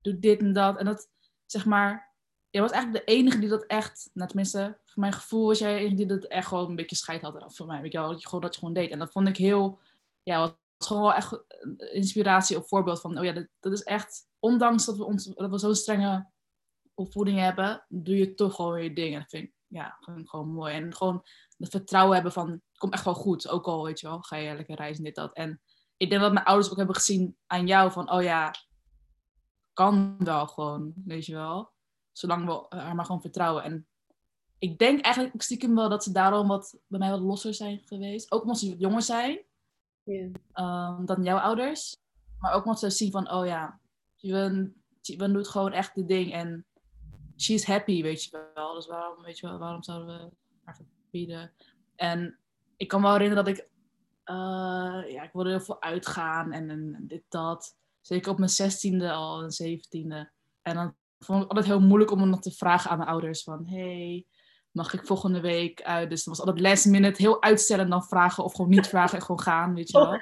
doe 0.00 0.18
dit 0.18 0.40
en 0.40 0.52
dat. 0.52 0.78
En 0.78 0.84
dat, 0.84 1.08
zeg 1.46 1.64
maar... 1.64 2.14
Jij 2.50 2.64
was 2.64 2.74
eigenlijk 2.74 3.06
de 3.06 3.12
enige 3.12 3.38
die 3.38 3.48
dat 3.48 3.66
echt... 3.66 4.10
Nou, 4.12 4.28
tenminste, 4.28 4.78
voor 4.84 5.00
mijn 5.00 5.12
gevoel 5.12 5.46
was 5.46 5.58
jij 5.58 5.72
de 5.72 5.78
enige 5.78 5.94
die 5.94 6.06
dat 6.06 6.24
echt 6.24 6.46
gewoon 6.46 6.68
een 6.68 6.76
beetje 6.76 6.96
scheid 6.96 7.22
had. 7.22 7.54
Voor 7.54 7.66
mij, 7.66 7.80
weet 7.80 7.92
je 7.92 7.98
wel. 7.98 8.10
Dat 8.10 8.20
je 8.20 8.26
gewoon, 8.26 8.40
dat 8.40 8.54
je 8.54 8.58
gewoon 8.58 8.74
deed. 8.74 8.90
En 8.90 8.98
dat 8.98 9.12
vond 9.12 9.28
ik 9.28 9.36
heel... 9.36 9.78
Ja, 10.26 10.38
was 10.38 10.52
gewoon 10.78 11.02
wel 11.02 11.14
echt 11.14 11.44
inspiratie 11.92 12.56
of 12.56 12.68
voorbeeld 12.68 13.00
van... 13.00 13.18
Oh 13.18 13.24
ja, 13.24 13.32
dat, 13.32 13.48
dat 13.60 13.72
is 13.72 13.82
echt... 13.82 14.28
Ondanks 14.38 14.84
dat 14.84 14.96
we, 14.96 15.04
ons, 15.04 15.24
dat 15.24 15.50
we 15.50 15.58
zo'n 15.58 15.74
strenge 15.74 16.30
opvoeding 16.94 17.38
hebben... 17.38 17.84
Doe 17.88 18.16
je 18.16 18.34
toch 18.34 18.54
gewoon 18.54 18.82
je 18.82 18.92
dingen. 18.92 19.20
Dat 19.20 19.30
vind 19.30 19.44
ik 19.44 19.54
ja, 19.66 19.96
gewoon, 20.00 20.28
gewoon 20.28 20.48
mooi. 20.48 20.74
En 20.74 20.94
gewoon 20.94 21.24
het 21.56 21.70
vertrouwen 21.70 22.14
hebben 22.14 22.32
van, 22.32 22.60
komt 22.78 22.92
echt 22.92 23.04
wel 23.04 23.14
goed. 23.14 23.48
Ook 23.48 23.66
al, 23.66 23.84
weet 23.84 24.00
je 24.00 24.06
wel, 24.06 24.20
ga 24.20 24.36
je 24.36 24.54
lekker 24.54 24.76
reizen, 24.76 25.04
dit, 25.04 25.14
dat. 25.14 25.32
En 25.32 25.60
ik 25.96 26.10
denk 26.10 26.22
dat 26.22 26.32
mijn 26.32 26.44
ouders 26.44 26.70
ook 26.70 26.76
hebben 26.76 26.96
gezien 26.96 27.36
aan 27.46 27.66
jou 27.66 27.92
van, 27.92 28.12
oh 28.12 28.22
ja, 28.22 28.54
kan 29.72 30.16
wel 30.18 30.46
gewoon, 30.46 30.92
weet 31.04 31.26
je 31.26 31.34
wel. 31.34 31.72
Zolang 32.12 32.46
we 32.46 32.76
haar 32.76 32.94
maar 32.94 33.04
gewoon 33.04 33.20
vertrouwen. 33.20 33.62
En 33.62 33.88
ik 34.58 34.78
denk 34.78 35.00
eigenlijk 35.00 35.42
stiekem 35.42 35.74
wel 35.74 35.88
dat 35.88 36.04
ze 36.04 36.12
daarom 36.12 36.48
wat, 36.48 36.78
bij 36.86 36.98
mij 36.98 37.10
wat 37.10 37.20
losser 37.20 37.54
zijn 37.54 37.82
geweest. 37.84 38.32
Ook 38.32 38.42
omdat 38.42 38.58
ze 38.58 38.76
jonger 38.76 39.02
zijn 39.02 39.44
yeah. 40.06 40.98
um, 40.98 41.06
dan 41.06 41.22
jouw 41.22 41.38
ouders. 41.38 41.96
Maar 42.38 42.52
ook 42.52 42.64
omdat 42.64 42.78
ze 42.78 42.90
zien 42.90 43.10
van, 43.10 43.30
oh 43.30 43.46
ja, 43.46 43.80
je 44.16 44.72
doet 45.16 45.48
gewoon 45.48 45.72
echt 45.72 45.94
de 45.94 46.04
ding. 46.04 46.32
En 46.32 46.66
she's 47.36 47.66
happy, 47.66 48.02
weet 48.02 48.24
je 48.24 48.50
wel. 48.54 48.74
Dus 48.74 48.86
waarom, 48.86 49.22
weet 49.22 49.38
je 49.38 49.46
wel, 49.46 49.58
waarom 49.58 49.82
zouden 49.82 50.06
we 50.18 50.30
haar 50.64 50.76
verbieden? 50.76 51.52
En 51.96 52.38
ik 52.76 52.88
kan 52.88 53.02
wel 53.02 53.12
herinneren 53.12 53.44
dat 53.44 53.54
ik, 53.54 53.68
uh, 54.24 55.12
ja, 55.12 55.22
ik 55.22 55.32
wilde 55.32 55.50
heel 55.50 55.60
veel 55.60 55.82
uitgaan 55.82 56.52
en, 56.52 56.70
en, 56.70 57.04
dit, 57.06 57.22
dat. 57.28 57.76
Zeker 58.00 58.30
op 58.30 58.38
mijn 58.38 58.50
zestiende 58.50 59.12
al, 59.12 59.42
en 59.42 59.50
zeventiende. 59.50 60.30
En 60.62 60.74
dan 60.74 60.94
vond 61.18 61.42
ik 61.42 61.48
altijd 61.48 61.66
heel 61.66 61.80
moeilijk 61.80 62.10
om 62.10 62.18
me 62.18 62.26
nog 62.26 62.40
te 62.40 62.50
vragen 62.50 62.90
aan 62.90 62.98
mijn 62.98 63.10
ouders 63.10 63.42
van, 63.42 63.66
hey, 63.66 64.26
mag 64.76 64.92
ik 64.92 65.06
volgende 65.06 65.40
week 65.40 65.82
uit? 65.82 66.10
Dus 66.10 66.24
dan 66.24 66.34
was 66.34 66.46
altijd 66.46 66.66
last 66.66 66.86
minute 66.86 67.22
heel 67.22 67.42
uitstellen 67.42 67.90
dan 67.90 68.04
vragen 68.04 68.44
of 68.44 68.54
gewoon 68.54 68.70
niet 68.70 68.86
vragen 68.86 69.18
en 69.18 69.24
gewoon 69.24 69.40
gaan, 69.40 69.74
weet 69.74 69.90
je 69.90 69.98
wel. 69.98 70.12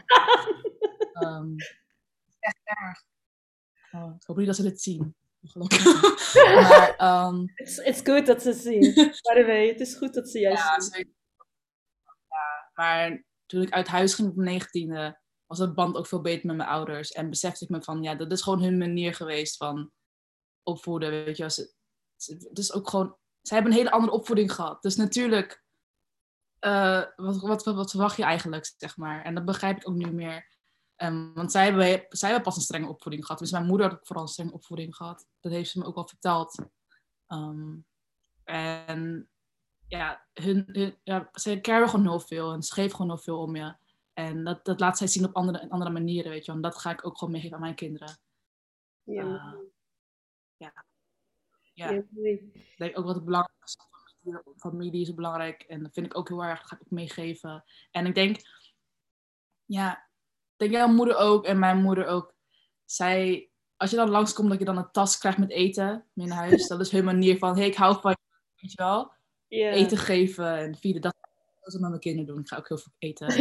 Um, 1.33 1.57
echt 2.38 2.61
erg. 2.64 3.05
Oh, 3.90 4.14
ik 4.14 4.27
hoop 4.27 4.37
niet 4.37 4.47
dat 4.47 4.57
ze 4.57 4.62
dit 4.62 4.81
zien. 4.81 5.14
maar, 6.45 7.25
um... 7.27 7.53
it's, 7.55 7.77
it's 7.77 8.01
good 8.03 8.27
dat 8.27 8.43
ze 8.43 8.53
zien. 8.53 8.95
By 9.27 9.35
the 9.35 9.45
way, 9.47 9.69
het 9.69 9.81
is 9.81 9.95
goed 9.95 10.14
dat 10.14 10.29
ze 10.29 10.38
juist 10.38 10.62
ja, 10.62 10.81
zien. 10.81 11.14
Ja, 12.29 12.71
maar 12.75 13.25
toen 13.47 13.62
ik 13.62 13.71
uit 13.71 13.88
huis 13.88 14.14
ging 14.14 14.29
op 14.29 14.37
mijn 14.37 14.49
negentiende, 14.49 15.21
was 15.47 15.59
het 15.59 15.75
band 15.75 15.97
ook 15.97 16.07
veel 16.07 16.21
beter 16.21 16.47
met 16.47 16.57
mijn 16.57 16.69
ouders. 16.69 17.12
En 17.12 17.31
besefte 17.31 17.64
ik 17.64 17.71
me 17.71 17.83
van, 17.83 18.03
ja, 18.03 18.14
dat 18.14 18.33
is 18.33 18.43
gewoon 18.43 18.62
hun 18.62 18.79
manier 18.79 19.14
geweest 19.14 19.57
van 19.57 19.93
opvoeden, 20.62 21.11
weet 21.11 21.37
je. 21.37 21.51
Ze, 21.51 21.75
het 22.49 22.59
is 22.59 22.73
ook 22.73 22.88
gewoon, 22.88 23.17
zij 23.46 23.57
hebben 23.57 23.72
een 23.72 23.78
hele 23.78 23.94
andere 23.94 24.12
opvoeding 24.12 24.52
gehad. 24.52 24.83
Dus 24.83 24.96
natuurlijk 24.96 25.64
eh, 26.59 27.02
wat, 27.16 27.40
wat, 27.40 27.64
wat, 27.64 27.74
wat 27.74 27.90
verwacht 27.90 28.16
je 28.16 28.22
eigenlijk, 28.22 28.74
zeg 28.76 28.96
maar. 28.96 29.22
En 29.22 29.35
dat 29.35 29.44
begrijp 29.44 29.76
ik 29.76 29.88
ook 29.88 29.94
nu 29.94 30.12
meer. 30.12 30.52
Um, 30.96 31.35
want 31.35 31.52
zij 31.52 31.64
hebben, 31.64 32.07
zij 32.09 32.28
hebben 32.28 32.46
pas 32.46 32.57
een 32.57 32.62
strenge 32.62 32.88
opvoeding 32.88 33.26
gehad. 33.26 33.40
Dus 33.40 33.50
mijn 33.50 33.66
moeder 33.66 33.87
had 33.87 33.96
ook 33.98 34.07
vooral 34.07 34.24
een 34.24 34.30
strenge 34.30 34.52
opvoeding 34.52 34.96
gehad. 34.96 35.26
Dat 35.40 35.52
heeft 35.52 35.70
ze 35.70 35.78
me 35.78 35.85
ook 35.85 35.96
al 35.96 36.09
verteld. 36.09 36.59
Um, 37.28 37.85
en 38.44 39.28
ja, 39.87 40.26
hun, 40.33 40.64
hun, 40.66 40.96
ja, 41.02 41.28
ze 41.33 41.61
caren 41.61 41.88
gewoon 41.88 42.07
heel 42.09 42.20
veel 42.20 42.52
en 42.52 42.62
ze 42.62 42.72
geven 42.74 42.96
gewoon 42.96 43.11
heel 43.11 43.22
veel 43.22 43.38
om 43.38 43.57
je. 43.57 43.74
En 44.12 44.44
dat, 44.44 44.64
dat 44.64 44.80
laat 44.80 44.98
zij 44.98 45.07
zien 45.07 45.24
op 45.24 45.35
andere, 45.35 45.70
andere 45.70 45.90
manieren, 45.90 46.30
weet 46.30 46.44
je. 46.44 46.52
En 46.52 46.61
dat 46.61 46.78
ga 46.78 46.90
ik 46.90 47.07
ook 47.07 47.18
gewoon 47.18 47.33
meegeven 47.33 47.57
aan 47.57 47.62
mijn 47.62 47.74
kinderen. 47.74 48.16
Ja. 49.02 49.24
Uh, 49.24 49.54
ja. 50.57 50.85
Ja. 51.74 51.90
ja. 51.90 52.02
Ik 52.22 52.74
denk 52.76 52.98
ook 52.98 53.04
wat 53.04 53.14
het 53.14 53.24
belangrijkste 53.24 53.82
is. 54.22 54.38
Familie 54.56 55.00
is 55.00 55.14
belangrijk. 55.14 55.62
En 55.62 55.82
dat 55.82 55.92
vind 55.92 56.06
ik 56.06 56.16
ook 56.16 56.28
heel 56.28 56.44
erg. 56.44 56.60
Ga 56.60 56.76
ik 56.76 56.82
ook 56.82 56.90
meegeven. 56.90 57.64
En 57.90 58.06
ik 58.06 58.14
denk, 58.14 58.37
ja, 59.64 60.08
denk 60.56 60.70
jouw 60.72 60.88
moeder 60.88 61.16
ook 61.16 61.44
en 61.44 61.58
mijn 61.58 61.82
moeder 61.82 62.06
ook. 62.06 62.34
Zij, 62.84 63.50
als 63.76 63.90
je 63.90 63.96
dan 63.96 64.10
langskomt, 64.10 64.50
dat 64.50 64.58
je 64.58 64.64
dan 64.64 64.76
een 64.76 64.90
tas 64.90 65.18
krijgt 65.18 65.38
met 65.38 65.50
eten 65.50 66.06
in 66.14 66.30
huis. 66.30 66.66
Dat 66.68 66.80
is 66.80 66.90
hun 66.90 67.04
manier 67.04 67.38
van, 67.38 67.56
hey, 67.56 67.66
ik 67.66 67.74
hou 67.74 68.00
van 68.00 68.10
je, 68.10 68.38
weet 68.60 68.72
je 68.72 68.82
wel. 68.82 69.12
Yeah. 69.48 69.74
Eten 69.74 69.98
geven 69.98 70.56
en 70.56 70.76
vieren. 70.76 71.00
Dat 71.00 71.14
dat 71.72 71.80
met 71.80 71.88
mijn 71.90 72.00
kinderen 72.00 72.26
doen. 72.26 72.40
Ik 72.40 72.48
ga 72.48 72.56
ook 72.56 72.68
heel 72.68 72.78
veel 72.78 72.92
eten. 72.98 73.26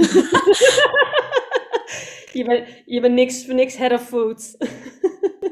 je, 2.40 2.44
bent, 2.48 2.82
je 2.86 3.02
bent 3.02 3.14
niks 3.14 3.46
voor 3.46 3.54
niks 3.54 3.76
head 3.76 3.92
of 3.92 4.08
food. 4.08 4.56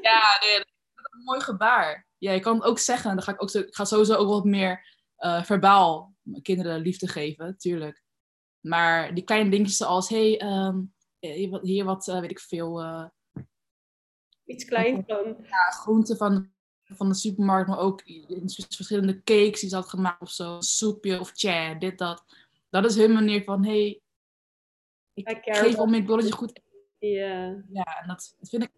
ja, 0.09 0.37
nee, 0.41 0.57
dat 0.57 0.65
is 0.65 1.11
een 1.11 1.23
mooi 1.23 1.39
gebaar. 1.39 2.09
Ja, 2.21 2.31
je 2.31 2.39
kan 2.39 2.55
het 2.55 2.63
ook 2.63 2.79
zeggen. 2.79 3.15
Dan 3.15 3.23
ga 3.23 3.31
ik, 3.31 3.41
ook, 3.43 3.51
ik 3.51 3.75
ga 3.75 3.85
sowieso 3.85 4.15
ook 4.15 4.29
wat 4.29 4.43
meer 4.43 4.87
uh, 5.17 5.43
verbaal 5.43 6.15
mijn 6.21 6.41
kinderen 6.41 6.79
liefde 6.79 7.07
geven, 7.07 7.57
tuurlijk. 7.57 8.03
Maar 8.59 9.13
die 9.13 9.23
kleine 9.23 9.49
dingetjes 9.49 9.77
zoals, 9.77 10.09
hey, 10.09 10.41
um, 10.41 10.93
hier 11.61 11.85
wat, 11.85 12.07
uh, 12.07 12.19
weet 12.19 12.31
ik 12.31 12.39
veel. 12.39 12.81
Uh, 12.81 13.05
Iets 14.45 14.65
kleins 14.65 15.05
dan. 15.05 15.35
Ja, 15.43 15.69
groenten 15.69 16.17
van, 16.17 16.51
van 16.83 17.09
de 17.09 17.15
supermarkt, 17.15 17.69
maar 17.69 17.79
ook 17.79 18.01
verschillende 18.67 19.23
cakes 19.23 19.59
die 19.59 19.69
ze 19.69 19.75
had 19.75 19.89
gemaakt 19.89 20.21
of 20.21 20.31
zo. 20.31 20.59
soepje 20.59 21.19
of 21.19 21.31
tja, 21.31 21.73
dit, 21.73 21.97
dat 21.97 22.25
dat 22.69 22.85
is 22.85 22.95
hun 22.95 23.11
manier 23.11 23.43
van, 23.43 23.65
hey, 23.65 24.01
ik 25.13 25.39
geef 25.41 25.77
om 25.77 25.89
mijn 25.89 26.05
bolletje 26.05 26.31
goed. 26.31 26.61
Ja. 26.99 27.63
Ja, 27.69 27.99
en 28.01 28.07
dat, 28.07 28.35
vind 28.41 28.63
ik 28.63 28.71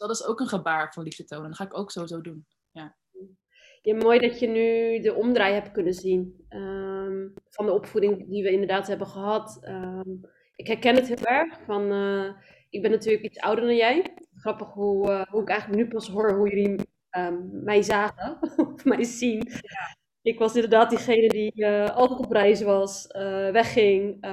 dat 0.00 0.10
is 0.10 0.26
ook 0.26 0.40
een 0.40 0.48
gebaar 0.48 0.92
van 0.92 1.02
liefde 1.02 1.24
tonen. 1.24 1.48
Dat 1.48 1.56
ga 1.56 1.64
ik 1.64 1.78
ook 1.78 1.90
sowieso 1.90 2.20
doen. 2.20 2.46
Ja. 2.70 2.96
Ja, 3.82 3.94
mooi 3.96 4.18
dat 4.18 4.38
je 4.38 4.46
nu 4.46 5.00
de 5.00 5.14
omdraai 5.14 5.54
hebt 5.54 5.72
kunnen 5.72 5.94
zien 5.94 6.44
ehm, 6.48 7.28
van 7.48 7.66
de 7.66 7.72
opvoeding 7.72 8.28
die 8.28 8.42
we 8.42 8.50
inderdaad 8.50 8.86
hebben 8.86 9.06
gehad. 9.06 9.58
Ehm, 9.60 10.10
ik 10.54 10.66
herken 10.66 10.94
het 10.94 11.08
heel 11.08 11.24
erg. 11.24 11.58
Van, 11.66 11.92
uh, 11.92 12.32
ik 12.70 12.82
ben 12.82 12.90
natuurlijk 12.90 13.24
iets 13.24 13.38
ouder 13.38 13.64
dan 13.64 13.76
jij. 13.76 14.14
Grappig 14.34 14.68
hoe, 14.72 15.10
uh, 15.10 15.22
hoe 15.26 15.42
ik 15.42 15.48
eigenlijk 15.48 15.82
nu 15.82 15.88
pas 15.88 16.08
hoor 16.08 16.32
hoe 16.32 16.48
jullie 16.48 16.80
um, 17.16 17.64
mij 17.64 17.82
zagen 17.82 18.38
of 18.74 18.84
mij 18.84 19.04
zien. 19.04 19.48
Ja. 19.48 19.98
Ik 20.22 20.38
was 20.38 20.54
inderdaad 20.54 20.90
diegene 20.90 21.28
die 21.28 21.52
uh, 21.54 21.88
altijd 21.88 22.18
op 22.18 22.32
reis 22.32 22.62
was, 22.62 23.06
wegging, 23.52 24.26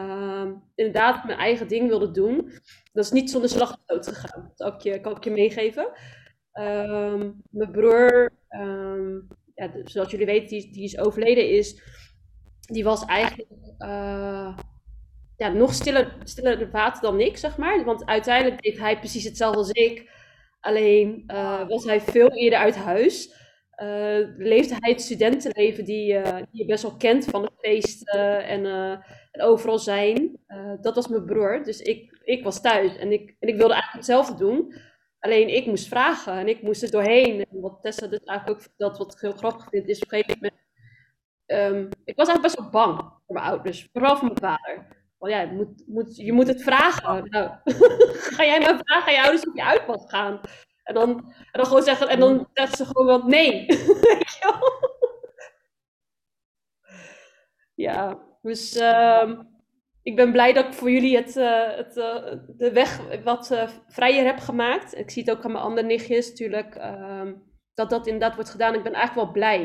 inderdaad 0.76 1.24
mijn 1.26 1.38
eigen 1.38 1.68
ding 1.68 1.88
wilde 1.88 2.12
doen. 2.12 2.52
Dat 2.94 3.06
is 3.06 3.12
niet 3.12 3.30
zonder 3.30 3.50
slag 3.50 3.78
dood 3.86 4.08
gegaan. 4.08 4.52
Dat 4.56 4.70
kan 4.70 4.76
ik 4.76 4.82
je, 4.82 5.02
kan 5.02 5.16
ik 5.16 5.32
meegeven. 5.32 5.92
Ehm, 6.52 7.32
mijn 7.50 7.72
broer, 7.72 8.32
um, 8.50 9.28
ja, 9.56 9.72
zoals 9.84 10.12
jullie 10.12 10.26
weten, 10.26 10.48
die, 10.48 10.72
die 10.72 10.84
is 10.84 10.98
overleden 10.98 11.50
is, 11.50 11.82
die 12.60 12.84
was 12.84 13.06
eigenlijk 13.06 13.50
uh, 13.80 14.58
ja, 15.38 15.48
nog 15.48 15.74
stiller, 15.74 16.16
stiller 16.24 16.72
water 16.72 17.02
dan 17.02 17.20
ik, 17.20 17.38
zeg 17.38 17.58
maar. 17.58 17.84
Want 17.84 18.06
uiteindelijk 18.06 18.62
deed 18.62 18.78
hij 18.78 19.00
precies 19.00 19.24
hetzelfde 19.24 19.58
als 19.58 19.72
ik. 19.72 20.10
Alleen 20.60 21.24
was 21.68 21.84
hij 21.84 22.02
veel 22.02 22.30
eerder 22.30 22.60
uit 22.60 22.76
huis. 22.76 23.36
Uh, 23.84 24.28
leefde 24.38 24.76
hij 24.80 24.92
het 24.92 25.02
studentenleven 25.02 25.86
die, 25.86 26.22
die 26.22 26.48
je 26.52 26.66
best 26.66 26.84
wel 26.84 26.98
kent 26.98 27.26
van 27.26 27.42
de 27.42 27.52
feesten 27.58 28.46
en, 28.46 28.66
en 29.32 29.42
overal 29.42 29.80
zijn. 29.80 30.27
Dat 30.82 30.96
was 30.96 31.08
mijn 31.08 31.26
broer. 31.26 31.64
Dus 31.64 31.82
ik, 31.82 32.20
ik 32.24 32.44
was 32.44 32.62
thuis 32.62 32.98
en 32.98 33.12
ik, 33.12 33.36
en 33.40 33.48
ik 33.48 33.56
wilde 33.56 33.74
eigenlijk 33.74 34.06
hetzelfde 34.06 34.36
doen. 34.36 34.74
Alleen 35.20 35.56
ik 35.56 35.66
moest 35.66 35.88
vragen 35.88 36.34
en 36.34 36.48
ik 36.48 36.62
moest 36.62 36.84
er 36.84 36.92
doorheen. 36.92 37.46
En 37.50 37.62
wat 37.62 37.80
Tessa 37.82 38.08
dus 38.08 38.24
eigenlijk 38.24 38.58
ook 38.58 38.64
vertelt, 38.64 38.98
wat 38.98 39.14
ik 39.14 39.20
heel 39.20 39.32
grappig 39.32 39.68
vind, 39.70 39.88
is 39.88 40.02
op 40.02 40.12
een 40.12 40.18
gegeven 40.18 40.40
moment... 40.42 40.66
Um, 41.46 41.90
ik 42.04 42.16
was 42.16 42.28
eigenlijk 42.28 42.42
best 42.42 42.60
wel 42.60 42.70
bang 42.70 43.00
voor 43.00 43.36
mijn 43.36 43.46
ouders, 43.46 43.90
vooral 43.94 44.18
voor 44.18 44.26
mijn 44.26 44.40
vader. 44.40 44.88
Want 45.18 45.34
ja, 45.34 45.42
je 45.42 45.52
moet, 45.52 45.84
moet, 45.88 46.16
je 46.16 46.34
moet 46.34 46.48
het 46.48 46.64
vragen. 46.64 47.30
Nou, 47.30 47.52
ga 48.36 48.44
jij 48.44 48.60
maar 48.60 48.80
vragen 48.84 49.08
aan 49.08 49.14
je 49.14 49.22
ouders 49.22 49.48
of 49.48 49.56
je 49.56 49.64
uit 49.64 50.10
gaan? 50.10 50.42
En 50.84 50.94
dan, 50.94 51.10
en 51.28 51.34
dan 51.52 51.66
gewoon 51.66 51.84
zeggen, 51.84 52.08
en 52.08 52.20
dan 52.20 52.48
ze 52.54 52.86
gewoon 52.86 53.06
wel 53.06 53.24
nee. 53.24 53.66
ja, 57.86 58.20
dus 58.42 58.76
uh, 58.76 59.40
ik 60.08 60.16
ben 60.16 60.32
blij 60.32 60.54
dat 60.54 60.66
ik 60.66 60.74
voor 60.74 60.92
jullie 60.92 61.16
het, 61.16 61.36
uh, 61.36 61.76
het, 61.76 61.98
uh, 61.98 62.34
de 62.58 62.72
weg 62.74 63.22
wat 63.24 63.52
uh, 63.52 63.70
vrijer 63.88 64.26
heb 64.26 64.40
gemaakt. 64.40 64.98
Ik 64.98 65.10
zie 65.10 65.24
het 65.24 65.32
ook 65.32 65.46
aan 65.46 65.52
mijn 65.52 65.64
andere 65.64 65.88
nichtjes 65.88 66.30
natuurlijk, 66.30 66.76
ehm, 66.76 67.34
dat 67.74 67.90
dat 67.90 68.06
inderdaad 68.06 68.36
wordt 68.36 68.50
gedaan. 68.50 68.74
Ik 68.74 68.84
ben 68.84 68.94
eigenlijk 68.94 69.26
wel 69.26 69.34
blij. 69.34 69.62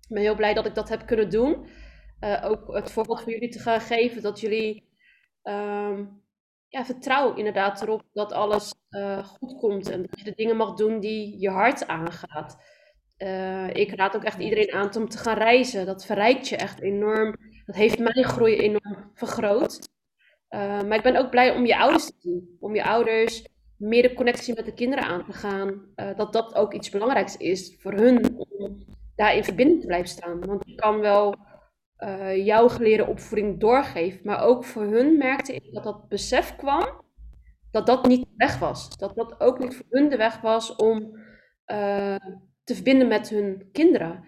Ik 0.00 0.08
ben 0.08 0.22
heel 0.22 0.34
blij 0.34 0.54
dat 0.54 0.66
ik 0.66 0.74
dat 0.74 0.88
heb 0.88 1.06
kunnen 1.06 1.30
doen. 1.30 1.66
ook 2.42 2.74
het 2.74 2.90
voorbeeld 2.90 3.22
voor 3.22 3.32
jullie 3.32 3.48
te 3.48 3.58
gaan 3.58 3.80
geven, 3.80 4.22
dat 4.22 4.40
jullie 4.40 4.88
um, 5.42 6.22
ja, 6.68 6.84
vertrouw 6.84 7.34
inderdaad 7.34 7.82
erop 7.82 8.02
dat 8.12 8.32
alles 8.32 8.74
goed 9.22 9.58
komt 9.58 9.90
en 9.90 10.02
dat 10.02 10.18
je 10.18 10.24
de 10.24 10.34
dingen 10.34 10.56
mag 10.56 10.74
doen 10.74 11.00
die 11.00 11.40
je 11.40 11.50
hart 11.50 11.86
aangaat. 11.86 12.56
Ik 13.72 13.94
raad 13.94 14.16
ook 14.16 14.24
echt 14.24 14.38
iedereen 14.38 14.72
aan 14.72 14.96
om 14.96 15.08
te 15.08 15.18
gaan 15.18 15.38
reizen. 15.38 15.86
Dat 15.86 16.06
verrijkt 16.06 16.48
je 16.48 16.56
echt 16.56 16.80
enorm. 16.80 17.34
Dat 17.66 17.76
heeft 17.76 17.98
mijn 17.98 18.24
groei 18.24 18.56
enorm 18.56 19.10
vergroot. 19.14 19.88
Uh, 20.50 20.82
maar 20.82 20.96
ik 20.96 21.02
ben 21.02 21.16
ook 21.16 21.30
blij 21.30 21.54
om 21.54 21.66
je 21.66 21.78
ouders 21.78 22.06
te 22.06 22.14
zien. 22.18 22.56
Om 22.60 22.74
je 22.74 22.84
ouders 22.84 23.48
meer 23.76 24.02
de 24.02 24.14
connectie 24.14 24.54
met 24.54 24.64
de 24.64 24.74
kinderen 24.74 25.04
aan 25.04 25.24
te 25.24 25.32
gaan. 25.32 25.94
dat 26.16 26.32
dat 26.32 26.54
ook 26.54 26.74
iets 26.74 26.90
belangrijks 26.90 27.36
is 27.36 27.76
voor 27.78 27.92
hun 27.92 28.36
om 28.36 28.84
daar 29.16 29.36
in 29.36 29.44
verbinding 29.44 29.80
te 29.80 29.86
blijven 29.86 30.08
staan. 30.08 30.46
Want 30.46 30.62
je 30.66 30.74
kan 30.74 31.00
wel 31.00 31.34
uh, 31.98 32.44
jouw 32.44 32.68
geleerde 32.68 33.06
opvoeding 33.06 33.60
doorgeeft. 33.60 34.24
Maar 34.24 34.42
ook 34.42 34.64
voor 34.64 34.82
hun 34.82 35.18
merkte 35.18 35.54
ik 35.54 35.72
dat 35.72 35.84
dat 35.84 36.08
besef 36.08 36.56
kwam 36.56 37.04
dat 37.70 37.86
dat 37.86 38.06
niet 38.06 38.20
de 38.20 38.34
weg 38.36 38.58
was. 38.58 38.98
Dat 38.98 39.14
dat 39.14 39.40
ook 39.40 39.58
niet 39.58 39.76
voor 39.76 39.86
hun 39.90 40.08
de 40.08 40.16
weg 40.16 40.40
was 40.40 40.76
om 40.76 41.18
te 42.64 42.74
verbinden 42.74 43.08
met 43.08 43.28
hun 43.28 43.68
kinderen. 43.72 44.24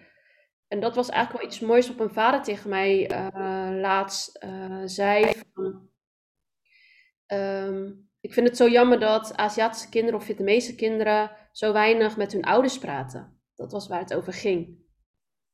En 0.69 0.79
dat 0.79 0.95
was 0.95 1.09
eigenlijk 1.09 1.41
wel 1.41 1.51
iets 1.51 1.59
moois 1.59 1.87
wat 1.87 1.97
mijn 1.97 2.13
vader 2.13 2.41
tegen 2.41 2.69
mij 2.69 3.11
uh, 3.11 3.79
laatst 3.81 4.45
zei. 4.85 5.31
Van, 5.53 5.89
um, 7.27 8.09
ik 8.19 8.33
vind 8.33 8.47
het 8.47 8.57
zo 8.57 8.67
jammer 8.67 8.99
dat 8.99 9.35
Aziatische 9.35 9.89
kinderen 9.89 10.19
of 10.19 10.25
Vietnamese 10.25 10.75
kinderen 10.75 11.31
zo 11.51 11.73
weinig 11.73 12.17
met 12.17 12.31
hun 12.31 12.43
ouders 12.43 12.77
praten. 12.77 13.41
Dat 13.55 13.71
was 13.71 13.87
waar 13.87 13.99
het 13.99 14.13
over 14.13 14.33
ging. 14.33 14.77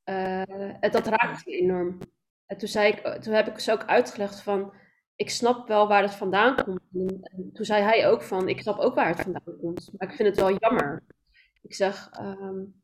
Uh, 0.06 0.42
dat 0.80 1.08
raakte 1.08 1.52
enorm. 1.52 2.00
En 2.46 2.58
toen, 2.58 2.68
zei 2.68 2.92
ik, 2.92 3.22
toen 3.22 3.34
heb 3.34 3.48
ik 3.48 3.60
ze 3.60 3.72
ook 3.72 3.86
uitgelegd 3.86 4.42
van, 4.42 4.74
ik 5.16 5.30
snap 5.30 5.68
wel 5.68 5.88
waar 5.88 6.02
het 6.02 6.16
vandaan 6.16 6.64
komt. 6.64 6.82
En 7.22 7.50
toen 7.54 7.66
zei 7.66 7.84
hij 7.84 8.08
ook 8.08 8.22
van, 8.22 8.48
ik 8.50 8.62
snap 8.62 8.80
ook 8.80 8.96
waar 8.96 9.08
het 9.08 9.22
vandaan 9.22 9.58
komt. 9.60 9.90
Maar 9.98 10.10
ik 10.10 10.16
vind 10.16 10.30
het 10.30 10.38
wel 10.38 10.58
jammer. 10.58 11.04
Ik 11.62 11.74
zeg, 11.74 12.10
um, 12.20 12.84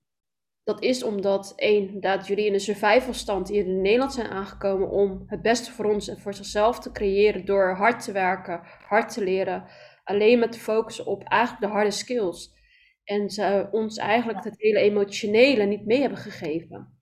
dat 0.71 0.83
is 0.83 1.03
omdat 1.03 1.53
één, 1.55 1.99
dat 1.99 2.27
jullie 2.27 2.45
in 2.45 2.53
een 2.53 2.59
survival 2.59 3.13
stand 3.13 3.49
hier 3.49 3.65
in 3.65 3.81
Nederland 3.81 4.13
zijn 4.13 4.27
aangekomen 4.27 4.89
om 4.89 5.23
het 5.27 5.41
beste 5.41 5.71
voor 5.71 5.85
ons 5.85 6.07
en 6.07 6.19
voor 6.19 6.33
zichzelf 6.33 6.79
te 6.79 6.91
creëren 6.91 7.45
door 7.45 7.75
hard 7.75 8.03
te 8.03 8.11
werken, 8.11 8.61
hard 8.87 9.13
te 9.13 9.23
leren. 9.23 9.65
Alleen 10.03 10.39
met 10.39 10.51
te 10.51 10.59
focussen 10.59 11.05
op 11.05 11.23
eigenlijk 11.23 11.61
de 11.61 11.71
harde 11.71 11.91
skills. 11.91 12.53
En 13.03 13.29
ze 13.29 13.67
ons 13.71 13.97
eigenlijk 13.97 14.43
het 14.43 14.55
hele 14.57 14.79
emotionele 14.79 15.63
niet 15.63 15.85
mee 15.85 16.01
hebben 16.01 16.19
gegeven. 16.19 16.99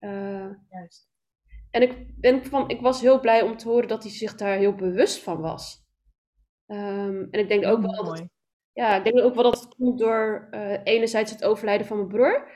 Uh, 0.00 0.50
Juist. 0.68 1.08
En 1.70 1.82
ik, 1.82 2.20
ben 2.20 2.44
van, 2.44 2.68
ik 2.68 2.80
was 2.80 3.00
heel 3.00 3.20
blij 3.20 3.42
om 3.42 3.56
te 3.56 3.68
horen 3.68 3.88
dat 3.88 4.02
hij 4.02 4.12
zich 4.12 4.34
daar 4.34 4.56
heel 4.56 4.74
bewust 4.74 5.22
van 5.22 5.40
was. 5.40 5.84
Um, 6.66 7.28
en 7.30 7.40
ik 7.40 7.48
denk 7.48 7.66
ook 7.66 7.80
wel 7.80 8.04
dat, 8.04 8.24
ja, 8.72 8.96
ik 8.96 9.04
denk 9.04 9.20
ook 9.20 9.34
wel 9.34 9.42
dat 9.42 9.60
het 9.60 9.74
komt 9.74 9.98
door 9.98 10.48
uh, 10.50 10.76
enerzijds 10.84 11.30
het 11.30 11.44
overlijden 11.44 11.86
van 11.86 11.96
mijn 11.96 12.08
broer. 12.08 12.48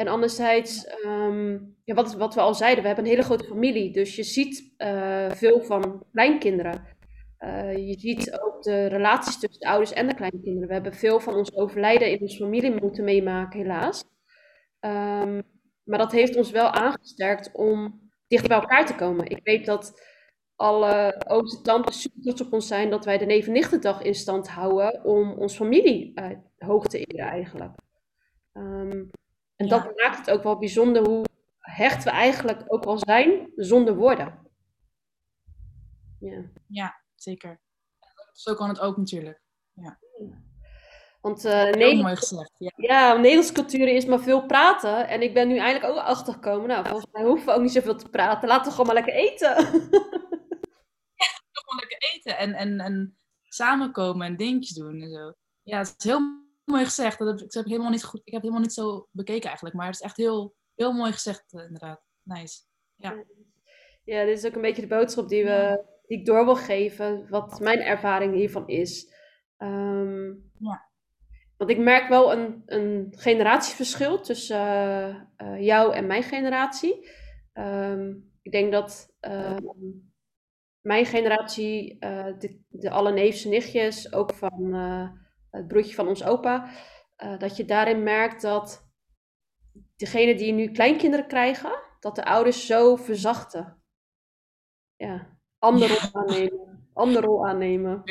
En 0.00 0.08
anderzijds, 0.08 0.86
um, 1.04 1.76
ja, 1.84 1.94
wat, 1.94 2.14
wat 2.14 2.34
we 2.34 2.40
al 2.40 2.54
zeiden, 2.54 2.80
we 2.80 2.86
hebben 2.86 3.04
een 3.04 3.10
hele 3.10 3.22
grote 3.22 3.44
familie. 3.44 3.92
Dus 3.92 4.16
je 4.16 4.22
ziet 4.22 4.74
uh, 4.78 5.30
veel 5.30 5.60
van 5.60 6.06
kleinkinderen. 6.12 6.86
Uh, 7.38 7.88
je 7.88 7.98
ziet 7.98 8.40
ook 8.40 8.62
de 8.62 8.86
relaties 8.86 9.38
tussen 9.38 9.60
de 9.60 9.68
ouders 9.68 9.92
en 9.92 10.06
de 10.06 10.14
kleinkinderen. 10.14 10.68
We 10.68 10.74
hebben 10.74 10.94
veel 10.94 11.20
van 11.20 11.34
ons 11.34 11.54
overlijden 11.54 12.10
in 12.10 12.20
onze 12.20 12.36
familie 12.36 12.80
moeten 12.80 13.04
meemaken, 13.04 13.60
helaas. 13.60 14.04
Um, 14.80 15.42
maar 15.84 15.98
dat 15.98 16.12
heeft 16.12 16.36
ons 16.36 16.50
wel 16.50 16.68
aangesterkt 16.68 17.50
om 17.52 18.00
dichter 18.26 18.48
bij 18.48 18.60
elkaar 18.60 18.86
te 18.86 18.94
komen. 18.94 19.26
Ik 19.26 19.40
weet 19.42 19.66
dat 19.66 20.02
alle 20.56 21.24
ooms 21.28 21.62
tantes 21.62 22.00
super 22.00 22.22
trots 22.22 22.40
op 22.40 22.52
ons 22.52 22.66
zijn 22.66 22.90
dat 22.90 23.04
wij 23.04 23.18
de 23.18 23.26
neven-nichtendag 23.26 24.02
in 24.02 24.14
stand 24.14 24.48
houden 24.48 25.04
om 25.04 25.32
ons 25.32 25.56
familie 25.56 26.12
uh, 26.14 26.30
hoog 26.58 26.86
te 26.86 26.98
eren 26.98 27.26
eigenlijk. 27.26 27.74
Um, 28.52 29.10
en 29.60 29.68
dat 29.68 29.96
maakt 29.96 30.18
het 30.18 30.30
ook 30.30 30.42
wel 30.42 30.58
bijzonder 30.58 31.06
hoe 31.06 31.24
hecht 31.58 32.04
we 32.04 32.10
eigenlijk 32.10 32.62
ook 32.66 32.84
al 32.84 32.98
zijn 32.98 33.52
zonder 33.56 33.94
woorden. 33.94 34.38
Ja, 36.20 36.50
ja 36.66 37.02
zeker. 37.14 37.60
Zo 38.32 38.54
kan 38.54 38.68
het 38.68 38.80
ook 38.80 38.96
natuurlijk. 38.96 39.40
Ja. 39.72 39.98
Want 41.20 41.44
uh, 41.44 41.52
Nederland, 41.52 42.02
mooi 42.02 42.16
gezegd, 42.16 42.54
ja. 42.58 42.72
ja, 42.76 43.16
Nederlandse 43.16 43.52
cultuur 43.52 43.88
is 43.88 44.06
maar 44.06 44.20
veel 44.20 44.46
praten. 44.46 45.08
En 45.08 45.22
ik 45.22 45.34
ben 45.34 45.48
nu 45.48 45.56
eigenlijk 45.56 45.92
ook 45.94 46.04
achtergekomen. 46.04 46.68
Nou, 46.68 46.86
volgens 46.86 47.12
mij 47.12 47.22
hoeven 47.22 47.46
we 47.46 47.52
ook 47.52 47.62
niet 47.62 47.72
zoveel 47.72 47.96
te 47.96 48.08
praten. 48.08 48.48
Laten 48.48 48.64
we 48.64 48.70
gewoon 48.70 48.86
maar 48.86 49.04
lekker 49.04 49.14
eten. 49.14 49.48
ja, 51.14 51.30
gewoon 51.60 51.80
lekker 51.80 52.12
eten. 52.14 52.38
En, 52.38 52.54
en, 52.54 52.80
en 52.80 53.16
samenkomen 53.42 54.26
en 54.26 54.36
dingetjes 54.36 54.76
doen 54.76 55.00
en 55.00 55.10
zo. 55.10 55.34
Ja, 55.62 55.78
het 55.78 55.94
is 55.98 56.04
heel 56.04 56.39
mooi 56.70 56.84
gezegd. 56.84 57.18
Dat 57.18 57.28
heb, 57.28 57.48
ik, 57.48 57.54
heb 57.54 57.64
helemaal 57.64 57.90
niet 57.90 58.04
goed, 58.04 58.20
ik 58.24 58.32
heb 58.32 58.42
helemaal 58.42 58.62
niet 58.62 58.72
zo 58.72 59.06
bekeken 59.10 59.46
eigenlijk. 59.46 59.76
Maar 59.76 59.86
het 59.86 59.94
is 59.94 60.00
echt 60.00 60.16
heel, 60.16 60.54
heel 60.74 60.92
mooi 60.92 61.12
gezegd, 61.12 61.52
uh, 61.52 61.62
inderdaad. 61.62 62.02
Nice. 62.22 62.60
Ja. 62.96 63.24
ja, 64.04 64.24
dit 64.24 64.38
is 64.38 64.46
ook 64.46 64.54
een 64.54 64.60
beetje 64.60 64.82
de 64.82 64.88
boodschap 64.88 65.28
die, 65.28 65.44
we, 65.44 65.84
die 66.06 66.18
ik 66.18 66.26
door 66.26 66.44
wil 66.44 66.56
geven. 66.56 67.28
Wat 67.28 67.60
mijn 67.60 67.80
ervaring 67.80 68.34
hiervan 68.34 68.68
is. 68.68 69.14
Um, 69.58 70.50
ja. 70.58 70.88
Want 71.56 71.70
ik 71.70 71.78
merk 71.78 72.08
wel 72.08 72.32
een, 72.32 72.62
een 72.66 73.14
generatieverschil 73.16 74.20
tussen 74.20 74.58
uh, 75.36 75.60
jou 75.60 75.94
en 75.94 76.06
mijn 76.06 76.22
generatie. 76.22 77.08
Um, 77.54 78.32
ik 78.42 78.52
denk 78.52 78.72
dat 78.72 79.14
uh, 79.20 79.56
mijn 80.80 81.06
generatie, 81.06 81.98
de, 81.98 82.60
de 82.68 82.90
alle 82.90 83.12
neefs 83.12 83.44
en 83.44 83.50
nichtjes, 83.50 84.12
ook 84.12 84.34
van 84.34 84.74
het 85.50 85.68
broertje 85.68 85.94
van 85.94 86.08
ons 86.08 86.24
opa, 86.24 86.70
dat 87.38 87.56
je 87.56 87.64
daarin 87.64 88.02
merkt 88.02 88.42
dat 88.42 88.88
degene 89.96 90.34
die 90.34 90.52
nu 90.52 90.70
kleinkinderen 90.70 91.26
krijgen, 91.26 91.82
dat 92.00 92.14
de 92.14 92.24
ouders 92.24 92.66
zo 92.66 92.96
verzachten. 92.96 93.82
Ja, 94.96 95.38
andere 95.58 95.94
rol 95.94 96.22
aannemen. 96.22 96.88
Andere 96.92 97.26
rol 97.26 97.46
aannemen. 97.46 98.02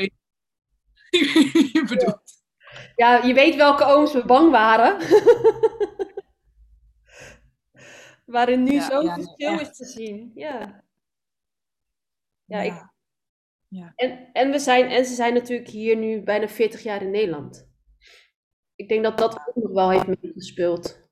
Je 1.73 1.85
bedoelt. 1.87 2.37
Ja, 2.95 3.23
je 3.23 3.33
weet 3.33 3.55
welke 3.55 3.85
ooms 3.85 4.13
we 4.13 4.25
bang 4.25 4.51
waren. 4.51 4.97
Waarin 8.25 8.63
nu 8.63 8.71
ja, 8.71 8.89
zo'n 8.89 9.05
ja, 9.05 9.13
verschil 9.13 9.59
is 9.59 9.75
te 9.75 9.85
zien. 9.85 10.31
Ja. 10.35 10.83
Ja, 12.45 12.61
ik... 12.61 12.87
ja. 13.69 13.93
En, 13.95 14.31
en, 14.33 14.51
we 14.51 14.59
zijn, 14.59 14.89
en 14.89 15.05
ze 15.05 15.13
zijn 15.13 15.33
natuurlijk 15.33 15.69
hier 15.69 15.97
nu 15.97 16.23
bijna 16.23 16.47
40 16.47 16.81
jaar 16.81 17.01
in 17.01 17.11
Nederland. 17.11 17.69
Ik 18.75 18.89
denk 18.89 19.03
dat 19.03 19.17
dat 19.17 19.39
ook 19.47 19.55
nog 19.55 19.71
wel 19.71 19.89
heeft 19.89 20.21
meegespeeld. 20.21 21.07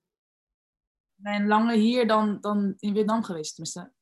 We 1.15 1.29
zijn 1.29 1.47
langer 1.47 1.75
hier 1.75 2.07
dan, 2.07 2.41
dan 2.41 2.73
in 2.77 2.95
Vietnam 2.95 3.23
geweest, 3.23 3.55
tenminste. 3.55 3.93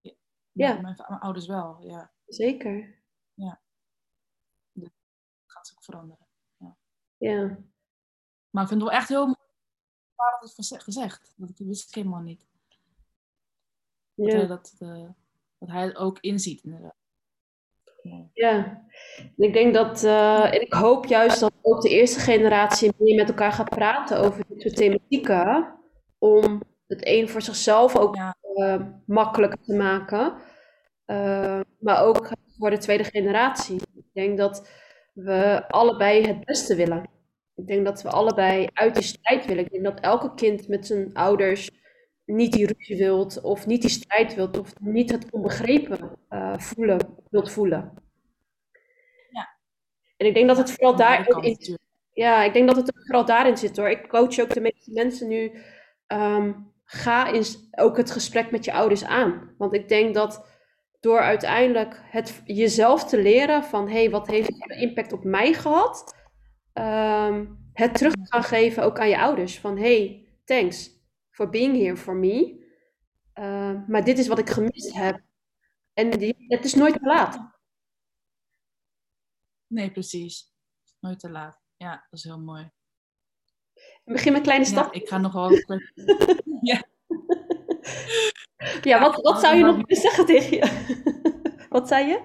Ja. 0.00 0.12
ja. 0.52 0.80
Mijn, 0.80 0.94
mijn, 1.08 1.20
ouders 1.20 1.46
wel, 1.46 1.82
ja. 1.82 2.12
Zeker. 2.26 3.02
Ja. 3.34 3.60
Dat 4.72 4.92
gaat 5.46 5.72
ook 5.74 5.84
veranderen. 5.84 6.26
Ja. 7.16 7.58
Maar 8.50 8.62
ik 8.62 8.68
vind 8.68 8.80
het 8.80 8.90
wel 8.90 8.98
echt 8.98 9.08
heel 9.08 9.24
mooi 9.24 9.36
dat 10.40 10.56
het 10.56 10.82
gezegd. 10.82 11.32
Dat 11.36 11.58
wist 11.58 11.88
ik 11.88 11.94
helemaal 11.94 12.20
niet. 12.20 12.46
Dat, 14.14 14.32
hij, 14.32 14.46
dat, 14.46 14.76
uh, 14.78 15.10
dat 15.58 15.68
hij 15.68 15.84
het 15.84 15.96
ook 15.96 16.18
inziet, 16.18 16.62
inderdaad. 16.62 17.05
Ja, 18.32 18.82
ik 19.36 19.52
denk 19.52 19.74
dat, 19.74 20.04
uh, 20.04 20.54
en 20.54 20.60
ik 20.60 20.72
hoop 20.72 21.06
juist 21.06 21.40
dat 21.40 21.52
ook 21.62 21.80
de 21.82 21.88
eerste 21.88 22.20
generatie 22.20 22.92
meer 22.98 23.14
met 23.16 23.28
elkaar 23.28 23.52
gaat 23.52 23.68
praten 23.68 24.18
over 24.18 24.44
dit 24.48 24.62
soort 24.62 24.76
thematieken. 24.76 25.74
Om 26.18 26.62
het 26.86 27.06
een 27.06 27.28
voor 27.28 27.42
zichzelf 27.42 27.96
ook 27.96 28.16
ja. 28.16 28.36
uh, 28.54 28.80
makkelijker 29.06 29.58
te 29.62 29.74
maken. 29.74 30.34
Uh, 31.06 31.60
maar 31.78 32.04
ook 32.04 32.30
voor 32.58 32.70
de 32.70 32.78
tweede 32.78 33.04
generatie. 33.04 33.80
Ik 33.94 34.10
denk 34.12 34.38
dat 34.38 34.68
we 35.12 35.64
allebei 35.68 36.26
het 36.26 36.44
beste 36.44 36.74
willen. 36.74 37.08
Ik 37.54 37.66
denk 37.66 37.84
dat 37.84 38.02
we 38.02 38.10
allebei 38.10 38.68
uit 38.72 38.94
die 38.94 39.04
strijd 39.04 39.46
willen. 39.46 39.64
Ik 39.64 39.70
denk 39.70 39.84
dat 39.84 40.00
elke 40.00 40.34
kind 40.34 40.68
met 40.68 40.86
zijn 40.86 41.10
ouders 41.14 41.70
niet 42.26 42.52
die 42.52 42.66
ruzie 42.66 42.96
wilt, 42.96 43.40
of 43.40 43.66
niet 43.66 43.80
die 43.80 43.90
strijd 43.90 44.34
wilt, 44.34 44.58
of 44.58 44.72
niet 44.80 45.10
het 45.10 45.30
onbegrepen 45.30 46.10
uh, 46.30 46.58
voelen, 46.58 46.98
wilt 47.30 47.50
voelen. 47.50 47.92
Ja. 49.30 49.48
En 50.16 50.26
ik 50.26 50.34
denk 50.34 50.46
dat 50.48 50.56
het 50.56 50.70
vooral 50.70 50.96
daar 50.96 51.26
ook 51.28 51.44
in, 51.44 51.78
ja, 52.12 52.42
ik 52.42 52.52
denk 52.52 52.66
dat 52.66 52.76
het 52.76 52.92
vooral 52.94 53.24
daarin 53.24 53.56
zit 53.56 53.76
hoor. 53.76 53.90
Ik 53.90 54.08
coach 54.08 54.38
ook 54.38 54.54
de 54.54 54.60
meeste 54.60 54.92
mensen 54.92 55.28
nu. 55.28 55.52
Um, 56.06 56.74
ga 56.84 57.32
eens 57.32 57.68
ook 57.70 57.96
het 57.96 58.10
gesprek 58.10 58.50
met 58.50 58.64
je 58.64 58.72
ouders 58.72 59.04
aan. 59.04 59.54
Want 59.58 59.74
ik 59.74 59.88
denk 59.88 60.14
dat 60.14 60.48
door 61.00 61.20
uiteindelijk 61.20 62.00
het 62.04 62.42
jezelf 62.44 63.04
te 63.04 63.22
leren 63.22 63.64
van 63.64 63.88
hé, 63.88 63.94
hey, 63.94 64.10
wat 64.10 64.26
heeft 64.26 64.48
de 64.48 64.76
impact 64.76 65.12
op 65.12 65.24
mij 65.24 65.52
gehad? 65.52 66.14
Um, 66.74 67.70
het 67.72 67.94
terug 67.94 68.12
te 68.12 68.26
gaan 68.26 68.42
geven 68.42 68.82
ook 68.82 68.98
aan 68.98 69.08
je 69.08 69.18
ouders. 69.18 69.58
Van 69.58 69.78
hey, 69.78 70.26
thanks 70.44 70.95
for 71.36 71.48
being 71.48 71.76
here 71.76 71.96
for 71.96 72.16
me. 72.16 72.64
Uh, 73.34 73.86
maar 73.86 74.04
dit 74.04 74.18
is 74.18 74.28
wat 74.28 74.38
ik 74.38 74.50
gemist 74.50 74.94
heb. 74.94 75.20
En 75.92 76.10
die, 76.10 76.34
het 76.38 76.64
is 76.64 76.74
nooit 76.74 76.92
te 76.92 77.06
laat. 77.06 77.38
Nee, 79.66 79.90
precies. 79.90 80.52
Nooit 81.00 81.18
te 81.18 81.30
laat. 81.30 81.60
Ja, 81.76 81.90
dat 81.90 82.18
is 82.18 82.24
heel 82.24 82.40
mooi. 82.40 82.70
Begin 84.04 84.32
met 84.32 84.42
kleine 84.42 84.64
stappen. 84.64 84.98
Ja, 84.98 85.02
ik 85.02 85.08
ga 85.08 85.18
nog 85.18 85.32
wel. 85.32 85.50
ja. 86.70 86.82
ja, 88.82 89.00
wat, 89.00 89.22
wat 89.22 89.40
zou 89.40 89.56
je 89.56 89.64
nog 89.64 89.76
willen 89.76 90.02
zeggen 90.02 90.26
tegen 90.26 90.56
je? 90.56 90.94
wat 91.68 91.88
zei 91.88 92.06
je? 92.06 92.22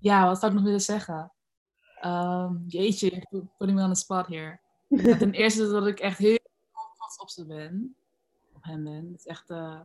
Ja, 0.00 0.26
wat 0.26 0.38
zou 0.38 0.50
ik 0.50 0.56
nog 0.56 0.66
willen 0.66 0.80
zeggen? 0.80 1.32
Um, 2.04 2.64
jeetje, 2.66 3.26
putting 3.56 3.78
me 3.78 3.84
on 3.84 3.92
the 3.92 3.98
spot 3.98 4.26
here. 4.26 4.60
ten 5.18 5.32
eerste 5.32 5.68
dat 5.68 5.86
ik 5.86 6.00
echt 6.00 6.18
heel 6.18 6.43
op 7.18 7.28
ze 7.30 7.46
ben. 7.46 7.96
Op 8.52 8.64
hem 8.64 8.84
ben. 8.84 9.06
Het 9.10 9.18
is 9.18 9.26
echt... 9.26 9.50
Uh, 9.50 9.80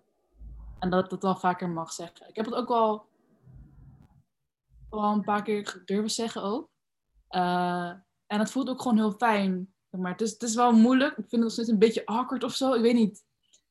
en 0.80 0.90
dat 0.90 1.04
ik 1.04 1.10
dat 1.10 1.24
wel 1.24 1.36
vaker 1.36 1.70
mag 1.70 1.92
zeggen. 1.92 2.30
Ik 2.30 2.36
heb 2.36 2.46
het 2.46 2.56
ook 2.56 2.68
wel, 2.68 3.06
een 4.90 5.24
paar 5.24 5.44
keer 5.44 5.82
durven 5.86 6.10
zeggen 6.10 6.44
ook. 6.44 6.70
Uh, 7.30 7.90
en 8.28 8.40
het 8.40 8.52
voelt 8.52 8.70
ook 8.70 8.82
gewoon 8.82 8.98
heel 8.98 9.12
fijn. 9.12 9.74
Maar 9.90 10.12
het 10.12 10.22
is, 10.22 10.32
het 10.32 10.44
is 10.44 10.56
wel 10.56 10.72
moeilijk. 10.72 11.18
Ik 11.18 11.30
vind 11.30 11.44
het 11.44 11.58
nog 11.58 11.68
een 11.68 11.80
beetje 11.80 12.06
awkward 12.06 12.44
of 12.44 12.54
zo. 12.54 12.74
Ik 12.74 12.82
weet 12.82 12.94
niet. 12.94 13.24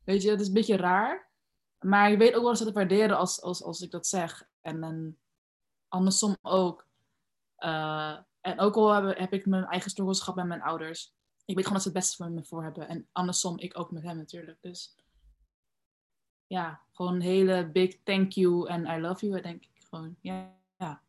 Weet 0.04 0.22
je, 0.22 0.30
het 0.30 0.40
is 0.40 0.46
een 0.46 0.52
beetje 0.52 0.76
raar. 0.76 1.30
Maar 1.78 2.10
ik 2.10 2.18
weet 2.18 2.34
ook 2.34 2.40
wel 2.40 2.50
eens 2.50 2.58
dat 2.58 2.68
te 2.68 2.74
waarderen 2.74 3.16
als, 3.16 3.42
als, 3.42 3.62
als 3.62 3.80
ik 3.80 3.90
dat 3.90 4.06
zeg. 4.06 4.48
En, 4.60 4.82
en 4.82 5.18
andersom 5.88 6.36
ook. 6.42 6.86
Uh, 7.58 8.16
en 8.40 8.60
ook 8.60 8.76
al 8.76 8.92
heb, 8.92 9.32
ik 9.32 9.46
mijn 9.46 9.64
eigen 9.64 9.90
gehad 10.04 10.34
met 10.34 10.46
mijn 10.46 10.62
ouders. 10.62 11.14
Ik 11.48 11.54
weet 11.54 11.66
gewoon 11.66 11.82
dat 11.82 11.82
ze 11.82 11.88
het 11.88 11.98
beste 11.98 12.16
voor 12.16 12.30
me 12.30 12.44
voor 12.44 12.62
hebben. 12.62 12.88
En 12.88 13.08
andersom, 13.12 13.58
ik 13.58 13.78
ook 13.78 13.90
met 13.90 14.02
hem 14.02 14.16
natuurlijk. 14.16 14.58
Dus 14.60 14.94
ja, 16.46 16.80
gewoon 16.92 17.14
een 17.14 17.20
hele 17.20 17.70
big 17.72 17.96
thank 18.02 18.32
you 18.32 18.68
en 18.68 18.86
I 18.86 19.00
love 19.00 19.26
you, 19.26 19.42
denk 19.42 19.62
ik 19.62 19.84
gewoon. 19.88 20.16
Ja, 20.20 20.56
ja 20.76 21.02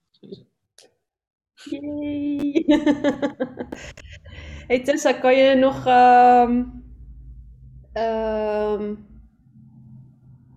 hey 4.68 4.84
Tessa, 4.84 5.14
kan 5.14 5.36
je 5.36 5.56
nog... 5.56 5.86
Um, 5.86 6.84
um, 7.94 9.08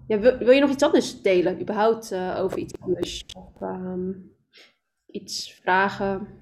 ja, 0.06 0.18
wil, 0.18 0.38
wil, 0.38 0.50
je 0.50 0.60
nog 0.60 0.70
iets 0.70 0.82
anders 0.82 1.22
delen, 1.22 1.60
überhaupt, 1.60 2.12
uh, 2.12 2.38
over 2.38 2.58
iets 2.58 2.80
anders? 2.80 3.24
Of 3.36 3.60
um, 3.60 4.32
iets 5.06 5.52
vragen? 5.52 6.41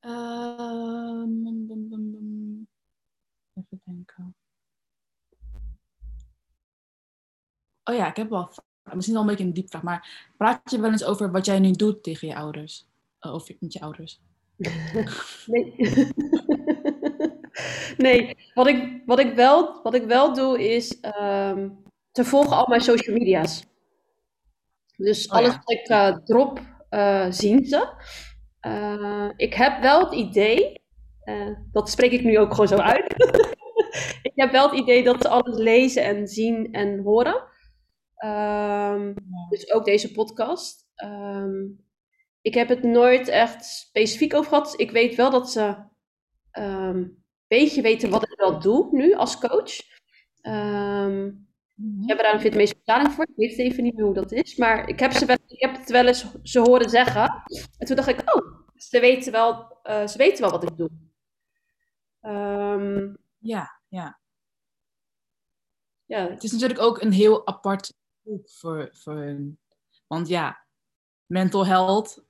Um, 0.00 1.46
even 3.54 3.80
denken. 3.84 4.34
Oh 7.84 7.94
ja, 7.94 8.08
ik 8.08 8.16
heb 8.16 8.30
wel. 8.30 8.50
Misschien 8.92 9.14
wel 9.14 9.22
een 9.22 9.28
beetje 9.28 9.44
een 9.44 9.52
diepvraag, 9.52 9.82
maar 9.82 10.30
praat 10.36 10.70
je 10.70 10.80
wel 10.80 10.90
eens 10.90 11.04
over 11.04 11.30
wat 11.30 11.46
jij 11.46 11.58
nu 11.58 11.70
doet 11.70 12.02
tegen 12.02 12.28
je 12.28 12.36
ouders? 12.36 12.86
Uh, 13.20 13.34
of 13.34 13.48
met 13.60 13.72
je 13.72 13.80
ouders? 13.80 14.20
Nee. 15.46 15.74
nee, 17.96 18.36
wat 18.54 18.66
ik, 18.66 19.02
wat, 19.06 19.18
ik 19.18 19.34
wel, 19.34 19.82
wat 19.82 19.94
ik 19.94 20.04
wel 20.04 20.34
doe 20.34 20.68
is 20.68 20.98
um, 21.20 21.82
te 22.10 22.24
volgen 22.24 22.56
al 22.56 22.68
mijn 22.68 22.80
social 22.80 23.16
media's. 23.16 23.64
Dus 24.96 25.26
oh, 25.26 25.32
alles 25.32 25.54
wat 25.54 25.70
ik 25.70 25.88
uh, 25.88 26.16
drop, 26.16 26.60
uh, 26.90 27.26
zien 27.30 27.64
ze. 27.64 27.92
Uh, 28.66 29.30
ik 29.36 29.54
heb 29.54 29.80
wel 29.80 30.00
het 30.00 30.14
idee, 30.14 30.82
uh, 31.24 31.56
dat 31.72 31.90
spreek 31.90 32.12
ik 32.12 32.24
nu 32.24 32.38
ook 32.38 32.50
gewoon 32.50 32.68
zo 32.68 32.76
uit, 32.76 33.14
ik 34.30 34.32
heb 34.34 34.52
wel 34.52 34.70
het 34.70 34.80
idee 34.80 35.04
dat 35.04 35.22
ze 35.22 35.28
alles 35.28 35.58
lezen 35.58 36.04
en 36.04 36.28
zien 36.28 36.72
en 36.72 37.02
horen. 37.02 37.48
Ehm, 38.14 39.14
dus 39.48 39.72
ook 39.72 39.84
deze 39.84 40.12
podcast. 40.12 40.88
Ehm, 40.94 41.66
ik 42.40 42.54
heb 42.54 42.68
het 42.68 42.82
nooit 42.82 43.28
echt 43.28 43.64
specifiek 43.64 44.34
over 44.34 44.48
gehad. 44.48 44.74
Ik 44.76 44.90
weet 44.90 45.14
wel 45.14 45.30
dat 45.30 45.50
ze 45.50 45.76
ehm, 46.50 46.96
een 46.96 47.24
beetje 47.46 47.82
weten 47.82 48.10
wat 48.10 48.22
ik 48.22 48.38
wel 48.38 48.60
doe 48.60 48.88
nu 48.90 49.14
als 49.14 49.38
coach. 49.38 49.72
Um, 50.42 51.48
ik 52.02 52.08
heb 52.08 52.18
daar 52.18 52.34
een 52.34 52.40
Vietnamese 52.40 52.74
betaling 52.74 53.12
voor. 53.12 53.24
Ik 53.24 53.36
weet 53.36 53.58
even 53.58 53.82
niet 53.82 53.94
meer 53.94 54.04
hoe 54.04 54.14
dat 54.14 54.32
is. 54.32 54.56
Maar 54.56 54.88
ik 54.88 55.00
heb, 55.00 55.12
ze 55.12 55.26
wel, 55.26 55.36
ik 55.46 55.60
heb 55.60 55.76
het 55.76 55.90
wel 55.90 56.06
eens 56.06 56.24
ze 56.42 56.58
horen 56.58 56.90
zeggen. 56.90 57.44
En 57.78 57.86
toen 57.86 57.96
dacht 57.96 58.08
ik, 58.08 58.34
oh, 58.34 58.49
ze 58.82 59.00
weten 59.00 59.32
wel, 59.32 59.78
uh, 59.84 60.06
ze 60.06 60.18
weten 60.18 60.40
wel 60.40 60.50
wat 60.50 60.62
ik 60.62 60.76
doe. 60.76 60.90
Um, 62.20 63.16
ja, 63.38 63.80
ja. 63.88 64.18
Ja. 66.04 66.28
Het 66.28 66.44
is 66.44 66.52
natuurlijk 66.52 66.80
ook 66.80 67.00
een 67.00 67.12
heel 67.12 67.46
apart 67.46 67.94
boek 68.22 68.50
voor, 68.50 68.88
voor 68.92 69.14
hun. 69.14 69.58
Want 70.06 70.28
ja, 70.28 70.64
mental 71.26 71.66
health 71.66 72.24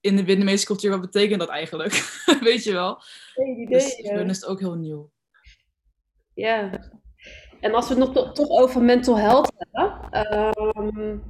in 0.00 0.16
de 0.16 0.24
Vietnamese 0.24 0.66
cultuur, 0.66 0.90
wat 0.90 1.00
betekent 1.00 1.40
dat 1.40 1.48
eigenlijk? 1.48 1.92
Weet 2.40 2.64
je 2.64 2.72
wel? 2.72 3.00
Geen 3.34 3.58
idee. 3.58 3.78
Dus 3.78 3.94
voor 4.02 4.18
is 4.18 4.40
het 4.40 4.46
ook 4.46 4.60
heel 4.60 4.74
nieuw. 4.74 5.10
Ja. 6.34 6.90
En 7.60 7.74
als 7.74 7.88
we 7.88 7.94
het 7.94 8.14
nog 8.14 8.32
toch 8.32 8.48
over 8.48 8.82
mental 8.82 9.18
health 9.18 9.52
hebben, 9.56 10.76
um, 10.76 11.24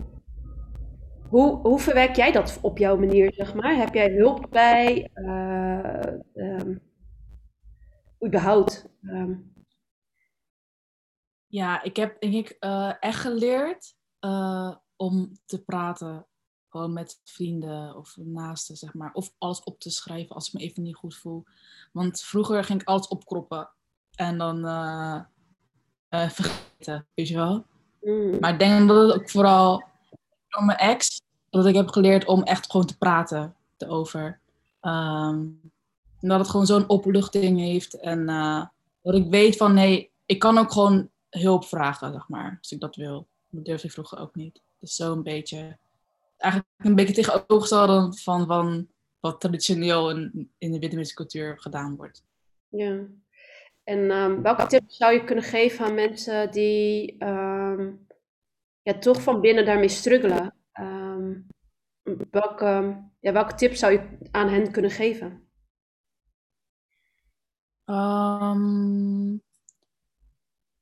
hoe, 1.28 1.56
hoe 1.56 1.78
verwerk 1.78 2.16
jij 2.16 2.32
dat 2.32 2.58
op 2.62 2.78
jouw 2.78 2.96
manier, 2.96 3.32
zeg 3.34 3.54
maar? 3.54 3.76
Heb 3.76 3.94
jij 3.94 4.10
hulp 4.10 4.46
bij? 4.50 5.10
Uh, 5.14 6.12
um, 6.34 6.80
überhaupt? 8.26 8.88
Um. 9.02 9.56
Ja, 11.46 11.82
ik 11.82 11.96
heb 11.96 12.20
denk 12.20 12.34
ik 12.34 12.56
uh, 12.60 12.92
echt 13.00 13.20
geleerd 13.20 13.94
uh, 14.20 14.76
om 14.96 15.32
te 15.44 15.64
praten. 15.64 16.26
Gewoon 16.68 16.92
met 16.92 17.20
vrienden 17.24 17.96
of 17.96 18.16
naasten, 18.16 18.76
zeg 18.76 18.94
maar. 18.94 19.12
Of 19.12 19.34
alles 19.38 19.62
op 19.62 19.80
te 19.80 19.90
schrijven 19.90 20.34
als 20.34 20.46
ik 20.46 20.52
me 20.52 20.60
even 20.60 20.82
niet 20.82 20.96
goed 20.96 21.16
voel. 21.16 21.44
Want 21.92 22.20
vroeger 22.20 22.64
ging 22.64 22.80
ik 22.80 22.88
alles 22.88 23.08
opkroppen. 23.08 23.70
En 24.14 24.38
dan 24.38 24.64
uh, 24.66 25.22
vergeten, 26.08 27.06
weet 27.14 27.28
je 27.28 27.34
wel. 27.34 27.66
Mm. 28.00 28.38
Maar 28.40 28.52
ik 28.52 28.58
denk 28.58 28.88
dat 28.88 29.08
het 29.08 29.20
ook 29.20 29.30
vooral 29.30 29.84
door 30.58 30.66
mijn 30.66 30.78
ex, 30.78 31.22
dat 31.50 31.66
ik 31.66 31.74
heb 31.74 31.88
geleerd 31.88 32.24
om 32.24 32.42
echt 32.42 32.70
gewoon 32.70 32.86
te 32.86 32.98
praten 32.98 33.54
erover. 33.78 34.38
Um, 34.82 35.60
en 36.20 36.28
dat 36.28 36.38
het 36.38 36.48
gewoon 36.48 36.66
zo'n 36.66 36.88
opluchting 36.88 37.58
heeft. 37.58 37.94
En 37.94 38.28
uh, 38.28 38.64
dat 39.02 39.14
ik 39.14 39.30
weet 39.30 39.56
van, 39.56 39.74
nee, 39.74 40.10
ik 40.26 40.38
kan 40.38 40.58
ook 40.58 40.72
gewoon 40.72 41.08
hulp 41.30 41.64
vragen, 41.64 42.12
zeg 42.12 42.28
maar, 42.28 42.56
als 42.58 42.72
ik 42.72 42.80
dat 42.80 42.96
wil. 42.96 43.26
Dat 43.50 43.64
durfde 43.64 43.86
ik 43.86 43.92
vroeger 43.92 44.18
ook 44.18 44.34
niet. 44.34 44.60
Dus 44.80 44.94
zo 44.94 45.12
een 45.12 45.22
beetje, 45.22 45.76
eigenlijk 46.36 46.72
een 46.76 46.94
beetje 46.94 47.14
tegenovergestelde 47.14 48.16
van, 48.16 48.46
van 48.46 48.86
wat 49.20 49.40
traditioneel 49.40 50.10
in, 50.10 50.50
in 50.58 50.72
de 50.72 50.78
Vietnamese 50.78 51.14
cultuur 51.14 51.58
gedaan 51.58 51.96
wordt. 51.96 52.22
Ja. 52.68 52.98
En 53.84 54.10
um, 54.10 54.42
welke 54.42 54.66
tips 54.66 54.96
zou 54.96 55.12
je 55.12 55.24
kunnen 55.24 55.44
geven 55.44 55.84
aan 55.84 55.94
mensen 55.94 56.50
die 56.50 57.24
um, 57.24 58.06
ja, 58.88 58.98
toch 58.98 59.22
van 59.22 59.40
binnen 59.40 59.64
daarmee 59.64 59.88
struggelen? 59.88 60.54
Um, 60.80 61.46
welke, 62.30 63.02
ja, 63.20 63.32
welke 63.32 63.54
tips 63.54 63.78
zou 63.78 63.92
je 63.92 64.18
aan 64.30 64.48
hen 64.48 64.72
kunnen 64.72 64.90
geven? 64.90 65.46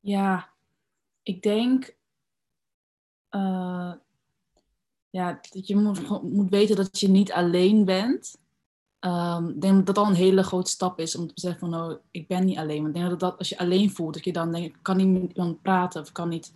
ja, 0.01 0.55
ik 1.23 1.43
denk 1.43 1.97
uh, 3.31 3.93
ja, 5.11 5.39
dat 5.51 5.67
je 5.67 5.77
moet, 5.77 6.23
moet 6.23 6.51
weten 6.51 6.77
dat 6.77 7.01
je 7.01 7.09
niet 7.09 7.33
alleen 7.33 7.85
bent. 7.85 8.39
Um, 9.01 9.49
ik 9.49 9.61
denk 9.61 9.75
dat 9.75 9.87
dat 9.87 9.99
al 9.99 10.07
een 10.07 10.15
hele 10.17 10.43
grote 10.43 10.71
stap 10.71 10.99
is 10.99 11.17
om 11.17 11.27
te 11.27 11.41
zeggen 11.41 11.61
van, 11.61 11.75
oh, 11.75 11.99
ik 12.11 12.29
ben 12.29 12.45
niet 12.45 12.59
alleen. 12.59 12.83
Want 12.83 12.89
ik 12.89 12.95
denk 12.95 13.11
dat, 13.11 13.21
dat 13.21 13.39
als 13.39 13.49
je 13.49 13.59
alleen 13.59 13.91
voelt, 13.91 14.15
dat 14.15 14.25
je 14.25 14.33
dan 14.33 14.53
denkt, 14.53 14.69
ik 14.69 14.83
kan 14.83 14.97
niet 14.97 15.23
met 15.23 15.33
iemand 15.37 15.63
praten 15.63 16.01
of 16.01 16.13
kan 16.13 16.29
niet. 16.29 16.53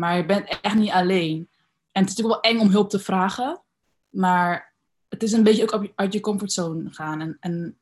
Maar 0.00 0.16
je 0.16 0.24
bent 0.24 0.58
echt 0.60 0.74
niet 0.74 0.90
alleen. 0.90 1.48
En 1.92 2.02
het 2.02 2.10
is 2.10 2.16
natuurlijk 2.16 2.42
wel 2.42 2.52
eng 2.52 2.60
om 2.60 2.70
hulp 2.70 2.90
te 2.90 2.98
vragen, 2.98 3.62
maar 4.08 4.74
het 5.08 5.22
is 5.22 5.32
een 5.32 5.42
beetje 5.42 5.72
ook 5.72 5.88
uit 5.94 6.12
je 6.12 6.20
comfortzone 6.20 6.90
gaan. 6.90 7.20
En, 7.20 7.36
en 7.40 7.78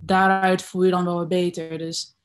daaruit 0.00 0.62
voel 0.62 0.82
je 0.82 0.90
dan 0.90 1.04
wel 1.04 1.18
weer 1.18 1.26
beter. 1.26 1.78
Dus 1.78 2.16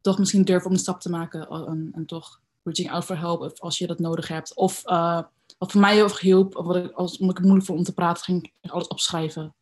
toch 0.00 0.18
misschien 0.18 0.44
durven 0.44 0.66
om 0.66 0.72
een 0.72 0.78
stap 0.78 1.00
te 1.00 1.10
maken 1.10 1.48
en, 1.48 1.90
en 1.92 2.06
toch 2.06 2.40
reaching 2.62 2.90
out 2.90 3.04
for 3.04 3.18
help 3.18 3.58
als 3.58 3.78
je 3.78 3.86
dat 3.86 3.98
nodig 3.98 4.28
hebt. 4.28 4.54
Of 4.54 4.82
uh, 4.86 5.22
wat 5.58 5.72
voor 5.72 5.80
mij 5.80 5.94
heel 5.94 6.04
erg 6.04 6.20
hielp, 6.20 6.54
wat 6.54 6.76
ik, 6.76 6.92
als, 6.92 7.18
omdat 7.18 7.30
ik 7.30 7.36
het 7.36 7.46
moeilijk 7.46 7.66
vond 7.66 7.78
om 7.78 7.84
te 7.84 7.94
praten, 7.94 8.24
ging 8.24 8.52
ik 8.60 8.70
alles 8.70 8.88
opschrijven. 8.88 9.54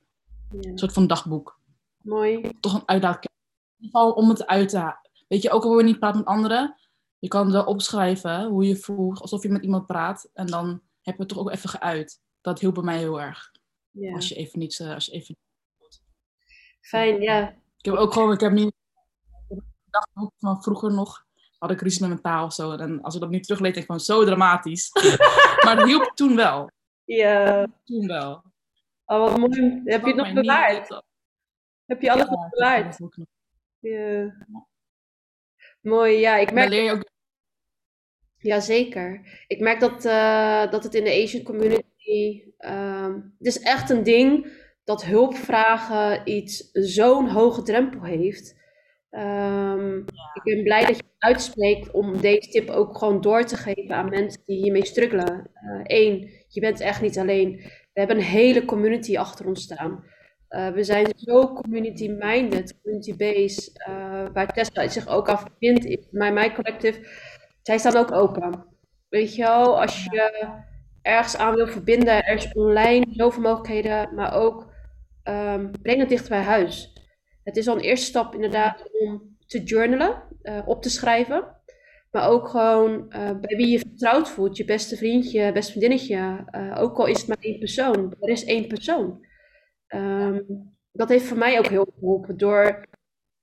Een 0.50 0.78
soort 0.78 0.92
van 0.92 1.06
dagboek. 1.06 1.58
Mooi. 2.02 2.50
Toch 2.60 2.74
een 2.74 2.88
uitdaging. 2.88 3.24
In 3.24 3.84
ieder 3.84 4.00
geval 4.00 4.12
om 4.12 4.28
het 4.28 4.46
uit 4.46 4.68
te 4.68 4.94
Weet 5.28 5.42
je, 5.42 5.50
ook 5.50 5.62
al 5.62 5.68
wil 5.68 5.78
je 5.78 5.84
niet 5.84 5.98
praten 5.98 6.18
met 6.18 6.28
anderen, 6.28 6.76
je 7.20 7.28
kan 7.28 7.52
wel 7.52 7.64
opschrijven 7.64 8.44
hoe 8.44 8.66
je 8.66 8.76
voelt, 8.76 9.20
alsof 9.20 9.42
je 9.42 9.48
met 9.48 9.62
iemand 9.62 9.86
praat. 9.86 10.30
En 10.32 10.46
dan 10.46 10.82
heb 11.02 11.14
je 11.14 11.20
het 11.20 11.28
toch 11.28 11.38
ook 11.38 11.50
even 11.50 11.68
geuit. 11.68 12.20
Dat 12.40 12.60
hielp 12.60 12.74
bij 12.74 12.82
mij 12.82 12.98
heel 12.98 13.20
erg. 13.20 13.50
Ja. 13.90 14.12
Als 14.14 14.28
je 14.28 14.34
even 14.34 14.58
niet... 14.58 14.78
Uh, 14.78 14.94
als 14.94 15.06
je 15.06 15.12
even... 15.12 15.36
Fijn, 16.80 17.20
ja. 17.20 17.48
Ik 17.48 17.84
heb 17.84 17.94
ook 17.94 18.12
gewoon, 18.12 18.32
ik 18.32 18.40
heb 18.40 18.52
nu 18.52 18.62
een 19.48 19.62
dagboek 19.90 20.32
van 20.38 20.62
vroeger 20.62 20.92
nog 20.92 21.28
had 21.58 21.70
ik 21.70 21.80
ruzie 21.80 22.00
met 22.00 22.10
mijn 22.10 22.22
taal 22.22 22.44
of 22.44 22.52
zo. 22.52 22.72
En 22.72 23.02
als 23.02 23.14
ik 23.14 23.20
dat 23.20 23.30
nu 23.30 23.40
teruglees, 23.40 23.72
denk 23.72 23.84
ik 23.84 23.90
van 23.90 24.00
zo 24.00 24.24
dramatisch. 24.24 24.90
maar 25.64 25.76
het 25.76 25.86
hielp 25.86 26.12
toen 26.14 26.36
wel. 26.36 26.70
Ja. 27.04 27.66
Toen 27.84 28.06
wel. 28.06 28.42
Oh, 29.04 29.18
wat 29.18 29.38
mooi. 29.38 29.80
Heb 29.84 30.00
je 30.00 30.06
het 30.06 30.16
nog 30.16 30.32
bewaard? 30.32 31.02
Heb 31.86 32.00
je 32.00 32.12
alles 32.12 32.24
ja, 32.24 32.30
nog 32.30 32.48
bewaard? 32.48 32.98
Ja. 33.78 34.46
Mooi, 35.80 36.18
ja. 36.18 36.36
Ik 36.36 36.52
merk... 36.52 36.68
leer 36.68 36.82
je 36.82 36.92
ook... 36.92 37.09
Jazeker. 38.40 39.20
Ik 39.46 39.60
merk 39.60 39.80
dat, 39.80 40.04
uh, 40.04 40.70
dat 40.70 40.84
het 40.84 40.94
in 40.94 41.04
de 41.04 41.22
Asian 41.22 41.42
community... 41.42 42.42
Um, 42.66 43.34
het 43.38 43.46
is 43.46 43.60
echt 43.60 43.90
een 43.90 44.02
ding 44.02 44.46
dat 44.84 45.04
hulpvragen 45.04 46.20
iets 46.24 46.70
zo'n 46.72 47.28
hoge 47.28 47.62
drempel 47.62 48.02
heeft. 48.02 48.58
Um, 49.10 49.98
Ik 50.34 50.42
ben 50.42 50.62
blij 50.62 50.80
dat 50.80 50.96
je 50.96 51.02
het 51.02 51.14
uitspreekt 51.18 51.90
om 51.90 52.20
deze 52.20 52.48
tip 52.48 52.70
ook 52.70 52.98
gewoon 52.98 53.20
door 53.20 53.44
te 53.44 53.56
geven 53.56 53.94
aan 53.94 54.08
mensen 54.08 54.42
die 54.46 54.62
hiermee 54.62 54.86
struggelen. 54.86 55.50
Eén, 55.82 56.22
uh, 56.22 56.30
je 56.48 56.60
bent 56.60 56.80
echt 56.80 57.02
niet 57.02 57.18
alleen. 57.18 57.52
We 57.92 58.00
hebben 58.00 58.16
een 58.16 58.22
hele 58.22 58.64
community 58.64 59.18
achter 59.18 59.46
ons 59.46 59.62
staan. 59.62 60.04
Uh, 60.50 60.68
we 60.68 60.84
zijn 60.84 61.06
zo 61.16 61.52
community-minded, 61.52 62.80
community-based, 62.82 63.84
waar 64.32 64.52
Tesla 64.52 64.88
zich 64.88 65.08
ook 65.08 65.28
aan 65.28 65.38
verbindt. 65.38 66.12
My 66.12 66.30
My 66.30 66.52
Collective, 66.52 66.98
zij 67.62 67.78
staan 67.78 67.96
ook 67.96 68.12
open. 68.12 68.64
Weet 69.08 69.34
je 69.34 69.42
wel, 69.42 69.80
als 69.80 70.04
je 70.04 70.48
ergens 71.02 71.36
aan 71.36 71.54
wil 71.54 71.66
verbinden, 71.66 72.24
er 72.24 72.36
is 72.36 72.52
online 72.52 73.06
zoveel 73.10 73.42
mogelijkheden, 73.42 74.14
maar 74.14 74.34
ook 74.34 74.72
um, 75.24 75.70
breng 75.82 76.00
het 76.00 76.08
dichter 76.08 76.28
bij 76.28 76.42
huis. 76.42 76.92
Het 77.44 77.56
is 77.56 77.68
al 77.68 77.74
een 77.74 77.82
eerste 77.82 78.06
stap 78.06 78.34
inderdaad 78.34 78.90
om 79.00 79.36
te 79.46 79.62
journalen, 79.62 80.22
uh, 80.42 80.68
op 80.68 80.82
te 80.82 80.90
schrijven. 80.90 81.58
Maar 82.10 82.28
ook 82.28 82.48
gewoon 82.48 82.92
uh, 82.92 83.30
bij 83.40 83.56
wie 83.56 83.66
je 83.66 83.78
vertrouwd 83.78 84.28
voelt. 84.28 84.56
Je 84.56 84.64
beste 84.64 84.96
vriendje, 84.96 85.52
beste 85.52 85.70
vriendinnetje. 85.70 86.44
Uh, 86.50 86.76
ook 86.80 86.98
al 86.98 87.06
is 87.06 87.18
het 87.18 87.28
maar 87.28 87.36
één 87.40 87.58
persoon. 87.58 88.14
Er 88.20 88.28
is 88.28 88.44
één 88.44 88.66
persoon. 88.66 89.26
Um, 89.88 90.46
dat 90.92 91.08
heeft 91.08 91.24
voor 91.24 91.38
mij 91.38 91.58
ook 91.58 91.66
heel 91.66 91.92
geholpen. 91.98 92.36
Door 92.36 92.86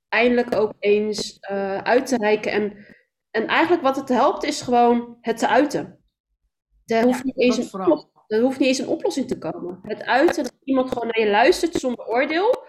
eindelijk 0.10 0.56
ook 0.56 0.74
eens 0.80 1.38
uit 1.84 2.06
te 2.06 2.18
reiken. 2.18 2.52
En, 2.52 2.86
en 3.38 3.48
eigenlijk 3.48 3.82
wat 3.82 3.96
het 3.96 4.10
helpt 4.10 4.44
is 4.44 4.62
gewoon 4.62 5.18
het 5.22 5.38
te 5.38 5.48
uiten. 5.48 6.00
Er 6.86 7.04
hoeft, 7.04 7.24
niet 7.24 7.40
eens 7.40 7.58
een, 7.58 8.08
er 8.28 8.42
hoeft 8.42 8.60
niet 8.60 8.68
eens 8.68 8.78
een 8.78 8.88
oplossing 8.88 9.28
te 9.28 9.38
komen. 9.38 9.80
Het 9.82 10.04
uiten, 10.04 10.44
dat 10.44 10.58
iemand 10.64 10.92
gewoon 10.92 11.08
naar 11.08 11.20
je 11.20 11.30
luistert 11.30 11.74
zonder 11.74 12.06
oordeel. 12.06 12.66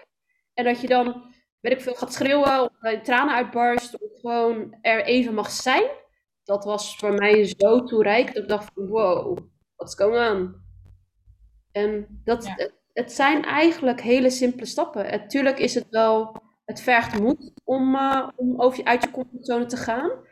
En 0.54 0.64
dat 0.64 0.80
je 0.80 0.86
dan, 0.86 1.34
weet 1.60 1.72
ik 1.72 1.80
veel, 1.80 1.94
gaat 1.94 2.12
schreeuwen 2.12 2.62
of 2.62 2.70
uh, 2.80 3.00
tranen 3.00 3.34
uitbarst 3.34 4.00
of 4.00 4.20
gewoon 4.20 4.76
er 4.80 5.04
even 5.04 5.34
mag 5.34 5.50
zijn. 5.50 5.84
Dat 6.44 6.64
was 6.64 6.96
voor 6.96 7.12
mij 7.12 7.54
zo 7.58 7.84
toereikend 7.84 8.34
dat 8.34 8.42
ik 8.42 8.48
dacht 8.48 8.70
van 8.74 8.86
wow, 8.86 9.38
what's 9.76 9.94
going 9.94 10.30
on? 10.30 10.54
En 11.72 12.20
dat, 12.24 12.48
het, 12.48 12.72
het, 12.92 13.12
zijn 13.12 13.44
eigenlijk 13.44 14.00
hele 14.00 14.30
simpele 14.30 14.66
stappen. 14.66 15.10
Natuurlijk 15.10 15.58
is 15.58 15.74
het 15.74 15.86
wel, 15.90 16.42
het 16.64 16.80
vergt 16.80 17.20
moed 17.20 17.52
om, 17.64 17.94
uh, 17.94 18.28
om 18.36 18.60
over 18.60 18.78
je, 18.78 18.84
uit 18.84 19.02
je 19.02 19.10
comfortzone 19.10 19.66
te 19.66 19.76
gaan. 19.76 20.26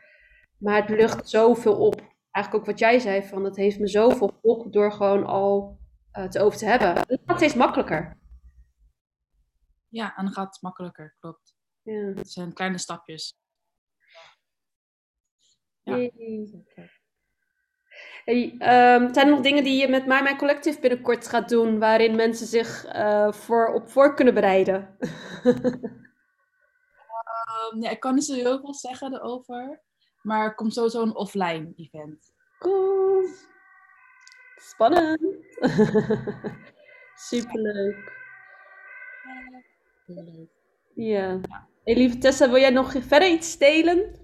Maar 0.57 0.81
het 0.81 0.89
lucht 0.89 1.29
zoveel 1.29 1.75
op. 1.75 2.15
Eigenlijk 2.31 2.55
ook 2.55 2.71
wat 2.71 2.79
jij 2.79 2.99
zei, 2.99 3.23
van 3.23 3.43
het 3.43 3.55
heeft 3.55 3.79
me 3.79 3.87
zoveel 3.87 4.39
op 4.41 4.73
door 4.73 4.91
gewoon 4.91 5.25
al 5.25 5.77
uh, 6.17 6.23
het 6.23 6.37
over 6.37 6.57
te 6.57 6.65
hebben. 6.65 6.97
Het 6.97 7.21
gaat 7.25 7.37
steeds 7.37 7.55
makkelijker. 7.55 8.17
Ja, 9.89 10.15
en 10.15 10.23
dan 10.23 10.33
gaat 10.33 10.53
het 10.53 10.61
makkelijker, 10.61 11.15
klopt. 11.19 11.55
Ja. 11.81 12.13
Het 12.15 12.31
zijn 12.31 12.53
kleine 12.53 12.77
stapjes. 12.77 13.37
Ja. 15.83 16.09
Hey, 18.25 18.55
ehm, 18.57 19.13
zijn 19.13 19.27
er 19.27 19.31
nog 19.31 19.41
dingen 19.41 19.63
die 19.63 19.81
je 19.81 19.87
met 19.87 20.05
My 20.05 20.21
My 20.21 20.35
Collective 20.35 20.79
binnenkort 20.79 21.27
gaat 21.27 21.49
doen, 21.49 21.79
waarin 21.79 22.15
mensen 22.15 22.47
zich 22.47 22.85
eh, 22.85 23.31
voor, 23.31 23.73
op 23.73 23.89
voor 23.89 24.15
kunnen 24.15 24.33
bereiden? 24.33 24.97
Ehm, 27.47 27.83
ik 27.83 27.99
kan 27.99 28.15
niet 28.15 28.25
zo 28.25 28.33
heel 28.33 28.59
veel 28.59 28.73
zeggen 28.73 29.13
erover. 29.13 29.83
Maar 30.27 30.43
er 30.43 30.55
komt 30.55 30.73
sowieso 30.73 31.01
een 31.01 31.15
offline 31.15 31.73
event. 31.75 32.33
Cool. 32.59 33.27
Spannend. 34.55 35.21
Superleuk. 37.29 38.13
Heel 40.05 40.23
leuk. 40.23 40.49
Ja. 40.93 41.39
Hey, 41.83 41.95
lieve 41.95 42.17
Tessa, 42.17 42.49
wil 42.49 42.59
jij 42.59 42.69
nog 42.69 42.91
verder 42.91 43.29
iets 43.29 43.57
delen? 43.57 44.19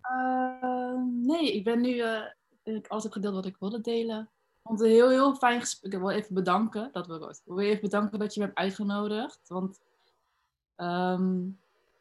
Ehm, 0.00 1.26
nee, 1.26 1.52
ik 1.52 1.64
ben 1.64 1.80
nu 1.80 1.98
eh, 1.98 2.22
ik 2.62 2.86
alles 2.86 3.02
heb 3.02 3.12
gedeeld 3.12 3.34
wat 3.34 3.46
ik 3.46 3.56
wilde 3.58 3.80
delen. 3.80 4.30
Het 4.62 4.80
een 4.80 4.88
heel, 4.88 5.08
heel 5.08 5.34
fijn 5.34 5.60
gesprek. 5.60 5.92
Ik 5.92 5.98
wil 5.98 6.10
even 6.10 6.34
bedanken. 6.34 6.88
Dat 6.92 7.06
wil 7.06 7.28
ik 7.28 7.40
wil 7.44 7.58
even 7.58 7.80
bedanken 7.80 8.18
dat 8.18 8.34
je 8.34 8.40
me 8.40 8.46
hebt 8.46 8.58
uitgenodigd. 8.58 9.48
Want 9.48 9.80
ehm, 10.76 11.48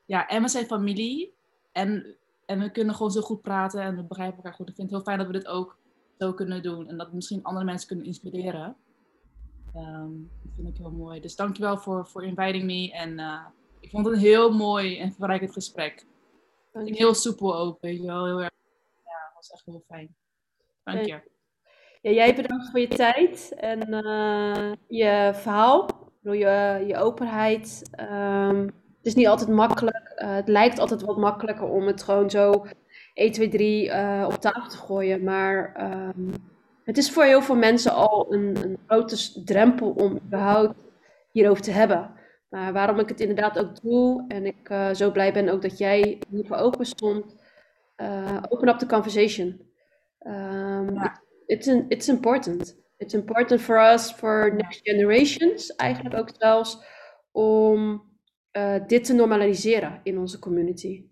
ja, 0.05 0.27
Emma 0.27 0.47
zijn 0.47 0.65
familie. 0.65 1.33
En, 1.71 2.15
en 2.51 2.59
we 2.59 2.71
kunnen 2.71 2.95
gewoon 2.95 3.11
zo 3.11 3.21
goed 3.21 3.41
praten 3.41 3.81
en 3.81 3.95
we 3.95 4.03
begrijpen 4.03 4.35
elkaar 4.35 4.53
goed. 4.53 4.69
Ik 4.69 4.75
vind 4.75 4.87
het 4.87 4.97
heel 4.97 5.05
fijn 5.05 5.17
dat 5.17 5.27
we 5.27 5.33
dit 5.33 5.47
ook 5.47 5.77
zo 6.17 6.33
kunnen 6.33 6.63
doen. 6.63 6.87
En 6.87 6.97
dat 6.97 7.09
we 7.09 7.15
misschien 7.15 7.43
andere 7.43 7.65
mensen 7.65 7.87
kunnen 7.87 8.05
inspireren. 8.05 8.75
Ehm, 9.73 10.11
dat 10.43 10.53
vind 10.55 10.67
ik 10.67 10.77
heel 10.77 10.91
mooi. 10.91 11.19
Dus 11.19 11.35
dankjewel 11.35 11.77
voor, 11.77 12.07
voor 12.07 12.23
inviting 12.25 12.63
me. 12.63 12.91
En 12.91 13.19
uh, 13.19 13.45
ik 13.79 13.89
vond 13.89 14.05
het 14.05 14.15
een 14.15 14.21
heel 14.21 14.51
mooi 14.51 14.99
en 14.99 15.11
verrijkend 15.11 15.51
gesprek. 15.51 16.05
Ging 16.73 16.97
heel 16.97 17.13
soepel 17.13 17.55
ook, 17.55 17.81
weet 17.81 17.99
je 17.99 18.05
wel. 18.05 18.25
Heel 18.25 18.41
erg, 18.41 18.51
ja, 19.05 19.25
het 19.25 19.35
was 19.35 19.51
echt 19.51 19.65
heel 19.65 19.83
fijn. 19.87 20.15
Dank 20.83 21.05
je. 21.05 21.21
Ja, 22.01 22.11
jij 22.11 22.35
bedankt 22.35 22.69
voor 22.69 22.79
je 22.79 22.87
tijd 22.87 23.53
en 23.55 23.93
uh, 24.05 24.71
je 24.87 25.31
verhaal, 25.33 25.87
door 26.21 26.35
je, 26.35 26.83
je 26.87 26.97
openheid. 26.97 27.89
Um, 27.99 28.80
het 29.01 29.09
is 29.09 29.15
niet 29.15 29.27
altijd 29.27 29.49
makkelijk. 29.49 30.13
Uh, 30.17 30.35
het 30.35 30.47
lijkt 30.47 30.79
altijd 30.79 31.01
wat 31.01 31.17
makkelijker 31.17 31.67
om 31.67 31.87
het 31.87 32.03
gewoon 32.03 32.29
zo 32.29 32.65
1, 33.13 33.31
2, 33.31 33.47
3 33.47 33.87
uh, 33.87 34.27
op 34.27 34.33
tafel 34.33 34.69
te 34.69 34.77
gooien. 34.77 35.23
Maar 35.23 35.75
um, 36.15 36.33
het 36.83 36.97
is 36.97 37.11
voor 37.11 37.23
heel 37.23 37.41
veel 37.41 37.55
mensen 37.55 37.93
al 37.93 38.33
een, 38.33 38.57
een 38.63 38.77
grote 38.87 39.43
drempel 39.43 39.89
om 39.89 40.19
überhaupt 40.25 40.75
hierover 41.31 41.63
te 41.63 41.71
hebben. 41.71 42.11
Maar 42.49 42.73
waarom 42.73 42.99
ik 42.99 43.09
het 43.09 43.19
inderdaad 43.19 43.59
ook 43.59 43.81
doe 43.81 44.25
en 44.27 44.45
ik 44.45 44.69
uh, 44.69 44.93
zo 44.93 45.11
blij 45.11 45.33
ben 45.33 45.49
ook 45.49 45.61
dat 45.61 45.77
jij 45.77 46.21
hiervoor 46.29 46.57
open 46.57 46.85
stond. 46.85 47.35
Uh, 47.97 48.43
open 48.49 48.67
up 48.67 48.77
the 48.77 48.85
conversation. 48.85 49.69
Um, 50.27 50.93
Ja. 50.93 51.21
it's, 51.45 51.67
an, 51.67 51.85
it's 51.89 52.07
important. 52.07 52.75
It's 52.97 53.13
important 53.13 53.61
for 53.61 53.79
us, 53.93 54.11
for 54.11 54.53
next 54.55 54.79
generations, 54.83 55.75
eigenlijk 55.75 56.15
ook 56.15 56.29
zelfs, 56.37 56.83
om 57.31 58.10
uh, 58.57 58.75
dit 58.87 59.03
te 59.03 59.13
normaliseren 59.13 59.99
in 60.03 60.17
onze 60.19 60.39
community. 60.39 61.05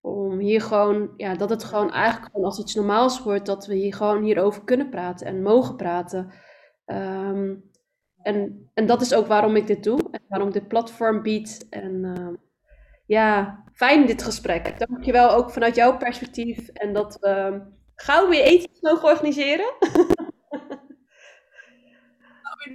Om 0.00 0.38
hier 0.38 0.60
gewoon, 0.60 1.12
ja, 1.16 1.34
dat 1.34 1.50
het 1.50 1.64
gewoon 1.64 1.90
eigenlijk 1.90 2.32
gewoon 2.32 2.46
als 2.46 2.58
iets 2.58 2.74
normaals 2.74 3.22
wordt, 3.22 3.46
dat 3.46 3.66
we 3.66 3.74
hier 3.74 3.94
gewoon 3.94 4.22
hierover 4.22 4.64
kunnen 4.64 4.88
praten 4.88 5.26
en 5.26 5.42
mogen 5.42 5.76
praten. 5.76 6.32
Um, 6.86 7.70
en, 8.22 8.70
en 8.74 8.86
dat 8.86 9.00
is 9.00 9.14
ook 9.14 9.26
waarom 9.26 9.56
ik 9.56 9.66
dit 9.66 9.84
doe 9.84 10.08
en 10.10 10.20
waarom 10.28 10.48
ik 10.48 10.54
dit 10.54 10.68
platform 10.68 11.22
bied. 11.22 11.66
En 11.70 12.04
uh, 12.04 12.28
ja, 13.06 13.62
fijn 13.72 14.06
dit 14.06 14.22
gesprek. 14.22 14.78
Dankjewel 14.78 15.30
ook 15.30 15.50
vanuit 15.50 15.74
jouw 15.74 15.96
perspectief 15.96 16.68
en 16.68 16.92
dat 16.92 17.18
we 17.20 17.62
gauw 17.94 18.28
weer 18.28 18.42
eten 18.42 18.70
mogen 18.80 19.08
organiseren. 19.08 19.74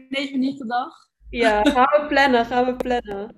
Negen 0.09 0.39
niet 0.39 0.57
de 0.57 0.65
dag. 0.65 0.93
Ja, 1.29 1.61
gaan 1.63 2.01
we 2.01 2.07
plannen, 2.07 2.45
gaan 2.45 2.65
we 2.65 2.75
plannen. 2.75 3.35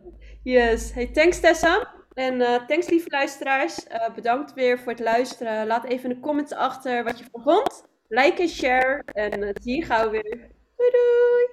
Yes. 0.48 0.94
Hey, 0.94 1.08
thanks 1.08 1.40
Tessa. 1.40 1.88
En 2.14 2.40
uh, 2.40 2.66
thanks 2.66 2.90
lieve 2.90 3.10
luisteraars. 3.10 3.88
Uh, 3.88 4.14
bedankt 4.16 4.54
weer 4.54 4.80
voor 4.80 4.92
het 4.92 5.02
luisteren. 5.02 5.68
Laat 5.68 5.84
even 5.84 6.10
in 6.10 6.16
de 6.16 6.22
comments 6.22 6.54
achter 6.54 7.04
wat 7.04 7.20
je 7.20 7.26
van 7.32 7.44
vond. 7.44 7.84
Like 8.08 8.42
en 8.42 8.48
share. 8.48 9.04
En 9.06 9.56
zie 9.62 9.76
je 9.76 9.86
gauw 9.86 10.10
weer. 10.10 10.50
Doei 10.76 10.92
doei. 10.92 11.48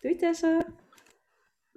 Doei 0.00 0.16
Tessa. 0.16 0.66